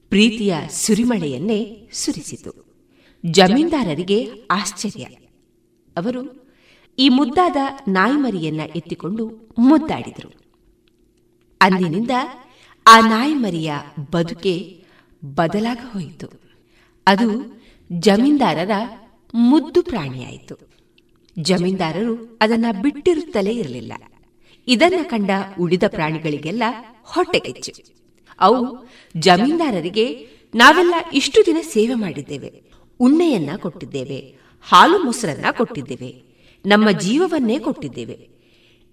ಪ್ರೀತಿಯ 0.09 0.55
ಸುರಿಮಳೆಯನ್ನೇ 0.69 1.89
ಸುರಿಸಿತು. 1.91 2.65
ಜಮೀನ್ದಾರರಿಗೆ 3.25 4.31
ಆಶ್ಚರ್ಯ. 4.51 5.03
ಅವರು 5.97 6.51
ಈ 6.99 7.09
ಮುದ್ದಾದ 7.09 7.55
ನಾಯಿಮರಿಯನ್ನ 7.87 8.61
ಎತ್ತಿಕೊಂಡು 8.75 9.53
ಮುದ್ದಾಡಿದರು. 9.57 10.31
ಅಂದಿನಿಂದ 11.61 12.11
ಆ 12.87 12.99
ನಾಯಿಮರಿಯ 12.99 13.73
ಬದುಕೆ 14.11 14.83
ಬದಲಾಗ 15.25 15.77
ಹೋಯಿತು. 15.93 16.27
ಅದು 17.07 17.61
ಜಮೀನ್ದಾರರ 17.91 18.71
ಮುದ್ದು 19.33 19.81
ಪ್ರಾಣಿಯಾಯಿತು. 19.81 20.55
ಜಮೀನ್ದಾರರು 21.39 22.37
ಅದನ್ನ 22.41 22.65
ಬಿಟ್ಟಿರುತ್ತಲೇ 22.81 23.53
ಇರಲಿಲ್ಲ. 23.53 23.93
ಇದನ್ನ 24.67 25.03
ಕಂಡ 25.03 25.29
ಉಳಿದ 25.59 25.83
ಪ್ರಾಣಿಗಳಿಗೆಲ್ಲ 25.87 26.63
ಹೊಟ್ಟೆಗೆಚ್ಚು 27.03 27.95
ಅವು 28.39 28.61
ಜಮೀನ್ದಾರರಿಗೆ 29.15 30.05
ನಾವೆಲ್ಲ 30.53 30.95
ಇಷ್ಟು 31.13 31.39
ದಿನ 31.45 31.59
ಸೇವೆ 31.73 31.95
ಮಾಡಿದ್ದೇವೆ, 31.95 32.49
ಉಣ್ಣೆಯನ್ನ 32.99 33.51
ಕೊಟ್ಟಿದ್ದೇವೆ, 33.57 34.19
ಹಾಲು 34.67 34.97
ಮೊಸರನ್ನ 34.99 35.45
ಕೊಟ್ಟಿದ್ದೇವೆ, 35.57 36.11
ನಮ್ಮ 36.65 36.87
ಜೀವವನ್ನೇ 36.91 37.57
ಕೊಟ್ಟಿದ್ದೇವೆ. 37.59 38.17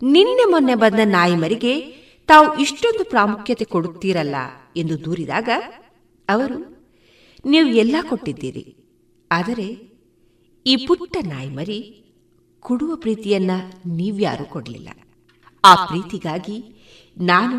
ನಿನ್ನೆ 0.02 0.44
ಮೊನ್ನೆ 0.50 0.74
ಬಂದ 0.74 1.00
ನಾಯಿಮರಿಗೆ 1.04 1.74
ತಾವು 2.28 2.46
ಇಷ್ಟೊಂದು 2.58 3.04
ಪ್ರಾಮುಖ್ಯತೆ 3.04 3.64
ಕೊಡುತ್ತೀರಲ್ಲ 3.64 4.36
ಎಂದು 4.76 4.94
ದೂರಿದಾಗ 5.04 5.48
ಅವರು, 6.28 6.58
ನೀವು 7.44 7.68
ಎಲ್ಲ 7.82 7.96
ಕೊಟ್ಟಿದ್ದೀರಿ, 8.08 8.64
ಆದರೆ 9.30 9.68
ಈ 10.66 10.74
ಪುಟ್ಟ 10.86 11.16
ನಾಯಿಮರಿ 11.26 11.80
ಕೊಡುವ 12.64 12.92
ಪ್ರೀತಿಯನ್ನ 12.96 13.52
ನೀವ್ಯಾರೂ 13.86 14.44
ಕೊಡಲಿಲ್ಲ. 14.44 14.88
ಆ 15.64 15.72
ಪ್ರೀತಿಗಾಗಿ 15.86 16.58
ನಾನು 17.16 17.56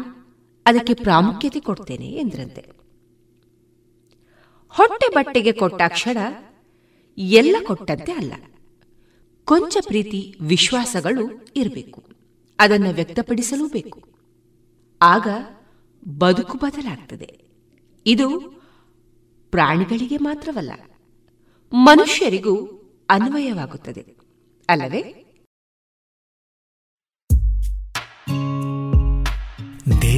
ಅದಕ್ಕೆ 0.65 0.93
ಪ್ರಾಮುಖ್ಯತೆ 0.93 1.59
ಕೊಡ್ತೇನೆ 1.59 2.07
ಎಂದ್ರಂತೆ. 2.07 2.71
ಹೊಟ್ಟೆ 4.67 5.13
ಬಟ್ಟೆಗೆ 5.15 5.51
ಕೊಟ್ಟ 5.51 5.81
ಕ್ಷಣ 5.87 6.17
ಎಲ್ಲ 7.17 7.55
ಕೊಟ್ಟಂತೆ 7.67 8.11
ಅಲ್ಲ. 8.11 8.33
ಕೊಂಚ 9.45 9.77
ಪ್ರೀತಿ, 9.87 10.35
ವಿಶ್ವಾಸಗಳು 10.41 11.47
ಇರಬೇಕು. 11.55 12.03
ಅದನ್ನು 12.59 12.89
ವ್ಯಕ್ತಪಡಿಸಲೂ 12.89 13.67
ಬೇಕು 13.69 14.01
ಆಗ 15.01 15.27
ಬದುಕು 16.07 16.57
ಬದಲಾಗ್ತದೆ. 16.57 17.39
ಇದು 18.05 18.39
ಪ್ರಾಣಿಗಳಿಗೆ 19.51 20.17
ಮಾತ್ರವಲ್ಲ, 20.17 20.71
ಮನುಷ್ಯರಿಗೂ 21.73 22.55
ಅನ್ವಯವಾಗುತ್ತದೆ. 23.09 24.05
ಅಲ್ಲವೇ? 24.69 25.22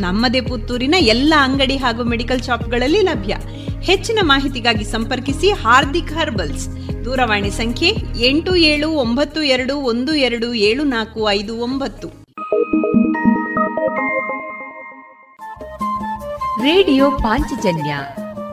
ನಮ್ಮದೇ 0.00 0.40
ಪುತ್ತೂರಿನ 0.40 0.94
ಎಲ್ಲ 0.98 1.34
ಅಂಗಡಿ 1.38 1.76
ಹಾಗೂ 1.76 2.04
ಮೆಡಿಕಲ್ 2.04 2.42
ಶಾಪ್ಗಳಲ್ಲಿ 2.42 3.00
ಲಭ್ಯ. 3.00 3.36
ಹೆಚ್ಚಿನ 3.80 4.18
ಮಾಹಿತಿಗಾಗಿ 4.22 4.84
ಸಂಪರ್ಕಿಸಿ 4.84 5.50
ಹಾರ್ದಿಕ್ 5.50 6.12
ಹರ್ಬಲ್ಸ್. 6.12 6.68
ದೂರವಾಣಿ 7.04 7.50
ಸಂಖ್ಯೆ 7.50 7.88
ಎಂಟು 8.26 8.56
ಏಳು 8.56 8.90
ಒಂಬತ್ತು 8.90 9.42
ಎರಡು 9.42 9.76
ಒಂದು 9.76 10.14
ಎರಡು 10.14 10.54
ಏಳು 10.54 10.84
ನಾಲ್ಕು 10.84 11.30
ಐದು 11.30 11.56
ಒಂಬತ್ತು. 11.56 12.08
ರೇಡಿಯೋ 16.62 17.10
ಪಾಂಚಜನ್ಯ 17.10 17.96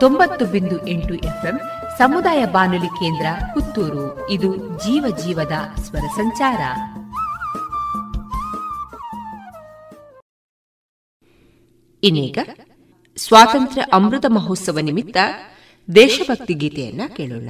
ತೊಂಬತ್ತು 0.00 0.46
ಬಿಂದು 0.46 0.86
ಎಂಟು 0.86 1.14
ಎಫ್ಎಂ 1.14 1.60
ಸಮುದಾಯ 1.98 2.44
ಬಾನುಲಿ 2.44 2.86
ಕೇಂದ್ರ 2.86 3.26
ಪುತ್ತೂರು. 3.54 4.30
ಇದು 4.30 4.56
ಜೀವ 4.56 5.16
ಜೀವದ 5.24 5.80
ಸ್ವರ 5.80 6.06
ಸಂಚಾರ. 6.16 6.58
ಇನ್ನೀಗ 12.02 12.38
ಸ್ವಾತಂತ್ರ್ಯ 13.16 13.82
ಅಮೃತ 13.92 14.24
ಮಹೋತ್ಸವ 14.28 14.78
ನಿಮಿತ್ತ 14.78 15.16
ದೇಶಭಕ್ತಿ 15.94 16.54
ಗೀತೆಯನ್ನ 16.54 17.00
ಕೇಳೋಣ. 17.16 17.48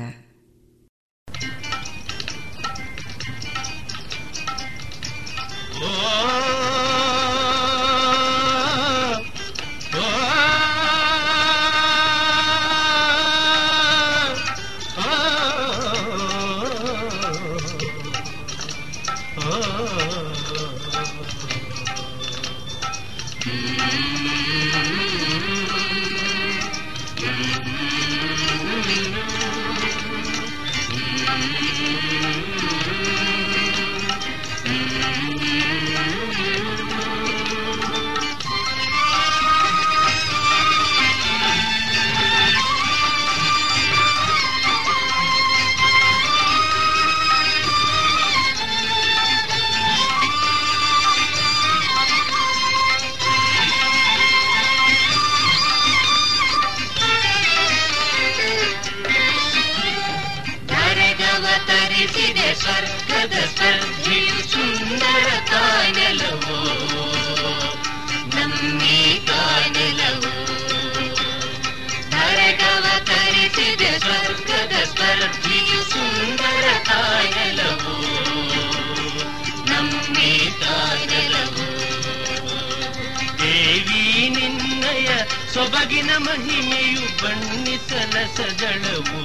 ಸೊಬಗಿನ 85.71 86.11
ಮಹಿಮೆಯು 86.19 87.03
ಬಣ್ಣಿಸಲ 87.23 88.15
ಸದಳವು 88.37 89.19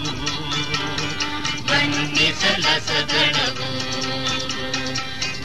ಬಣ್ಣಿಸಲ 1.69 2.65
ಸದಳವು 2.87 3.69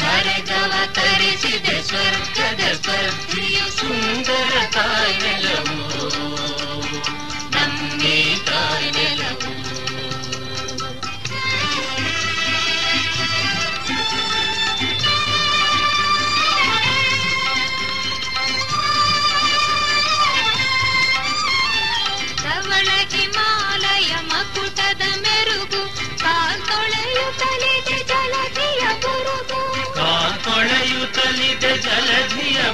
ಭರಗವ 0.01 0.73
ತರಿಸಿದೆ 0.93 1.77
ಸ್ವರ್ಗದ 1.83 2.65
ಸ್ಪರ್ಧಿಯು 2.75 3.67
ಸುಂದರ 3.79 4.53
ತಾಯಲವು 4.75 5.79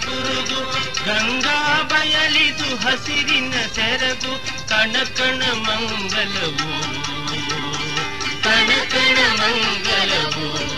ಬುರುಗು 0.07 0.61
ಗಂಗಾ 1.05 1.83
ಬಯಲಿದು 1.83 2.77
ಹಸಿರಿನ 2.77 3.53
ಸೆರಗು 3.75 4.39
ಕಣಕಣ 4.69 5.43
ಮಂಗಲವು. 5.53 6.83
ಕಣಕಣ 8.43 9.19
ಮಂಗಲವು. 9.41 10.75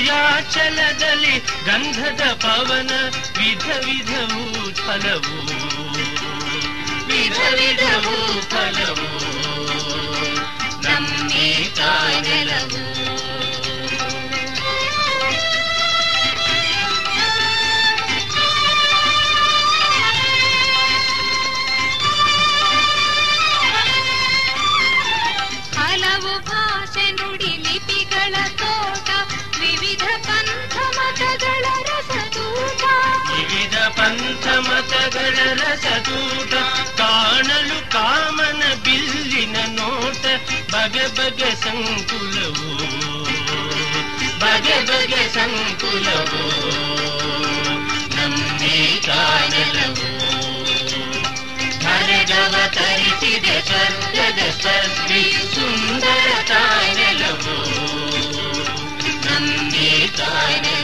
ಮಲಯಾಚಲದಲ್ಲಿ 0.00 1.34
ಗಂಧದ 1.66 2.22
ಪವನ 2.34 2.92
ವಿಧ 3.38 3.66
ವಿಧವು 3.84 4.44
ಫಲವು 4.76 5.34
ವಿಧ 7.08 7.40
ವಿಧವು 7.58 8.14
ಫಲವು 8.48 9.08
ನಮ್ಮೇ 10.82 11.48
ತಾನೆಲವು 11.76 12.82
ವಿವಿಧ 34.03 34.43
ಪಂಥ 34.43 34.45
ಮತಗಳ 34.65 35.35
ರಸದೂಟ 35.59 36.53
ಕಾಣಲು 36.99 37.77
ಕಾಮನ 37.93 38.61
ಬಿಲ್ಲಿನ 38.85 39.57
ನೋಟ 39.77 40.23
ಬಗೆ 40.73 41.05
ಬಗೆ 41.17 41.51
ಸಂಕುಲವು 41.63 42.69
ಬಗೆ 44.41 44.77
ಬಗೆ 44.89 45.23
ಸಂಕುಲವು 45.35 46.41
ನಮ್ಮೇ 48.15 48.75
ಕಾಣಲವು 49.07 50.09
ಹರಗವ 51.85 52.55
ತರಿಸಿದೆ 52.75 53.57
ಸ್ವರ್ಗದ 53.69 54.41
ಸ್ವರ್ಗಿ 54.61 55.23
ಸುಂದರ 55.53 56.27
ತಾಯ್ನೆಲವು 56.49 57.57
ನಮ್ಮೇ 59.25 59.89
ತಾಯ್ನೆಲವು 60.19 60.80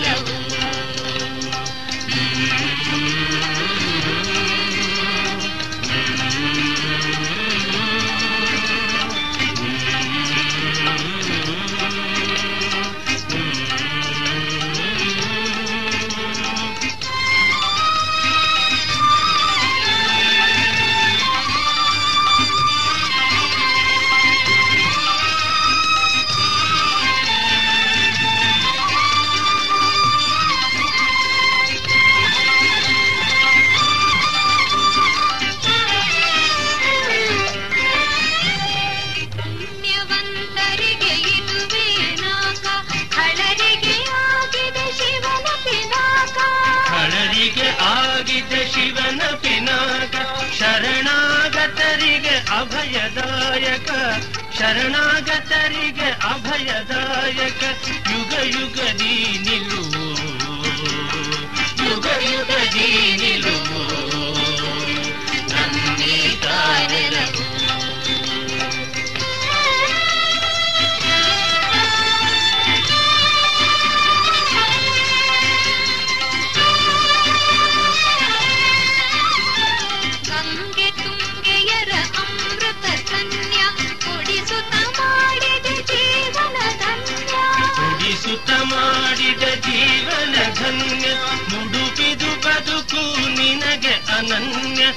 ಶರಣಾಗತರಿಗೆ 54.67 56.09
ಅಭಯದಾಯಕ 56.29 57.63
ಯುಗ 58.11 58.33
ಯುಗದಿ 58.55 58.86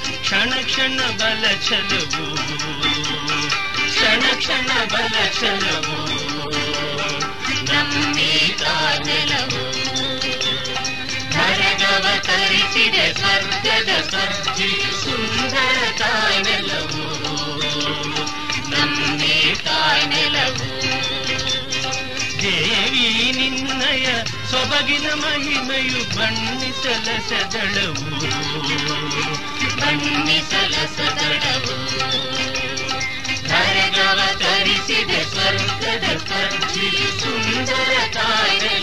ಕ್ಷಣ 0.09 0.49
ಕ್ಷಣ 0.63 0.99
ಬಲ 1.09 1.47
ಚಲವು. 1.69 2.35
ಕ್ಷಣ 3.89 4.37
ಕ್ಷಣ 4.37 4.85
ಬಲ 4.85 5.27
ಚಲವು. 5.39 6.21
ನಮ್ಮೇ 7.73 8.55
ತಾನೆಲವು 8.59 9.71
ನರಗವ 11.35 12.07
ತರಿಸಿದೆ 12.19 13.13
ಸ್ವರ್ಗದ 13.13 14.09
ಸರ್ಜಿ 14.09 14.69
ಸುಂದರ 15.03 15.97
ತಾಯ್ನೆಲವು 15.97 17.03
ನಮ್ಮೇ 18.69 19.55
ತಾಯ್ನೆಲವು 19.65 20.81
ದೇವಿ 22.41 23.31
ನಿನ್ನಯ 23.37 24.05
ಸೊಬಗಿನ 24.51 25.11
ಮಹಿಮೆಯು 25.13 26.17
ಬಣ್ಣಿಸಲ 26.17 27.07
ಸದಳವು. 27.29 28.21
ಬಣ್ಣಿಸಲ 29.93 30.73
ಸದಳವು 30.95 31.75
ಕರಗವ 33.49 34.19
ತರಿಸಿದೆ 34.39 35.19
ಸ್ವರ್ಗದ 35.23 36.05
ಸುಂದರ 37.19 37.91
ತಾಯ್ನೆಲವು 38.13 38.80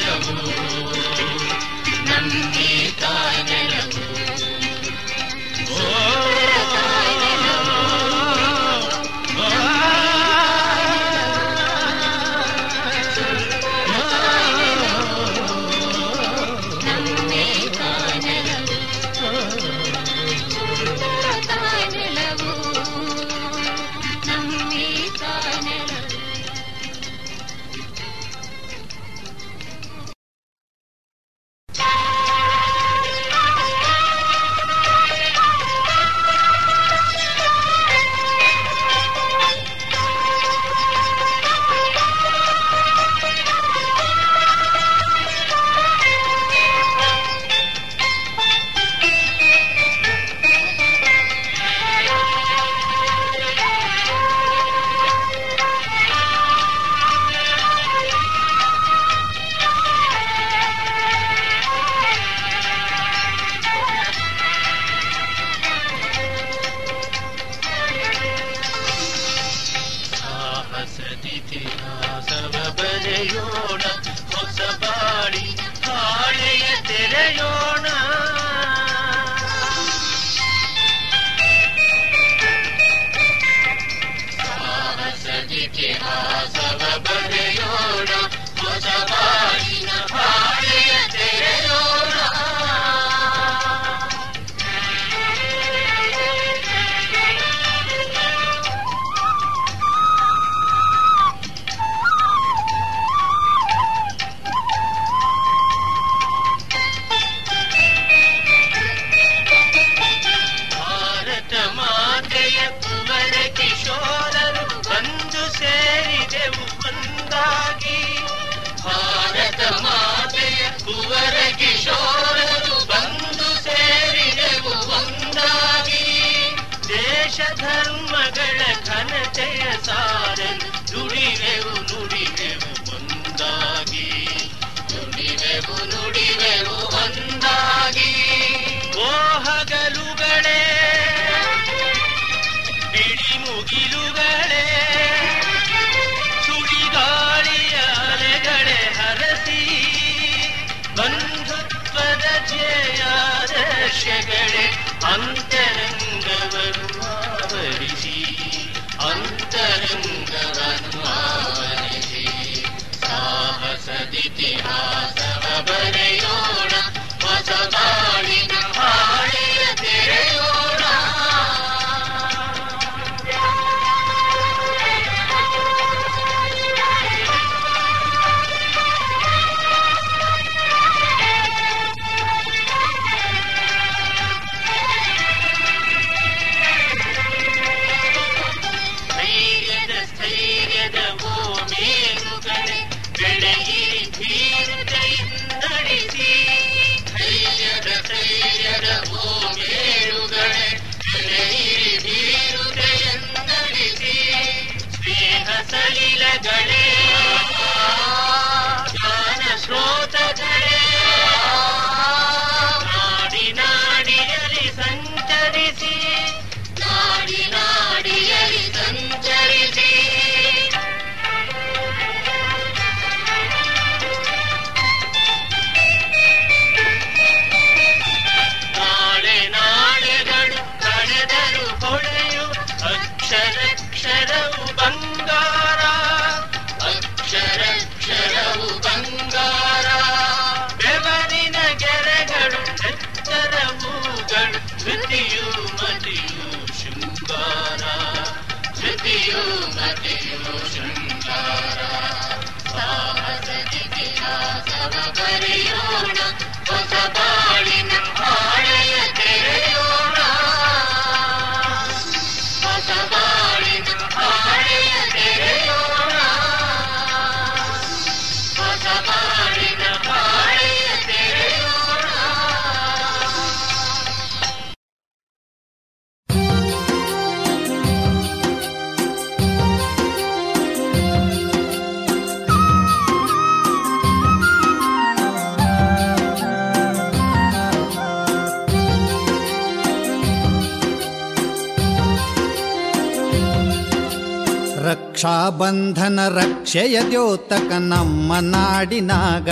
ಬಂಧನ 295.48 296.28
ರಕ್ಷೆಯ 296.28 297.02
ದ್ಯೋತಕ 297.02 297.72
ನಮ್ಮ 297.72 298.38
ನಾಡಿನಾಗ. 298.38 299.48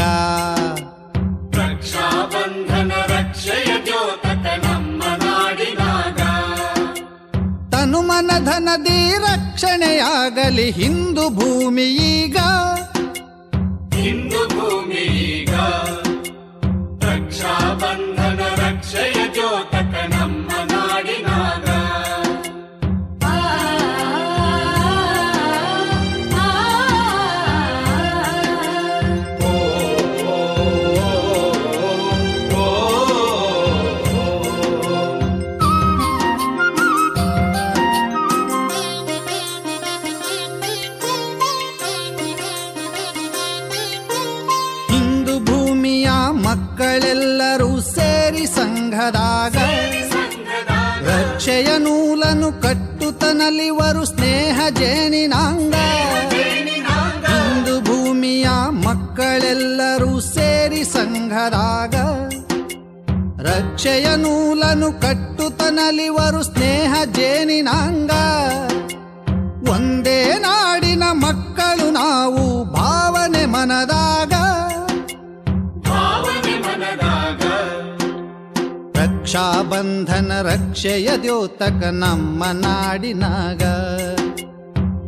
ರಕ್ಷಾಬಂಧನ 1.57 2.93
ರಕ್ಷೆಯ 3.07 3.85
ದ್ಯೋತಕ 3.85 4.67
ನಮ್ಮ 4.67 5.03
ನಾಡಿನಾಗ. 5.03 6.21
ತನುಮನ 7.71 8.31
ಧನದಿ 8.45 9.19
ರಕ್ಷಣೆಯಾಗಲಿ 9.19 10.71
ಹಿಂದೂ 10.71 11.31
ಭೂಮಿ 11.31 11.85
ಈಗ. 11.85 12.37
ಹಿಂದೂ 13.95 14.49
ಭೂಮಿ 14.49 15.03
ಈಗ. 15.41 15.55
ರಕ್ಷಾಬಂಧನ 17.05 18.41
ರಕ್ಷೆಯ 18.41 19.33
ದ್ಯೋತಕ 19.33 19.86
ನಲಿವರು 53.47 54.05
ಸ್ನೇಹ 54.05 54.61
ಜೇನಿನಾಂಗ. 54.71 55.75
ಇಂದು 57.29 57.81
ಭೂಮಿಯ 57.81 58.49
ಮಕ್ಕಳೆಲ್ಲರೂ 58.71 60.21
ಸೇರಿ 60.21 60.85
ಸಂಘದಾಗ. 60.85 61.95
ರಕ್ಷೆಯ 63.47 64.07
ನೂಲನು 64.17 64.93
ಕಟ್ಟುತನಲಿವರು 64.93 66.43
ಸ್ನೇಹ 66.43 66.95
ಜೇನಿನಾಂಗ. 67.05 68.11
ಒಂದೇ 69.69 70.39
ನಾಡಿನ 70.39 71.03
ಮಕ್ಕಳು 71.03 71.91
ನಾವು 71.91 72.65
ಭಾವನೆ 72.65 73.47
ಮನದಾಗ. 73.47 74.36
ರಕ್ಷಾಬಂಧನ 79.27 80.33
ರಕ್ಷೆಯ 80.43 81.09
ದ್ಯೋತಕ 81.17 81.81
ನಮ್ಮ 81.95 82.45
ನಾಡಿನಾಗ. 82.59 83.63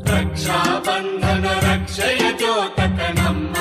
ರಕ್ಷಾಬಂಧನ 0.08 1.44
ರಕ್ಷೆಯ 1.66 2.24
ದ್ಯೋತಕ 2.38 2.98
ನಮ್ಮ 3.18 3.54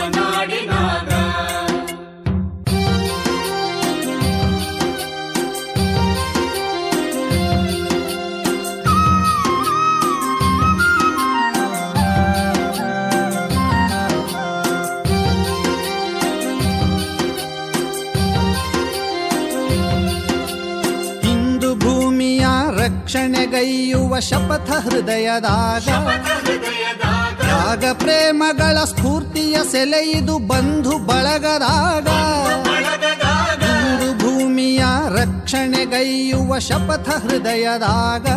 ರಕ್ಷಣೆಗೈಯುವ 23.07 24.19
ಶಪಥ 24.19 24.71
ಹೃದಯದಾಗ. 24.71 25.89
ಆಗ 27.49 27.85
ಪ್ರೇಮಗಳ 27.93 28.83
ಸ್ಫೂರ್ತಿಯ 28.83 29.57
ಸೆಲೆಯಿದು 29.71 30.37
ಬಂಧು 30.37 30.97
ಬಳಗದಾಗ. 30.97 32.07
ಭೂಮಿಯ 34.17 34.83
ರಕ್ಷಣೆಗೈಯುವ 35.09 36.59
ಶಪಥ 36.59 37.09
ಹೃದಯದಾಗ. 37.09 38.27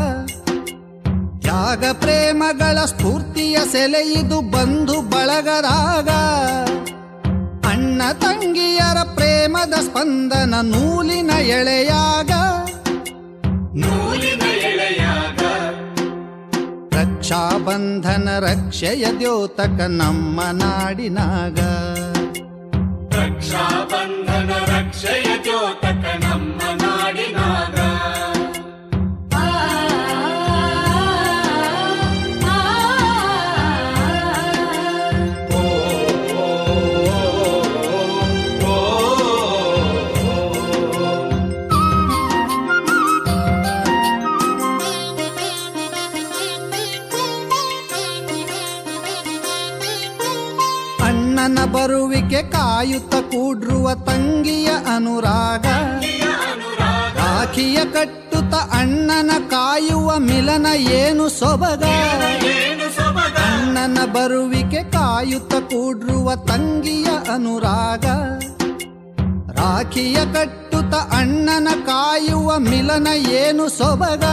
ತ್ಯಾಗ 1.40 1.84
ಪ್ರೇಮಗಳ 1.92 2.84
ಸ್ಫೂರ್ತಿಯ 2.84 3.59
ಸೆಲೆಯಿದು 3.72 4.40
ಬಂಧು 4.40 5.01
ಬಳಗದಾಗ. 5.01 6.09
ಅಣ್ಣ 7.66 8.02
ತಂಗಿಯರ 8.12 9.02
ಪ್ರೇಮದ 9.14 9.74
ಸ್ಪಂದನ 9.74 10.55
ನೂಲಿನ 10.62 11.30
ಎಳೆಯಾಗ. 11.30 12.30
ನೂಲಿನ 13.74 14.40
ರಕ್ಷಾಬಂಧನ 17.31 18.28
ರಕ್ಷೆಯ 18.39 19.05
ದ್ಯೋತಕ 19.19 19.81
ನಮ್ಮ 19.98 20.40
ನಾಡಿನಾಗ. 20.52 21.59
ರಕ್ಷಾಬಂಧನ 23.15 24.51
ರಕ್ಷೆಯ 24.73 25.28
ದ್ಯೋತಕ 25.44 26.05
ನಮ್ಮ 26.24 26.59
ಬರುವಿಕೆ 51.72 52.42
ಕಾಯುತ್ತ 52.42 53.14
ಕೂಡ್ರುವ 53.14 53.94
ತಂಗಿಯ 53.94 54.68
ಅನುರಾಗ. 54.97 55.66
ರಾಖಿಯ 57.16 57.78
ಕಟ್ಟುತ 57.84 58.55
ಅಣ್ಣನ 58.55 59.30
ಕಾಯುವ 59.48 60.18
ಮಿಲನ 60.18 60.66
ಏನು 60.76 61.28
ಸೊಬಗ? 61.28 61.82
ಅಣ್ಣನ 63.44 63.98
ಬರುವಿಕೆ 64.05 64.82
ಕಾಯುತ್ತ 64.90 65.55
ಕೂಡ್ರುವ 65.55 66.34
ತಂಗಿಯ 66.34 67.06
ಅನುರಾಗ. 67.34 68.06
ರಾಖಿಯ 69.59 70.16
ಕಟ್ಟುತ 70.32 70.94
ಅಣ್ಣನ 70.94 71.68
ಕಾಯುವ 71.86 72.59
ಮಿಲನ 72.59 73.09
ಏನು 73.30 73.68
ಸೊಬಗ? 73.68 74.24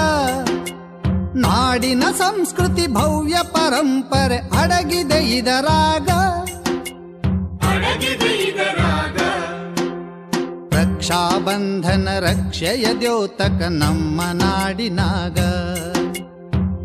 ನಾಡಿನ 1.35 2.03
ಸಂಸ್ಕೃತಿ 2.17 2.87
ಭವ್ಯ 2.87 3.35
ಪರಂಪರೆ 3.43 4.37
ಅಡಗಿದೆ 4.37 5.37
ಇದರಾಗ. 5.37 6.09
ರಕ್ಷಾಬಂಧನ 10.74 12.08
ರಕ್ಷೆಯ 12.18 12.86
ದ್ಯೋತಕ 13.00 13.60
ನಮ್ಮ 13.74 14.20
ನಾಡಿನಾಗ 14.34 15.38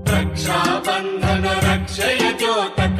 ರಕ್ಷಾಬಂಧನ 0.08 1.46
ರಕ್ಷೆಯ 1.66 2.24
ದ್ಯೋತಕ 2.38 3.00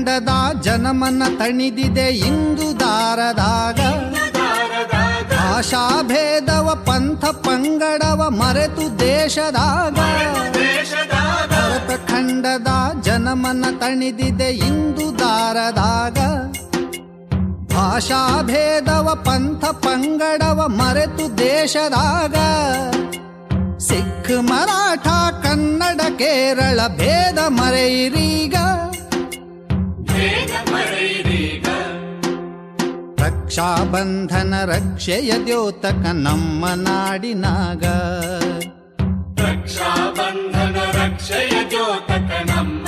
ಖಂಡದ 0.00 0.28
ಜನಮನ 0.62 1.22
ತಣಿದಿದೆ 1.38 2.06
ಇಂದು 2.08 2.80
ದಾರದಾಗ. 2.80 3.80
ಭಾಷಾ 5.36 6.02
ಭೇದವ 6.02 6.82
ಪಂಥ 6.86 7.24
ಪಂಗಡವ 7.24 8.26
ಮರೆತು 8.30 9.00
ದೇಶದಾಗ. 9.00 9.98
ಖಂಡದ 12.06 12.68
ಜನಮನ 13.02 13.64
ತಣಿದಿದೆ 13.78 14.44
ಇಂದು 14.44 15.18
ದಾರದಾಗ. 15.18 16.18
ಭಾಷಾ 17.74 18.42
ಭೇದವ 18.42 19.22
ಪಂಥ 19.24 19.64
ಪಂಗಡವ 19.64 20.64
ಮರೆತು 20.68 21.38
ದೇಶದಾಗ. 21.38 22.34
ಸಿಖ್ 23.78 24.42
ಮರಾಠ 24.42 25.06
ಕನ್ನಡ 25.44 26.00
ಕೇರಳ 26.18 26.80
ಭೇದ 26.88 27.38
ಮರೆಯಿರೀಗ. 27.48 28.54
ರಕ್ಷಾಬಂಧನ 33.20 34.54
ರಕ್ಷೆಯ 34.64 35.32
ದ್ಯೋತಕ 35.46 36.04
ನಮ್ಮ 36.12 36.66
ನಾಡಿನಾಗ. 36.74 37.84
ರಕ್ಷಾಬಂಧನ 39.40 40.76
ರಕ್ಷೆಯ 40.92 41.68
ದ್ಯೋತಕ 41.70 42.30
ನಮ್ಮ 42.50 42.86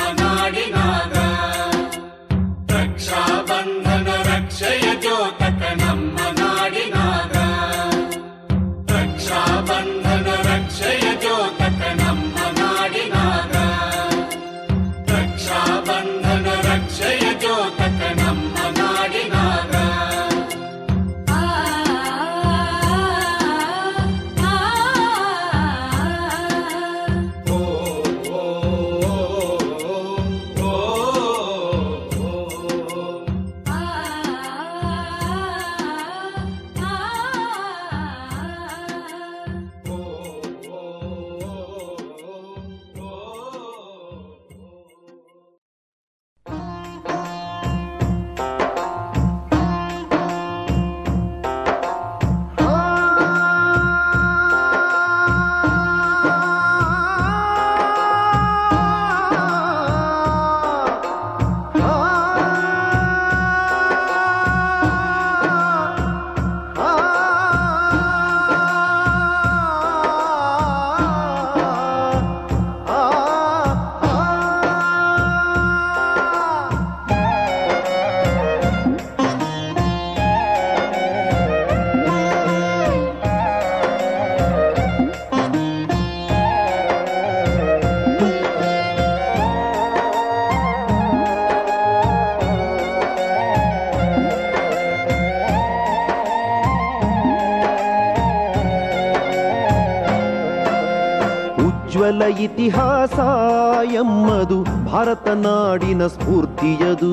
ಭಾರತ 105.12 105.28
ನಾಡಿನ 105.28 106.06
ಸ್ಫೂರ್ತಿಯದು. 106.06 107.10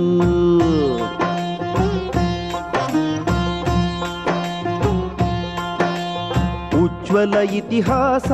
ಉಜ್ವಲ 6.84 7.34
ಇತಿಹಾಸ 7.34 8.32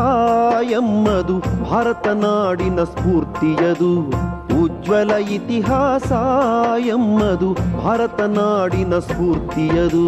ಎಮ್ಮದು 0.72 1.40
ಭಾರತ 1.40 2.08
ನಾಡಿನ 2.08 2.84
ಸ್ಫೂರ್ತಿಯದು. 2.84 3.92
ಉಜ್ವಲ 4.64 5.12
ಇತಿಹಾಸ 5.12 6.12
ಎಮ್ಮದು 6.86 7.54
ಭಾರತ 7.54 8.22
ನಾಡಿನ 8.22 9.00
ಸ್ಫೂರ್ತಿಯದು. 9.00 10.06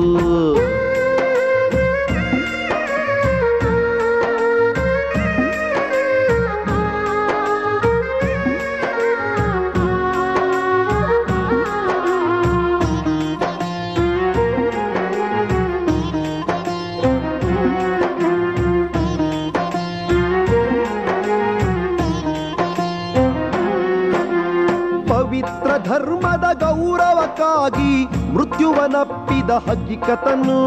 ಗೌರವಕ್ಕಾಗಿ 27.37 27.91
ಮೃತ್ಯುವನಪ್ಪಿದ 28.33 29.49
ಹಕ್ಕಿಕತನು 29.65 30.61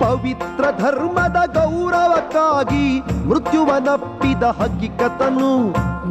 ಪವಿತ್ರ 0.00 0.64
ಧರ್ಮದ 0.78 1.38
ಗೌರವಕ್ಕಾಗಿ 1.54 2.86
ಮೃತ್ಯುವನಪ್ಪಿದ 3.28 4.42
ಹಕ್ಕಿಕತನು 4.42 5.50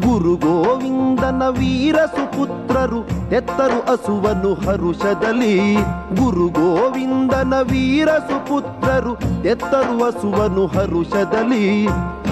ಗುರು 0.05 0.35
ಗೋವಿಂದನ 0.35 1.41
ವೀರ 1.49 1.97
ಸುಪುತ್ರರು 2.05 2.99
ಎತ್ತರು 3.35 3.79
ಅಸುವನು 3.93 4.51
ಹರುಷದಲ್ಲಿ. 4.53 5.75
ಗುರು 6.15 6.47
ಗೋವಿಂದನ 6.49 7.53
ವೀರ 7.61 8.09
ಸುಪುತ್ರರು 8.27 9.13
ಎತ್ತರು 9.43 9.95
ಅಸುವನು 10.05 10.65
ಹರುಷದಲ್ಲಿ. 10.67 11.65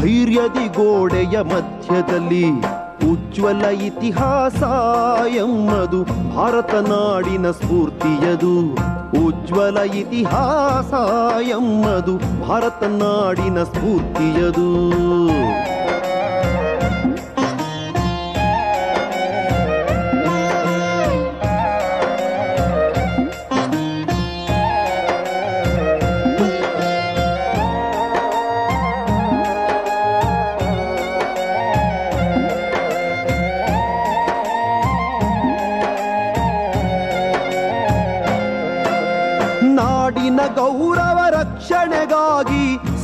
ಧೈರ್ಯದಿ 0.03 0.67
ಗೋಡೆಯ 0.67 1.41
ಮಧ್ಯದಲ್ಲಿ 1.41 2.45
ಉಜ್ವಲ 3.11 3.65
ಇತಿಹಾಸ 3.65 4.63
ಎಮ್ಮದು 5.27 6.03
ಭಾರತ 6.35 6.73
ನಾಡಿನ 6.73 7.51
ಸ್ಫೂರ್ತಿಯದು. 7.51 8.75
ಉಜ್ವಲ 9.27 9.77
ಇತಿಹಾಸ 9.77 10.93
ಎಮ್ಮದು 11.41 12.17
ಭಾರತ 12.47 12.83
ನಾಡಿನ 12.83 13.63
ಸ್ಫೂರ್ತಿಯದು. 13.63 14.67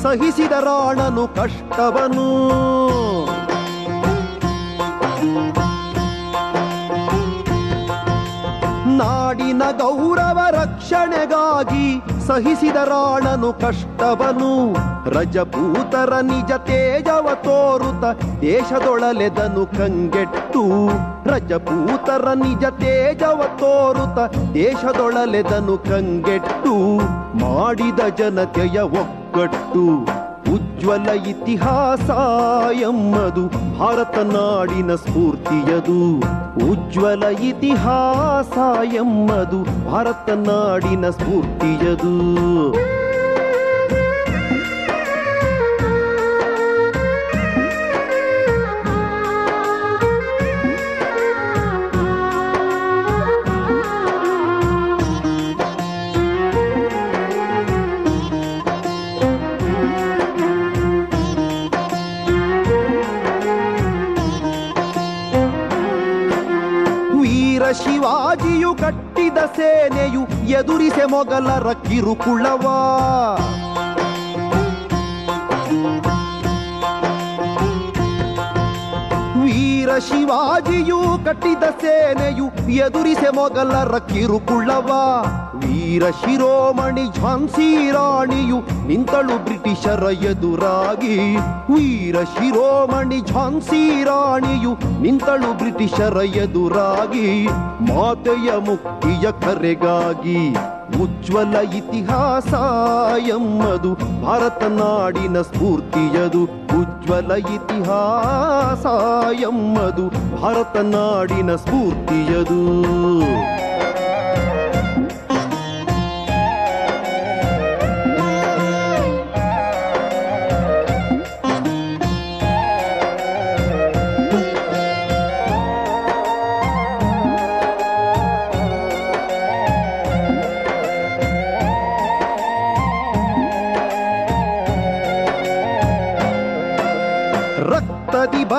ಸಹಿಸಿದ 0.10 0.52
ರಾಣನು 0.52 1.28
ಕಷ್ಟವನು. 1.28 2.28
ನಾಡಿನ 8.98 9.62
ಗೌರವ 9.78 10.40
ರಕ್ಷಣೆಗಾಗಿ 10.52 12.02
ಸಹಿಸಿದ 12.28 12.76
ರಾಣನು 12.76 13.54
ಕಷ್ಟವನು. 13.54 14.74
ರಜಪೂತರ 15.10 16.20
ನಿಜ 16.20 16.52
ತೇಜವ 16.52 17.30
ತೋರುತ 17.36 18.24
ದೇಶದೊಳಲೆದನು 18.42 19.66
ಕಂಗೆಟ್ಟು. 19.66 20.88
ರಜಪೂತರ 21.30 22.34
ನಿಜ 22.34 22.66
ತೇಜವ 22.66 23.42
ತೋರುತ 23.58 24.36
ದೇಶದೊಳಲೆದನು 24.54 25.78
ಕಂಗೆಟ್ಟು. 25.78 26.98
ಮಾಡಿದ 27.40 28.00
ಜನತೆಯ 28.18 28.82
ಒಗ್ಗಟ್ಟು 29.30 29.84
ಉಜ್ವಲ 30.54 31.08
ಇತಿಹಾಸ 31.30 32.10
ಎಮ್ಮದು 32.80 33.44
ಭಾರತ 33.80 34.18
ನಾಡಿನ 34.18 34.96
ಸ್ಫೂರ್ತಿಯದು. 34.96 35.98
ಉಜ್ವಲ 36.72 37.24
ಇತಿಹಾಸ 37.24 38.58
ಎಮ್ಮದು 38.94 39.60
ಭಾರತ 39.92 40.30
ನಾಡಿನ 40.30 41.10
ಸ್ಫೂರ್ತಿಯದು. 41.10 42.14
ಎದುರಿಸೆ 70.70 71.06
ಮೊಗಲರ 71.06 71.74
ಕಿರುಕುಳವ. 71.74 72.66
ವೀರ 79.44 79.90
ಶಿವಾಜಿಯು 79.98 81.26
ಕಟ್ಟಿದ 81.26 81.64
ಸೇನೆಯು 81.64 82.70
ಎದುರಿಸೆ 82.70 83.30
ಮೊಗಲರ 83.36 83.98
ಕಿರುಕುಳವ. 83.98 84.90
ವೀರ 85.70 86.10
ಶಿರೋಮಣಿ 86.10 87.06
ಝಾನ್ಸಿ 87.16 87.92
ರಾಣಿಯು 87.92 88.88
ನಿಂತಳು 88.88 89.44
ಬ್ರಿಟಿಷರ 89.44 90.04
ಎದುರಾಗಿ. 90.24 91.36
ವೀರ 91.74 92.24
ಶಿರೋಮಣಿ 92.24 93.20
ಝಾನ್ಸಿ 93.20 94.04
ರಾಣಿಯು 94.04 95.02
ನಿಂತಳು 95.02 95.58
ಬ್ರಿಟಿಷರ 95.58 96.18
ಎದುರಾಗಿ. 96.36 97.46
ಮಾತೆಯ 97.92 98.52
ಮುಕ್ತಿಯ 98.58 99.32
ಕರೆಗಾಗಿ 99.32 100.56
ಉಜ್ವಲ 101.04 101.56
ಇತಿಹಾಸ 101.76 102.54
ಎಮ್ಮದು 103.28 103.94
ಭಾರತ 104.26 104.64
ನಾಡಿನ 104.64 105.42
ಸ್ಫೂರ್ತಿಯದು. 105.42 106.44
ಉಜ್ವಲ 106.82 107.32
ಇತಿಹಾಸ 107.32 108.86
ಎಮ್ಮದು 109.40 110.08
ಭಾರತ 110.42 110.78
ನಾಡಿನ 110.78 111.56
ಸ್ಫೂರ್ತಿಯದು. 111.56 112.62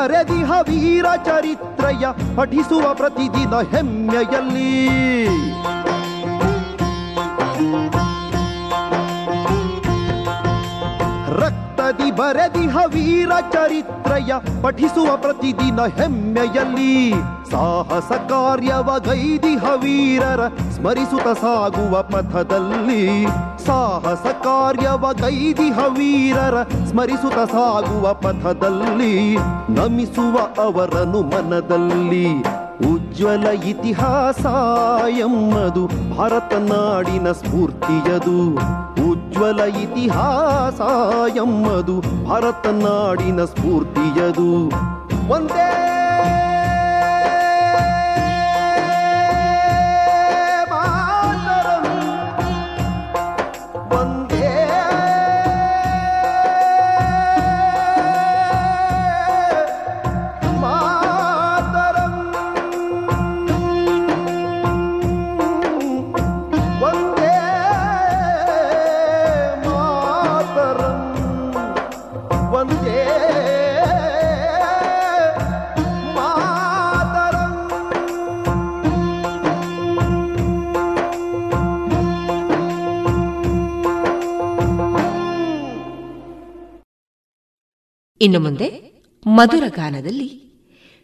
ಬರೆದಿಹ 0.01 0.51
ವೀರ 0.51 1.06
ಚರಿತ್ರೆಯ 1.24 2.06
ಪಠಿಸುವ 2.36 2.94
ಪ್ರತಿದಿನ 2.94 3.55
ಹೆಮ್ಮೆಯಲ್ಲಿ. 3.77 4.86
ರಕ್ತದಿ 11.40 12.10
ಬರೆದಿಹ 12.10 12.77
ವೀರ 12.77 13.31
ಚರಿತ್ರೆಯ 13.52 14.32
ಪಠಿಸುವ 14.62 15.16
ಪ್ರತಿದಿನ 15.16 15.81
ಹೆಮ್ಮೆಯಲ್ಲಿ. 15.81 17.10
ಸಾಹಸ 17.51 18.12
ಕಾರ್ಯವ 18.12 18.98
ಗೈದಿಹ 18.98 19.64
ವೀರರ 19.64 20.48
ಸ್ಮರಿಸುತ್ತ 20.48 21.28
ಸಾಗುವ 21.28 22.02
ಪಥದಲ್ಲಿ. 22.02 23.27
ಸಾಹಸ 23.66 24.27
ಕಾರ್ಯವ 24.27 25.12
ಕೈದಿಹ 25.12 25.78
ವೀರರ 25.78 26.62
ಸ್ಮರಿಸುತ್ತ 26.62 27.53
ಸಾಗುವ 27.53 28.12
ಪಥದಲ್ಲಿ 28.12 29.37
ನಮಿಸುವ 29.70 30.39
ಅವರನು 30.39 31.23
ಮನದಲ್ಲಿ. 31.23 32.43
ಉಜ್ವಲ 32.95 33.47
ಇತಿಹಾಸ 33.47 34.47
ಎಮ್ಮದು 35.09 36.16
ಭಾರತ 36.16 36.55
ನಾಡಿನ 36.55 37.32
ಸ್ಫೂರ್ತಿಯದು. 37.32 38.55
ಉಜ್ವಲ 39.11 39.61
ಇತಿಹಾಸ 39.61 40.81
ಎಮ್ಮದು 41.37 42.27
ಭಾರತ 42.27 42.66
ನಾಡಿನ 42.66 43.45
ಸ್ಫೂರ್ತಿಯದು. 43.45 44.69
ಒಂದೇ 45.32 45.90
ಇನ್ನು 88.23 88.41
ಮುಂದೆ 88.41 88.67
ಮಧುರ 89.27 89.63
ಗಾನದಲ್ಲಿ 89.69 90.43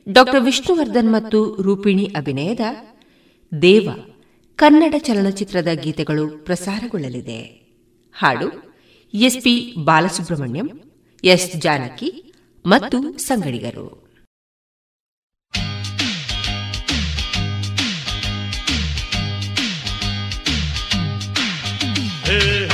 ಡಾಕ್ಟರ್ 0.09 0.45
ವಿಷ್ಣುವರ್ಧನ್ 0.45 1.13
ಮತ್ತು 1.13 1.57
ರೂಪಿಣಿ 1.63 2.13
ಅಭಿನಯದ 2.17 2.61
ದೇವ 3.63 3.89
ಕನ್ನಡ 4.57 4.95
ಚಲನಚಿತ್ರದ 4.99 5.69
ಗೀತೆಗಳು 5.69 6.45
ಪ್ರಸಾರಗೊಳ್ಳಲಿದೆ. 6.45 7.41
ಹಾಡು 8.13 8.49
S 9.15 9.39
P 9.39 9.75
Balasubrahmanyam, 9.85 10.81
S 11.25 11.57
Janaki 11.57 12.35
ಮತ್ತು 12.67 13.19
ಸಂಗಡಿಗರು. 13.19 14.07
Hey 22.29 22.66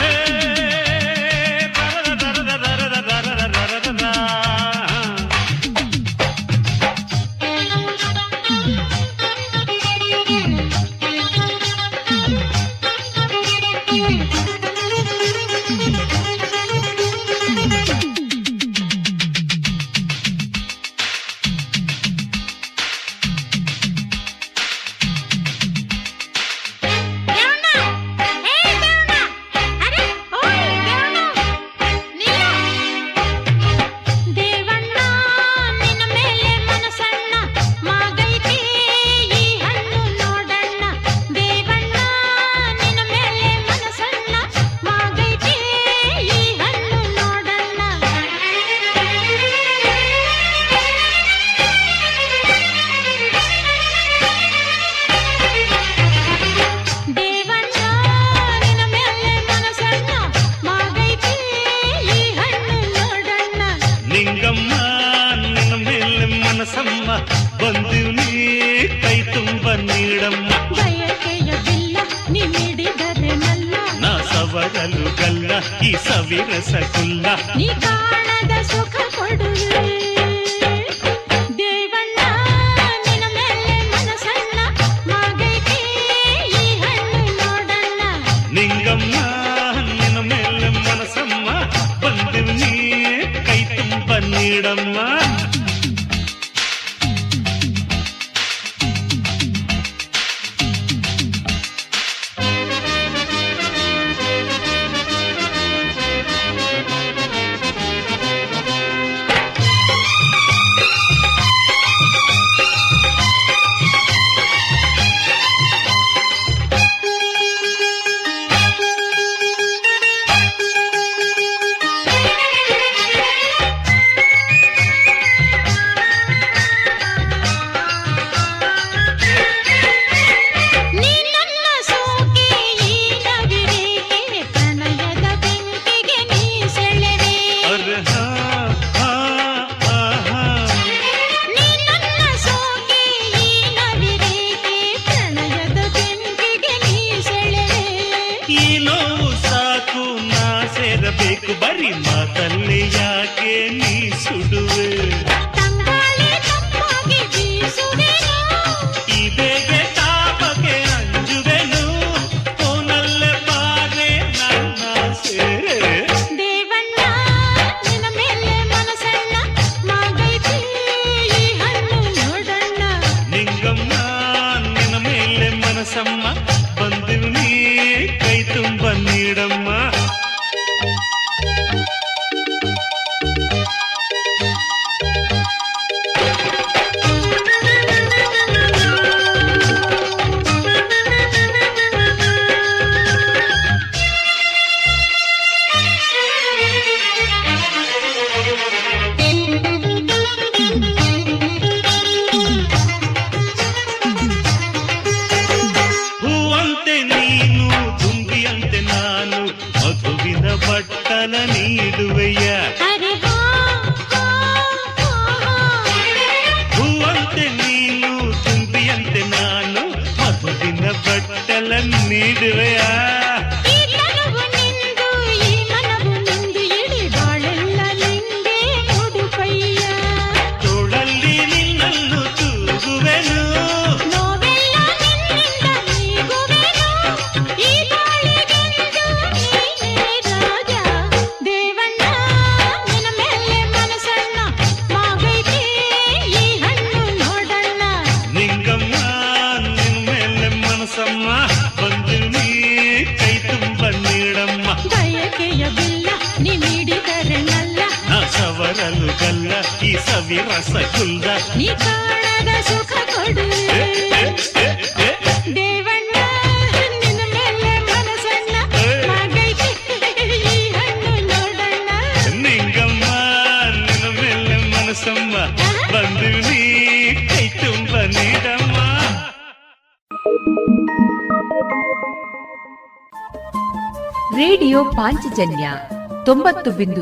பண்ணிடம்மா 94.35 95.07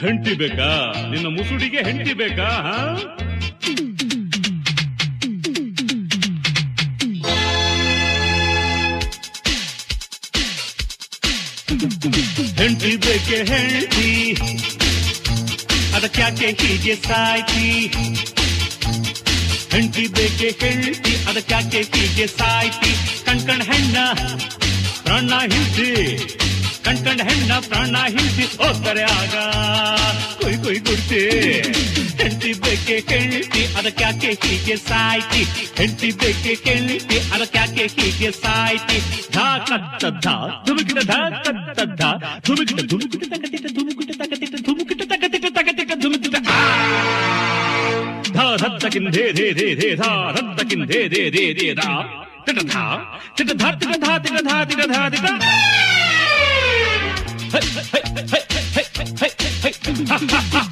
ಹೆಂಡತಿ 0.00 0.34
ಬೇಕಾ? 0.34 0.92
ನಿನ್ನ 1.10 1.26
ಮುಸುಡಿಗೆ 1.26 1.82
ಹೆಂಡತಿ 1.82 2.14
ಬೇಕಾ? 2.14 2.48
ಹೆಂಡತಿ 12.60 12.96
ಬೇಕೆ 12.96 13.36
ಹೆಂಡತಿ? 13.36 14.34
ಅದಕ್ಯಾಕೆ 15.96 16.46
ಹೀಗೆ 16.60 16.96
ಸಾಯ್ತಿ? 16.96 17.86
ಹೆಂಡತಿ 19.72 20.06
ಬೇಕೆ 20.06 20.66
ಹೆಂಡತಿ? 20.66 21.16
ಅದಕ್ಯಾಕೆ 21.28 21.78
ಹೀಗೆ 21.78 22.26
ಸಾಯ್ತಿ? 22.26 23.24
ಕಣ್ 23.24 23.62
ಹೆಣ್ಣ, 23.62 23.96
ಪ್ರಾಣ 25.02 25.30
ಕಣ್ಕಂಡ 26.85 27.21
ಹೆಣ್ಣ 27.29 27.53
ಪ್ರಾಣ 27.67 27.95
ಹಿಂಸಿ 28.15 28.45
ಹೋಗ್ತಾರೆ 28.61 29.03
ಆಗ 29.15 29.35
ಕೊಯ್ 30.41 30.57
ಕೊಯ್ 30.65 30.81
ಗುಡ್ತಿ 30.87 31.21
ಹೆಂಡತಿ 32.19 32.51
ಬೇಕೆ 32.63 32.95
ಕೆಳ್ತಿ 33.09 33.63
ಅದಕ್ಯಾಕೆ 33.79 34.29
ಹೀಗೆ 34.43 34.75
ಸಾಯ್ತಿ 34.85 35.41
ಹೆಂಡತಿ 35.79 36.09
ಬೇಕೆ 36.21 36.53
ಕೆಳ್ತಿ 36.65 37.17
ಅದಕ್ಯಾಕೆ 37.35 37.85
ಹೀಗೆ 37.95 38.29
ಸಾಯ್ತಿ 38.41 38.97
ಧಾ 39.35 39.47
ಕತ್ತ 39.69 40.05
ಧಾ 40.25 40.35
ಧುಮುಕಿಟ 40.67 40.99
ಧಾ 41.11 41.19
ಕತ್ತ 41.47 41.79
ಧಾ 42.01 42.09
ಧುಮುಕಿಟ 42.47 42.79
ಧುಮುಕಿಟ 42.91 43.23
ತಗತಿಟ 43.33 43.65
ಧುಮುಕಿಟ 43.77 44.11
ತಗತಿಟ 44.21 44.55
ಧುಮುಕಿಟ 44.67 45.01
ತಗತಿಟ 45.13 45.45
ತಗತಿಟ 45.57 45.91
ಧುಮುಕಿಟ 46.03 46.35
ಧಾ 48.35 48.45
ಧತ್ತಕಿನ್ 48.61 49.09
ಧೇ 49.15 49.25
ಧೇ 49.37 49.47
ಧೇ 49.59 49.67
ಧೇ 49.81 49.89
ಧಾ 50.01 50.09
ಧತ್ತಕಿನ್ 50.37 50.85
ಧೇ 50.91 51.01
ಧೇ 51.13 51.23
ಧೇ 51.35 51.45
ಧೇ 51.59 51.67
ಧಾ 51.81 51.89
ತಿಟ 52.47 52.59
ಧಾ 52.71 52.83
ತಿಟ 53.37 53.51
ಧಾ 53.61 53.69
ತಿಟ 53.75 53.93
ಧಾ 54.05 54.13
ತಿಟ 54.25 54.37
ಧಾ 54.47 54.57
ತಿಟ 54.71 54.81
ಧಾ 54.93 55.03
ತಿಟ 55.13 55.27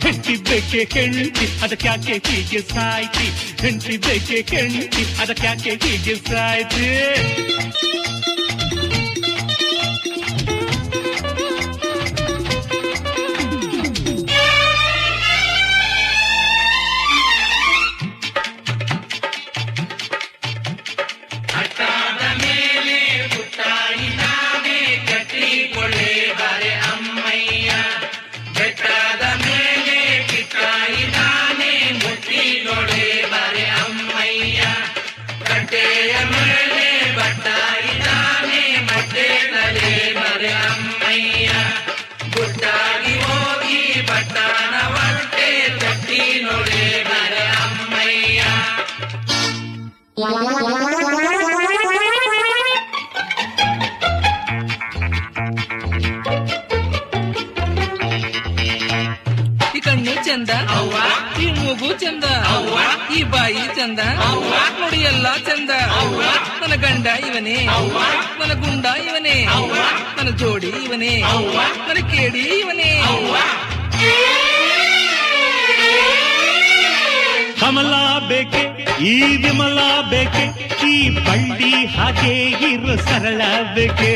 ಹೆಂಡತಿ 0.03 0.37
ಬೇಕೆ 0.47 0.83
ಕೆಣ್ತಿ 0.85 1.47
ಅದಕ್ಯಾಕೆ 1.65 2.17
ಹೀಗೆ 2.27 2.61
ಸಾಯ್ತಿ 2.73 3.27
ಹೆಂಡತಿ 3.63 3.97
ಬೇಕೆ 4.07 4.39
ಕೆಣ್ತಿ 4.43 5.05
ಅದಕ್ಯಾಕೆ 5.23 5.73
ಹೀಗೆ 5.85 6.15
ಸಾಯ್ತಿ 6.29 6.87
ಈ 50.19 50.21
ಕಣ್ಣು 59.81 60.15
ಚಂದ 60.27 60.51
ಈ 61.41 61.47
ಮೂಗು 61.51 61.91
ಚಂದ 62.03 62.25
ಈ 63.17 63.21
ಬಾಯಿ 63.25 63.65
ಚಂದ 63.77 64.01
ನೋಡಿ 64.81 65.01
ಎಲ್ಲ 65.03 65.27
ಚಂದ 65.49 65.71
ನನ್ನ 66.61 66.75
ಗಂಡ 66.85 67.07
ಇವನೇ 67.29 67.59
ನನ್ನ 68.41 68.53
ಗುಂಡ 68.65 68.87
ಇವನೇ 69.07 69.37
ನನ್ನ 70.19 70.31
ಜೋಡಿ 70.37 70.73
ಇವನೇ 70.85 71.15
ನನ್ನ 71.89 72.01
ಕೇಡಿ 72.13 72.45
ಇವನೇ 72.59 72.93
ಕಮಲ 77.61 77.95
ಬೇಕೆ, 78.29 78.63
ಈ 79.13 79.15
ವಿಮಲಾ 79.43 79.91
ಬೇಕೆ, 80.11 80.45
ಈ 80.91 80.95
ಬಂಡಿ 81.27 81.73
ಹಾಗೆ 81.97 82.33
ಇರು 82.71 82.95
ಸರಳ 83.07 83.41
ಬೇಕೆ. 83.77 84.11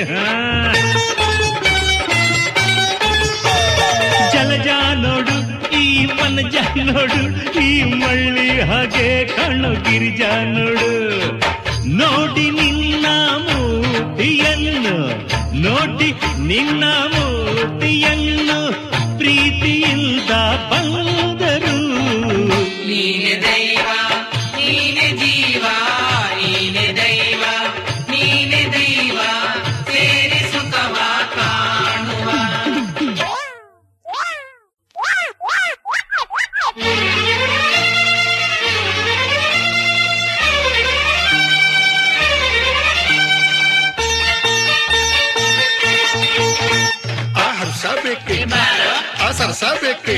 ಜಲಜ 4.34 4.68
ನೋಡು, 5.04 5.36
ಈ 5.82 5.84
ಮನಜ 6.18 6.56
ನೋಡು, 6.90 7.22
ಈ 7.66 7.70
ಮಳ್ಳಿ 8.02 8.48
ಹಾಗೆ 8.70 9.08
ಕಣ್ಣು 9.36 9.72
ಗಿರಿಜ 9.88 10.22
ನೋಡು 10.56 10.90
ನೋಡಿ 12.00 12.46
ನಿನ್ನ 12.58 13.06
ಮೂರ್ತಿಯನ್ನು 13.46 14.96
ನೋಡಿ 15.66 16.08
ನಿನ್ನ 16.50 16.84
ಮೂರ್ತಿಯನ್ನು 17.14 18.58
ಪ್ರೀತಿಯಿಂದ 19.20 20.32
ಬಂದರು 20.70 21.41
ನೀನೆ 22.92 23.34
ದೈವ 23.44 23.88
ನೀನೆ 24.56 25.06
ಜೀವ 25.20 25.64
ನೀನೆ 26.40 26.86
ದೈವ 26.98 27.42
ನೀನೆ 28.10 28.62
ದೈವ 28.74 29.18
ಸೇರಿ 29.88 30.40
ಸುಖವ 30.52 30.96
ಕಾಣುವ 31.36 32.28
ಆ 47.36 47.48
ಹರ್ಷ 47.58 47.84
ಬೇಕೆ 48.04 48.38
ಆ 49.20 49.30
ಸರಸ 49.38 49.64
ಬೇಕೆ 49.82 50.16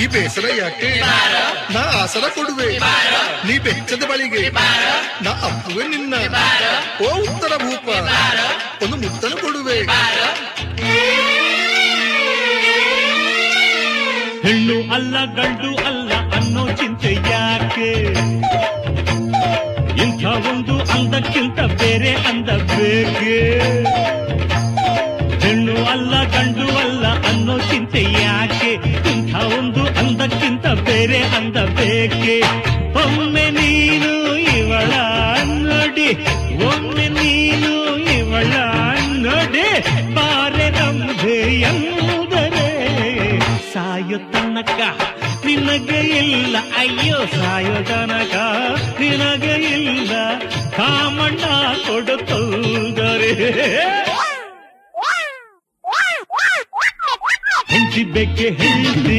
ಈ 0.00 0.06
ಬೇಸರ 0.06 0.46
ಯಾಕೆ? 0.58 0.90
ನಾ 1.72 1.80
ಆಸರ 2.02 2.24
ಕೊಡುವೆ. 2.34 2.68
ನೀ 3.46 3.58
ಬೆಚ್ಚದ 3.58 4.02
ಬಳಿಗೆ. 4.10 4.42
ನಾ 5.24 5.30
ಅಪ್ಪುವೆ 5.30 5.84
ನಿನ್ನ. 5.88 6.14
ಓ 7.04 7.08
ಉತ್ತರ 7.20 7.52
ಭೂಪ 7.56 7.88
ಒಂದು 8.82 8.96
ಮುತ್ತನು 8.96 9.36
ಕೊಡುವೆ. 9.36 9.78
ಹೆಣ್ಣು 14.44 14.76
ಅಲ್ಲ, 14.94 15.14
ಗಂಡು 15.36 15.70
ಅಲ್ಲ 15.86 16.12
ಅನ್ನೋ 16.36 16.62
ಚಿಂತೆ 16.76 17.12
ಯಾಕೆ? 17.30 17.90
ಇಂಥ 20.02 20.24
ಒಂದು 20.24 20.74
ಅಂದಕ್ಕಿಂತ 20.92 21.60
ಬೇರೆ 21.80 22.12
ಅಂದ 22.28 22.48
ಏಕೆ 31.88 32.36
ಒಮ್ಮೆ 33.02 33.46
ನೀನು 33.50 34.12
ಇವಳ 34.56 34.92
ನೋಡಿ 35.64 36.08
ಒಮ್ಮೆ 36.70 37.06
ನೀನು 37.18 37.72
ಇವಳ 38.18 38.52
ನೋಡಿ 39.26 39.66
ಬಾರೆ 40.14 40.68
ನಮ್ದೆ 40.70 41.38
ಎಂದರೆ 41.70 42.68
ಸಾಯೋ 43.72 44.18
ತನಕ 44.32 44.80
ನಿನಗೆ 45.44 46.00
ಇಲ್ಲ, 46.22 46.56
ಅಯ್ಯೋ 46.78 47.18
ಸಾಯೋ 47.34 47.78
ತನಕ 47.82 48.34
ನಿನಗೆ 49.00 49.54
ಇಲ್ಲ, 49.76 50.12
ಕಾಮಣ್ಣ 50.76 51.44
ಕೊಡುತ್ತೋದರೆ. 51.86 53.32
ಹೆಂಚಿ 57.72 58.04
ಬೆಕ್ಕೆ 58.14 58.48
ಹೆಂಚಿ 58.60 59.18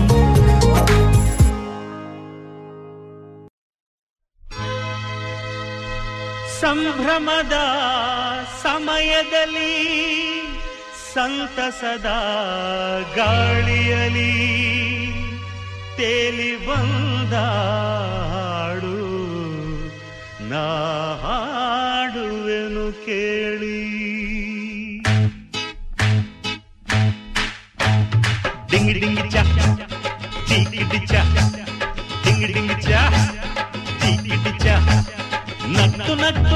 ಸಂಭ್ರಮದ 6.71 7.55
ಸಮಯದಲ್ಲಿ 8.63 9.71
ಸಂತಸದ 11.13 12.09
ಗಾಳಿಯಲಿ 13.15 14.31
ತೇಲಿ 15.97 16.51
ಬಂದ 16.67 17.33
ಹಾಡು 18.33 18.93
ನಾ 20.51 20.63
ಹಾಡುವೆನು 21.23 22.85
ಕೇಳಿ. 23.05 23.81
ಡಿಂಗಿ 28.71 28.93
ಡಿಂಗಿ 28.99 29.25
ಚ 29.29 29.45
ಚೀಕಿಟಿ 30.49 31.01
ಚ, 31.07 31.15
ಡಿಂಗಿ 32.25 32.47
ಡಿಂಗಿ 32.53 32.77
ಚ 32.81 33.03
ಚೀಕಿಟಿ 34.01 34.53
ಚ. 34.65 34.67
ನಕ್ತು 36.09 36.55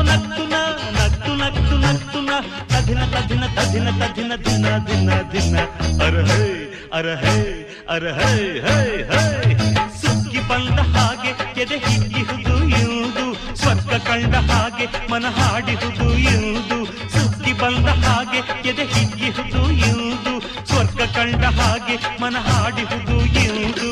ನಕ್ತು 1.34 1.76
ನಕ್ತು 1.78 2.20
ನ 2.22 2.32
ತಧಿನ 2.72 3.02
ತಧಿನ 3.06 3.44
ತಧಿನ 3.56 3.90
ತಧಿನ 4.00 4.32
ದಿನ 4.36 4.66
ದಿನ 4.88 5.10
ದಿನ. 5.34 5.56
ಅರ 6.06 6.16
ಹೇ 6.24 6.46
ಅರ 6.94 7.08
ಹೇ 7.14 7.36
ಹೇ 7.90 8.06
ಹೇ 8.66 8.78
ಹೇ. 9.10 9.22
ಸುಗ್ಗಿ 10.02 10.42
ಬಂದ 10.50 10.80
ಹಾಗೆ 10.96 11.62
ಎದೆ 11.62 11.78
ಹಿಗ್ಗಿಹುದು, 11.78 12.56
ಇರುವುದು. 12.80 13.26
ಸ್ವರ್ಗ 13.56 13.94
ಕಂಡ 14.08 14.36
ಹಾಗೆ 14.36 14.86
ಮನ 15.12 15.26
ಹಾಡಿಹುದು, 15.38 16.18
ಇರುವುದು. 16.18 16.80
ಸುಗ್ಗಿ 17.14 17.54
ಬಂದ 17.54 17.88
ಹಾಗೆ 18.06 18.70
ಎದೆ 18.70 18.86
ಹಿಗ್ಗಿಹುದು, 18.86 19.72
ಇರುವುದು. 19.90 20.34
ಸ್ವರ್ಗ 20.68 21.02
ಕಂಡ 21.18 21.44
ಹಾಗೆ 21.60 22.22
ಮನ 22.22 22.36
ಹಾಡಿಹುದು, 22.38 23.18
ಇರುವುದು. 23.44 23.92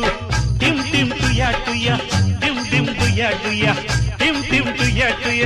ಟಿಮ್ 0.60 0.84
ಟಿಮ್ 0.92 1.12
ಟುಯ 1.12 1.46
ಟುಯ 1.66 1.88
ಟಿಮ್ 2.42 2.72
ಟಿಮ್ 2.72 2.88
ಟುಯ 2.88 3.24
ಟುಯ 3.44 3.66
ಟುಯ 5.22 5.46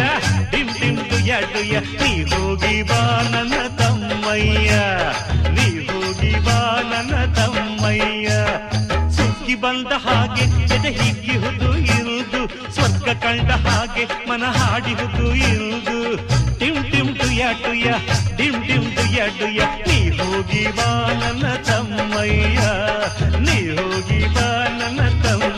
ಟಿಮ್ 0.52 0.69
ಟಿಮ್ 0.80 0.98
ಟುಯ 1.10 1.31
ಟುಯ 1.53 1.73
ನೀ 2.02 2.23
ಹೋಗಿ 2.23 2.84
ಬಾ 2.84 2.99
ನನ್ನ 3.31 3.56
ತಮ್ಮಯ್ಯ. 3.77 4.72
ನೀ 5.49 5.68
ಹೋಗಿ 5.88 6.39
ಬಾ 6.39 6.57
ನನ್ನ 6.91 7.34
ತಮ್ಮಯ್ಯ. 7.34 8.27
ಸುಗ್ಗಿ 9.10 9.56
ಬಂದ 9.56 9.91
ಹಾಗೆ 10.06 10.45
ಎದೆ 10.76 10.91
ಹಿಗ್ಗಿಹುದು 10.91 11.69
ಇರುವುದು 11.98 12.41
ಸ್ವರ್ಗ 12.72 13.10
ಕಂಡ 13.23 13.52
ಹಾಗೆ 13.65 14.30
ಮನ 14.30 14.44
ಹಾಡಿಹುದು 14.57 15.35
ಇರುವುದು 15.49 15.98
ಟಿಮ್ 16.60 16.91
ಟಿಮ್ 16.91 17.15
ಟುಯ 17.19 17.44
ಟುಯ 17.65 17.88
ಟಿಮ್ 18.38 18.68
ಟಿಮ್ 18.68 18.95
ಟುಯ 18.95 19.19
ಟುಯ 19.39 19.60
ನೀ 19.88 19.99
ಹೋಗಿ 20.19 20.65
ಬಾ 20.72 20.89
ನನ್ನ 21.19 21.45
ತಮ್ಮಯ್ಯ. 21.69 22.60
ನೀ 23.39 23.57
ಹೋಗಿ 23.77 24.22
ಬಾ 24.35 24.48
ನನ್ನ 24.80 25.02
ತಮ್ಮಯ್ಯ 25.23 25.56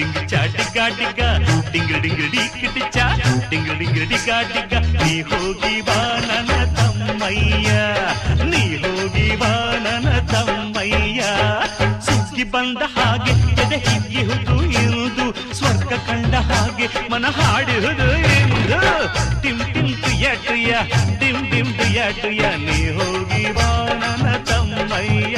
ಡಿಂಗಿ 0.00 0.20
ಚಾ 0.26 0.42
ಡಿಗ್ಗ 0.52 0.78
ಡಿಗ್ಗ 0.98 1.22
ಡಿಂಗಿ 1.72 1.96
ಡಿಂಗಿ 2.04 2.26
ಡಿಕ್ಕಿಟಿ 2.34 2.82
ಚಾ 2.94 3.06
ಡಿಂಗಿ 3.50 3.74
ಡಿಂಗ್ 3.80 3.98
ಡಿಗ್ಗ 4.12 4.30
ಡಿಗ್ಗ 4.52 4.74
ನೀ 5.00 5.14
ಹೋಗಿ 5.30 5.74
ಬಾ 5.88 5.96
ನನ್ನ 6.28 6.52
ತಮ್ಮಯ್ಯ 6.76 7.70
ನೀ 8.44 8.62
ಹೋಗಿ 8.84 9.26
ಬಾ 9.42 9.50
ನನ್ನ 9.86 10.10
ತಮ್ಮಯ್ಯ 10.32 11.20
ಬಂದ 12.52 12.82
ಹಾಗೆ 12.94 13.32
ಎದೆ 13.62 13.78
ಹಿಗ್ಗಿಹುದು 13.86 15.26
ಸ್ವರ್ಗ 15.58 15.92
ಕಂಡ 16.06 16.34
ಹಾಗೆ 16.48 16.86
ಮನ 17.12 17.26
ಹಾಡಿಹುದು 17.36 18.08
ಎಂದು 18.32 18.80
ಟಿಮ್ 19.42 19.62
ಟಿಮ್ 19.74 19.92
ಟುಯ 20.02 20.32
ಟಿಂ 20.46 20.72
ಟಿಮ್ 21.20 21.42
ಟಿಮ್ 21.52 21.72
ಟುಯ 21.78 22.08
ಟುಯ 22.22 22.46
ನೀ 22.66 22.80
ಹೋಗಿ 22.98 23.44
ಬಾ 23.58 23.68
ನನ್ನ 24.02 24.36
ತಮ್ಮಯ್ಯ 24.50 25.36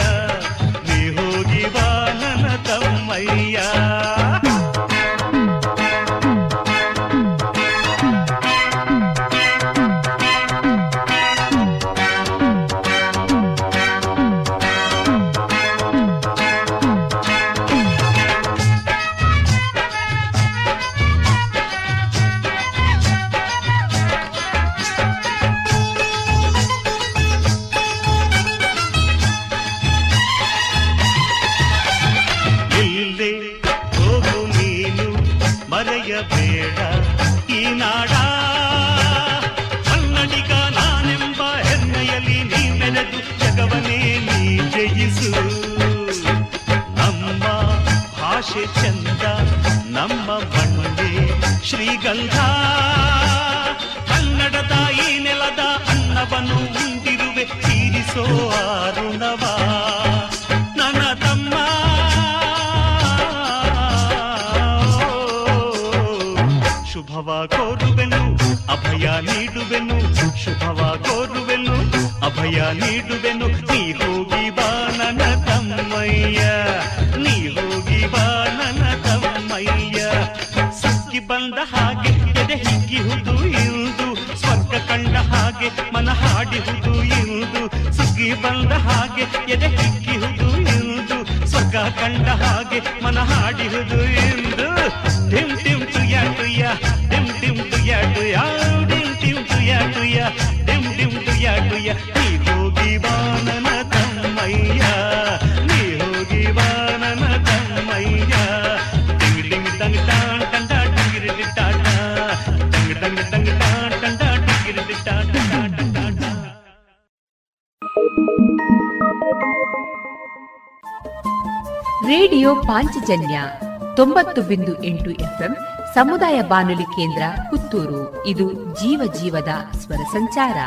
ತೊಂಬತ್ತು 124.32 124.56
ಬಿಂದು 124.56 124.84
ಎಂಟು 124.84 125.10
ಎಫ್ಎಂ 125.10 125.54
ಸಮುದಾಯ 125.94 126.40
ಬಾನುಲಿ 126.42 126.82
ಕೇಂದ್ರ 126.82 127.22
ಪುತ್ತೂರು. 127.50 128.26
ಇದು 128.26 128.52
ಜೀವ 128.52 129.12
ಜೀವದ 129.20 129.52
ಸ್ವರ 129.78 130.02
ಸಂಚಾರ. 130.12 130.59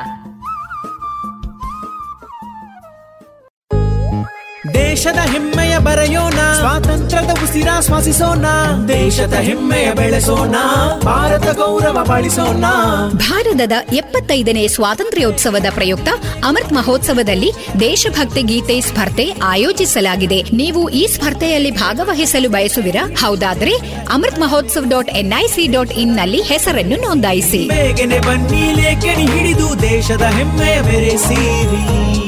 ದೇಶದ 4.74 5.18
ಹೆಮ್ಮೆಯ 5.18 5.78
ಬರೆಯೋಣ 5.78 6.40
ಸ್ವಾತಂತ್ರ್ಯದ 6.56 7.32
ಉಸಿರಾಶ್ವಾಸಿಸೋಣ 7.44 8.46
ದೇಶದ 8.88 9.34
ಹೆಮ್ಮೆಯ 9.34 9.94
ಬೆಳೆಸೋಣ 9.94 10.56
ಭಾರತ 11.04 11.58
ಗೌರವ 11.58 12.06
ಬಾಳಿಸೋಣ. 12.08 12.66
ಭಾರತದ 13.18 13.72
ಎಪ್ಪತ್ತೈದನೇ 13.94 14.68
ಸ್ವಾತಂತ್ರ್ಯೋತ್ಸವದ 14.68 15.66
ಪ್ರಯುಕ್ತ 15.70 16.10
ಅಮೃತ್ 16.46 16.74
ಮಹೋತ್ಸವದಲ್ಲಿ 16.74 17.52
ದೇಶಭಕ್ತಿ 17.80 18.42
ಗೀತೆ 18.42 18.82
ಸ್ಪರ್ಧೆ 18.82 19.36
ಆಯೋಜಿಸಲಾಗಿದೆ. 19.44 20.44
ನೀವು 20.54 20.90
ಈ 20.90 21.08
ಸ್ಪರ್ಧೆಯಲ್ಲಿ 21.08 21.72
ಭಾಗವಹಿಸಲು 21.72 22.50
ಬಯಸುವಿರಾ? 22.50 23.16
ಹೌದಾದ್ರೆ 23.22 23.72
Amrit 24.14 24.40
Mahotsav 24.40 24.84
dot 24.90 25.10
NIC 25.10 25.72
dot 25.72 25.92
ಇನ್ನಲ್ಲಿ 25.92 26.42
ಹೆಸರನ್ನು 26.42 26.96
ನೋಂದಾಯಿಸಿ. 26.96 27.70
ಹಿಡಿದು 29.26 29.82
ದೇಶದ 29.82 30.22
ಹೆಮ್ಮೆಯ 30.22 30.82
ಬೆರೆಸಿರಿ. 30.82 32.25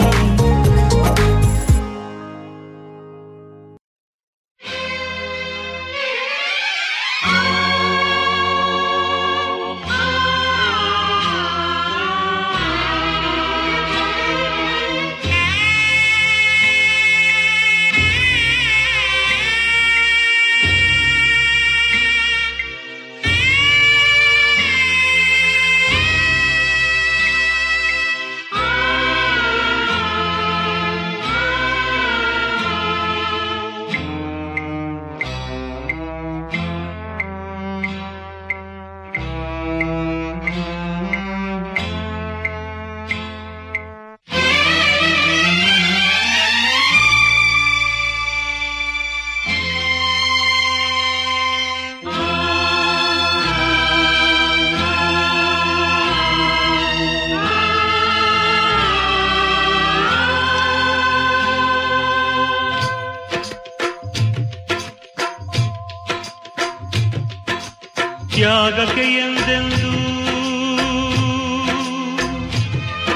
ತ್ಯಾಗಕ್ಕೆ 68.68 69.02
ಎಂದೆಂದು? 69.02 69.92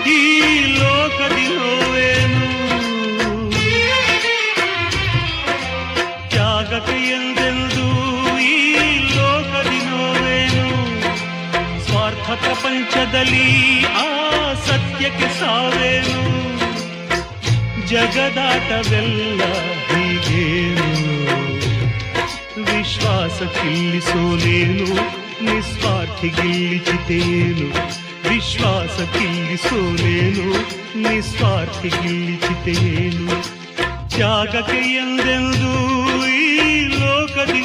ಈ 0.10 0.60
ಲೋಕದಿ 0.60 1.48
ನೋವೇನು? 1.56 2.46
ತ್ಯಾಗಕ್ಕೆ 6.30 6.92
ಎಂದೆಂದು? 6.92 7.88
ಈ 8.40 8.98
ಲೋಕದಿ 9.16 9.86
ನೋವೇನು? 9.86 10.68
ಸ್ವಾರ್ಥ 11.86 12.32
ಪ್ರಪಂಚದಲ್ಲಿ 12.32 13.86
ಆ 13.86 14.54
ಸತ್ಯಕ್ಕೆ 14.54 15.40
ಸಾವೇನು? 15.40 16.22
ಜಗದಾಟವೆಲ್ಲ 17.88 19.42
ಹೀಗೇನು? 19.74 20.92
ವಿಶ್ವಾಸ 22.78 23.42
ಕಿಲ್ಲಿಸೋಲೇನು 23.42 25.21
ನಿಸ್ವಾರ್ಥಿ 25.46 26.30
ಗಿಲ್ಲಿಚಿತೇನು 26.30 27.68
ವಿಶ್ವಾಸ 28.30 28.98
ಕಿಲ್ಲಿಸೋಲೇನು 29.14 30.48
ನಿಸ್ವಾರ್ಥಿ 31.00 31.90
ಗಿಲ್ಲಿಚಿತೇನು 32.02 33.38
ತ್ಯಾಗಕ್ಕೆ 34.08 34.82
ಎಂದೆಂದು 34.98 35.74
ಈ 36.38 36.48
ಲೋಕದಿ 36.96 37.62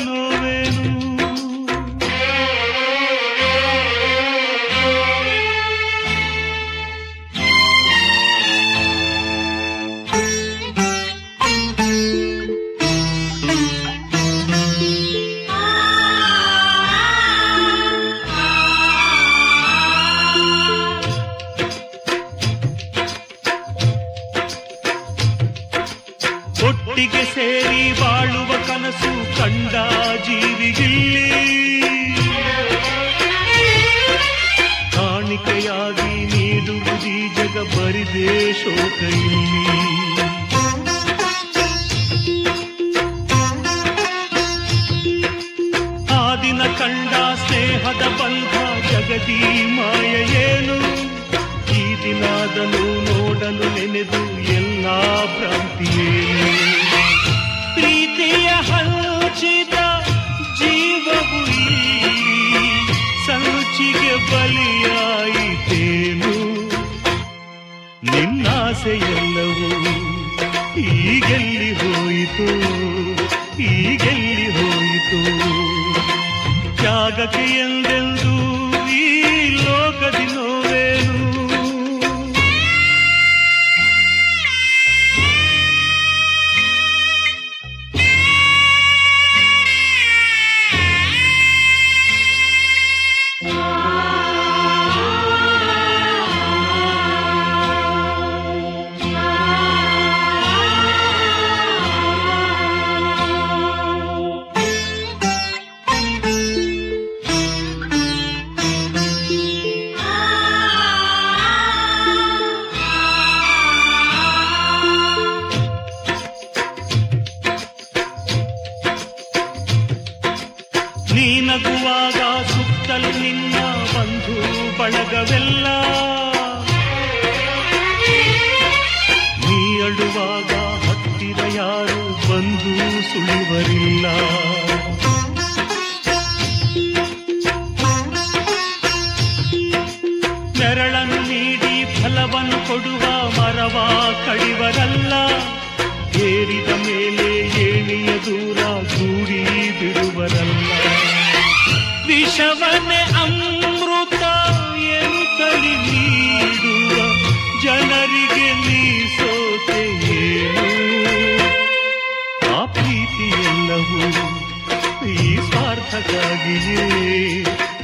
ಸ್ವಾರ್ಥಕ್ಕಾಗಿಯೇ 165.56 166.86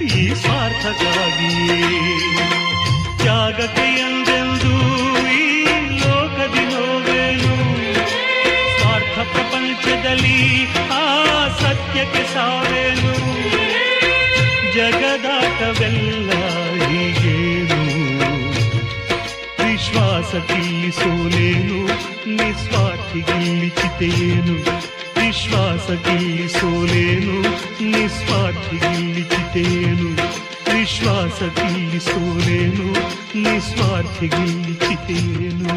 ಈ 0.05 0.35
ಸ್ವಾರ್ಥಕ್ಕಾಗಿಯೇ 0.35 1.77
ತ್ಯಾಗಕ್ಕೆ 3.17 3.87
ಎಂದೆಂದೂ 4.01 4.73
ಈ 5.29 5.45
ಲೋಕದಿ 6.01 6.65
ಹೋಗೇನು 6.75 7.55
ಸ್ವಾರ್ಥ 8.79 9.19
ಪ್ರಪಂಚದಲ್ಲಿ 9.33 10.39
ಆ 10.91 11.05
ಸತ್ಯಕ್ಕೆ 11.61 12.35
ಸಾವೇನು? 12.35 13.15
ಜಗದಾಟವೆಲ್ಲ 14.73 16.31
ಹೀಗೇನು? 16.87 17.81
ವಿಶ್ವಾಸಕ್ಕಿಲ್ಲಿ 19.59 20.93
ಸೋಲೇನು 20.93 21.81
ನಿಸ್ವಾರ್ಥಿಗಿಲ್ಲಿ 22.37 23.69
ಚಿತೆಯೇನು? 23.71 24.57
ವಿಶ್ವಾಸಕ್ಕಿಲ್ಲಿ 25.33 26.49
ಸೋಲೇನು 26.49 27.37
ನಿಸ್ವಾರ್ಥಿಗಿಲ್ಲಿ 27.93 29.23
ಚಿತೆಯೇನು 29.25 30.09
ವಿಶ್ವಾಸಕ್ಕಿಲ್ಲಿ 30.75 32.01
ಸೋಲೇನು 32.01 32.89
ನಿಸ್ವಾರ್ಥಿಗಿಲ್ಲಿ 33.43 34.75
ಚಿತೆಯೇನು 34.75 35.77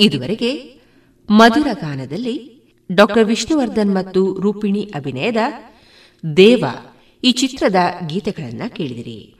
ಇದುವರೆಗೆ 0.00 0.80
ಮಧುರ 1.30 1.66
ಗಾನದಲ್ಲಿ 1.72 2.60
ಡಾಕ್ಟರ್ 2.92 3.24
ವಿಷ್ಣುವರ್ಧನ್ 3.24 3.94
ಮತ್ತು 3.94 4.40
ರೂಪಿಣಿ 4.40 4.92
ಅಭಿನಯದ 4.94 5.36
ದೇವ 6.36 6.64
ಈ 7.24 7.32
ಚಿತ್ರದ 7.32 7.76
ಗೀತೆಗಳನ್ನು 8.06 8.74
ಕೇಳಿದಿರಿ. 8.74 9.39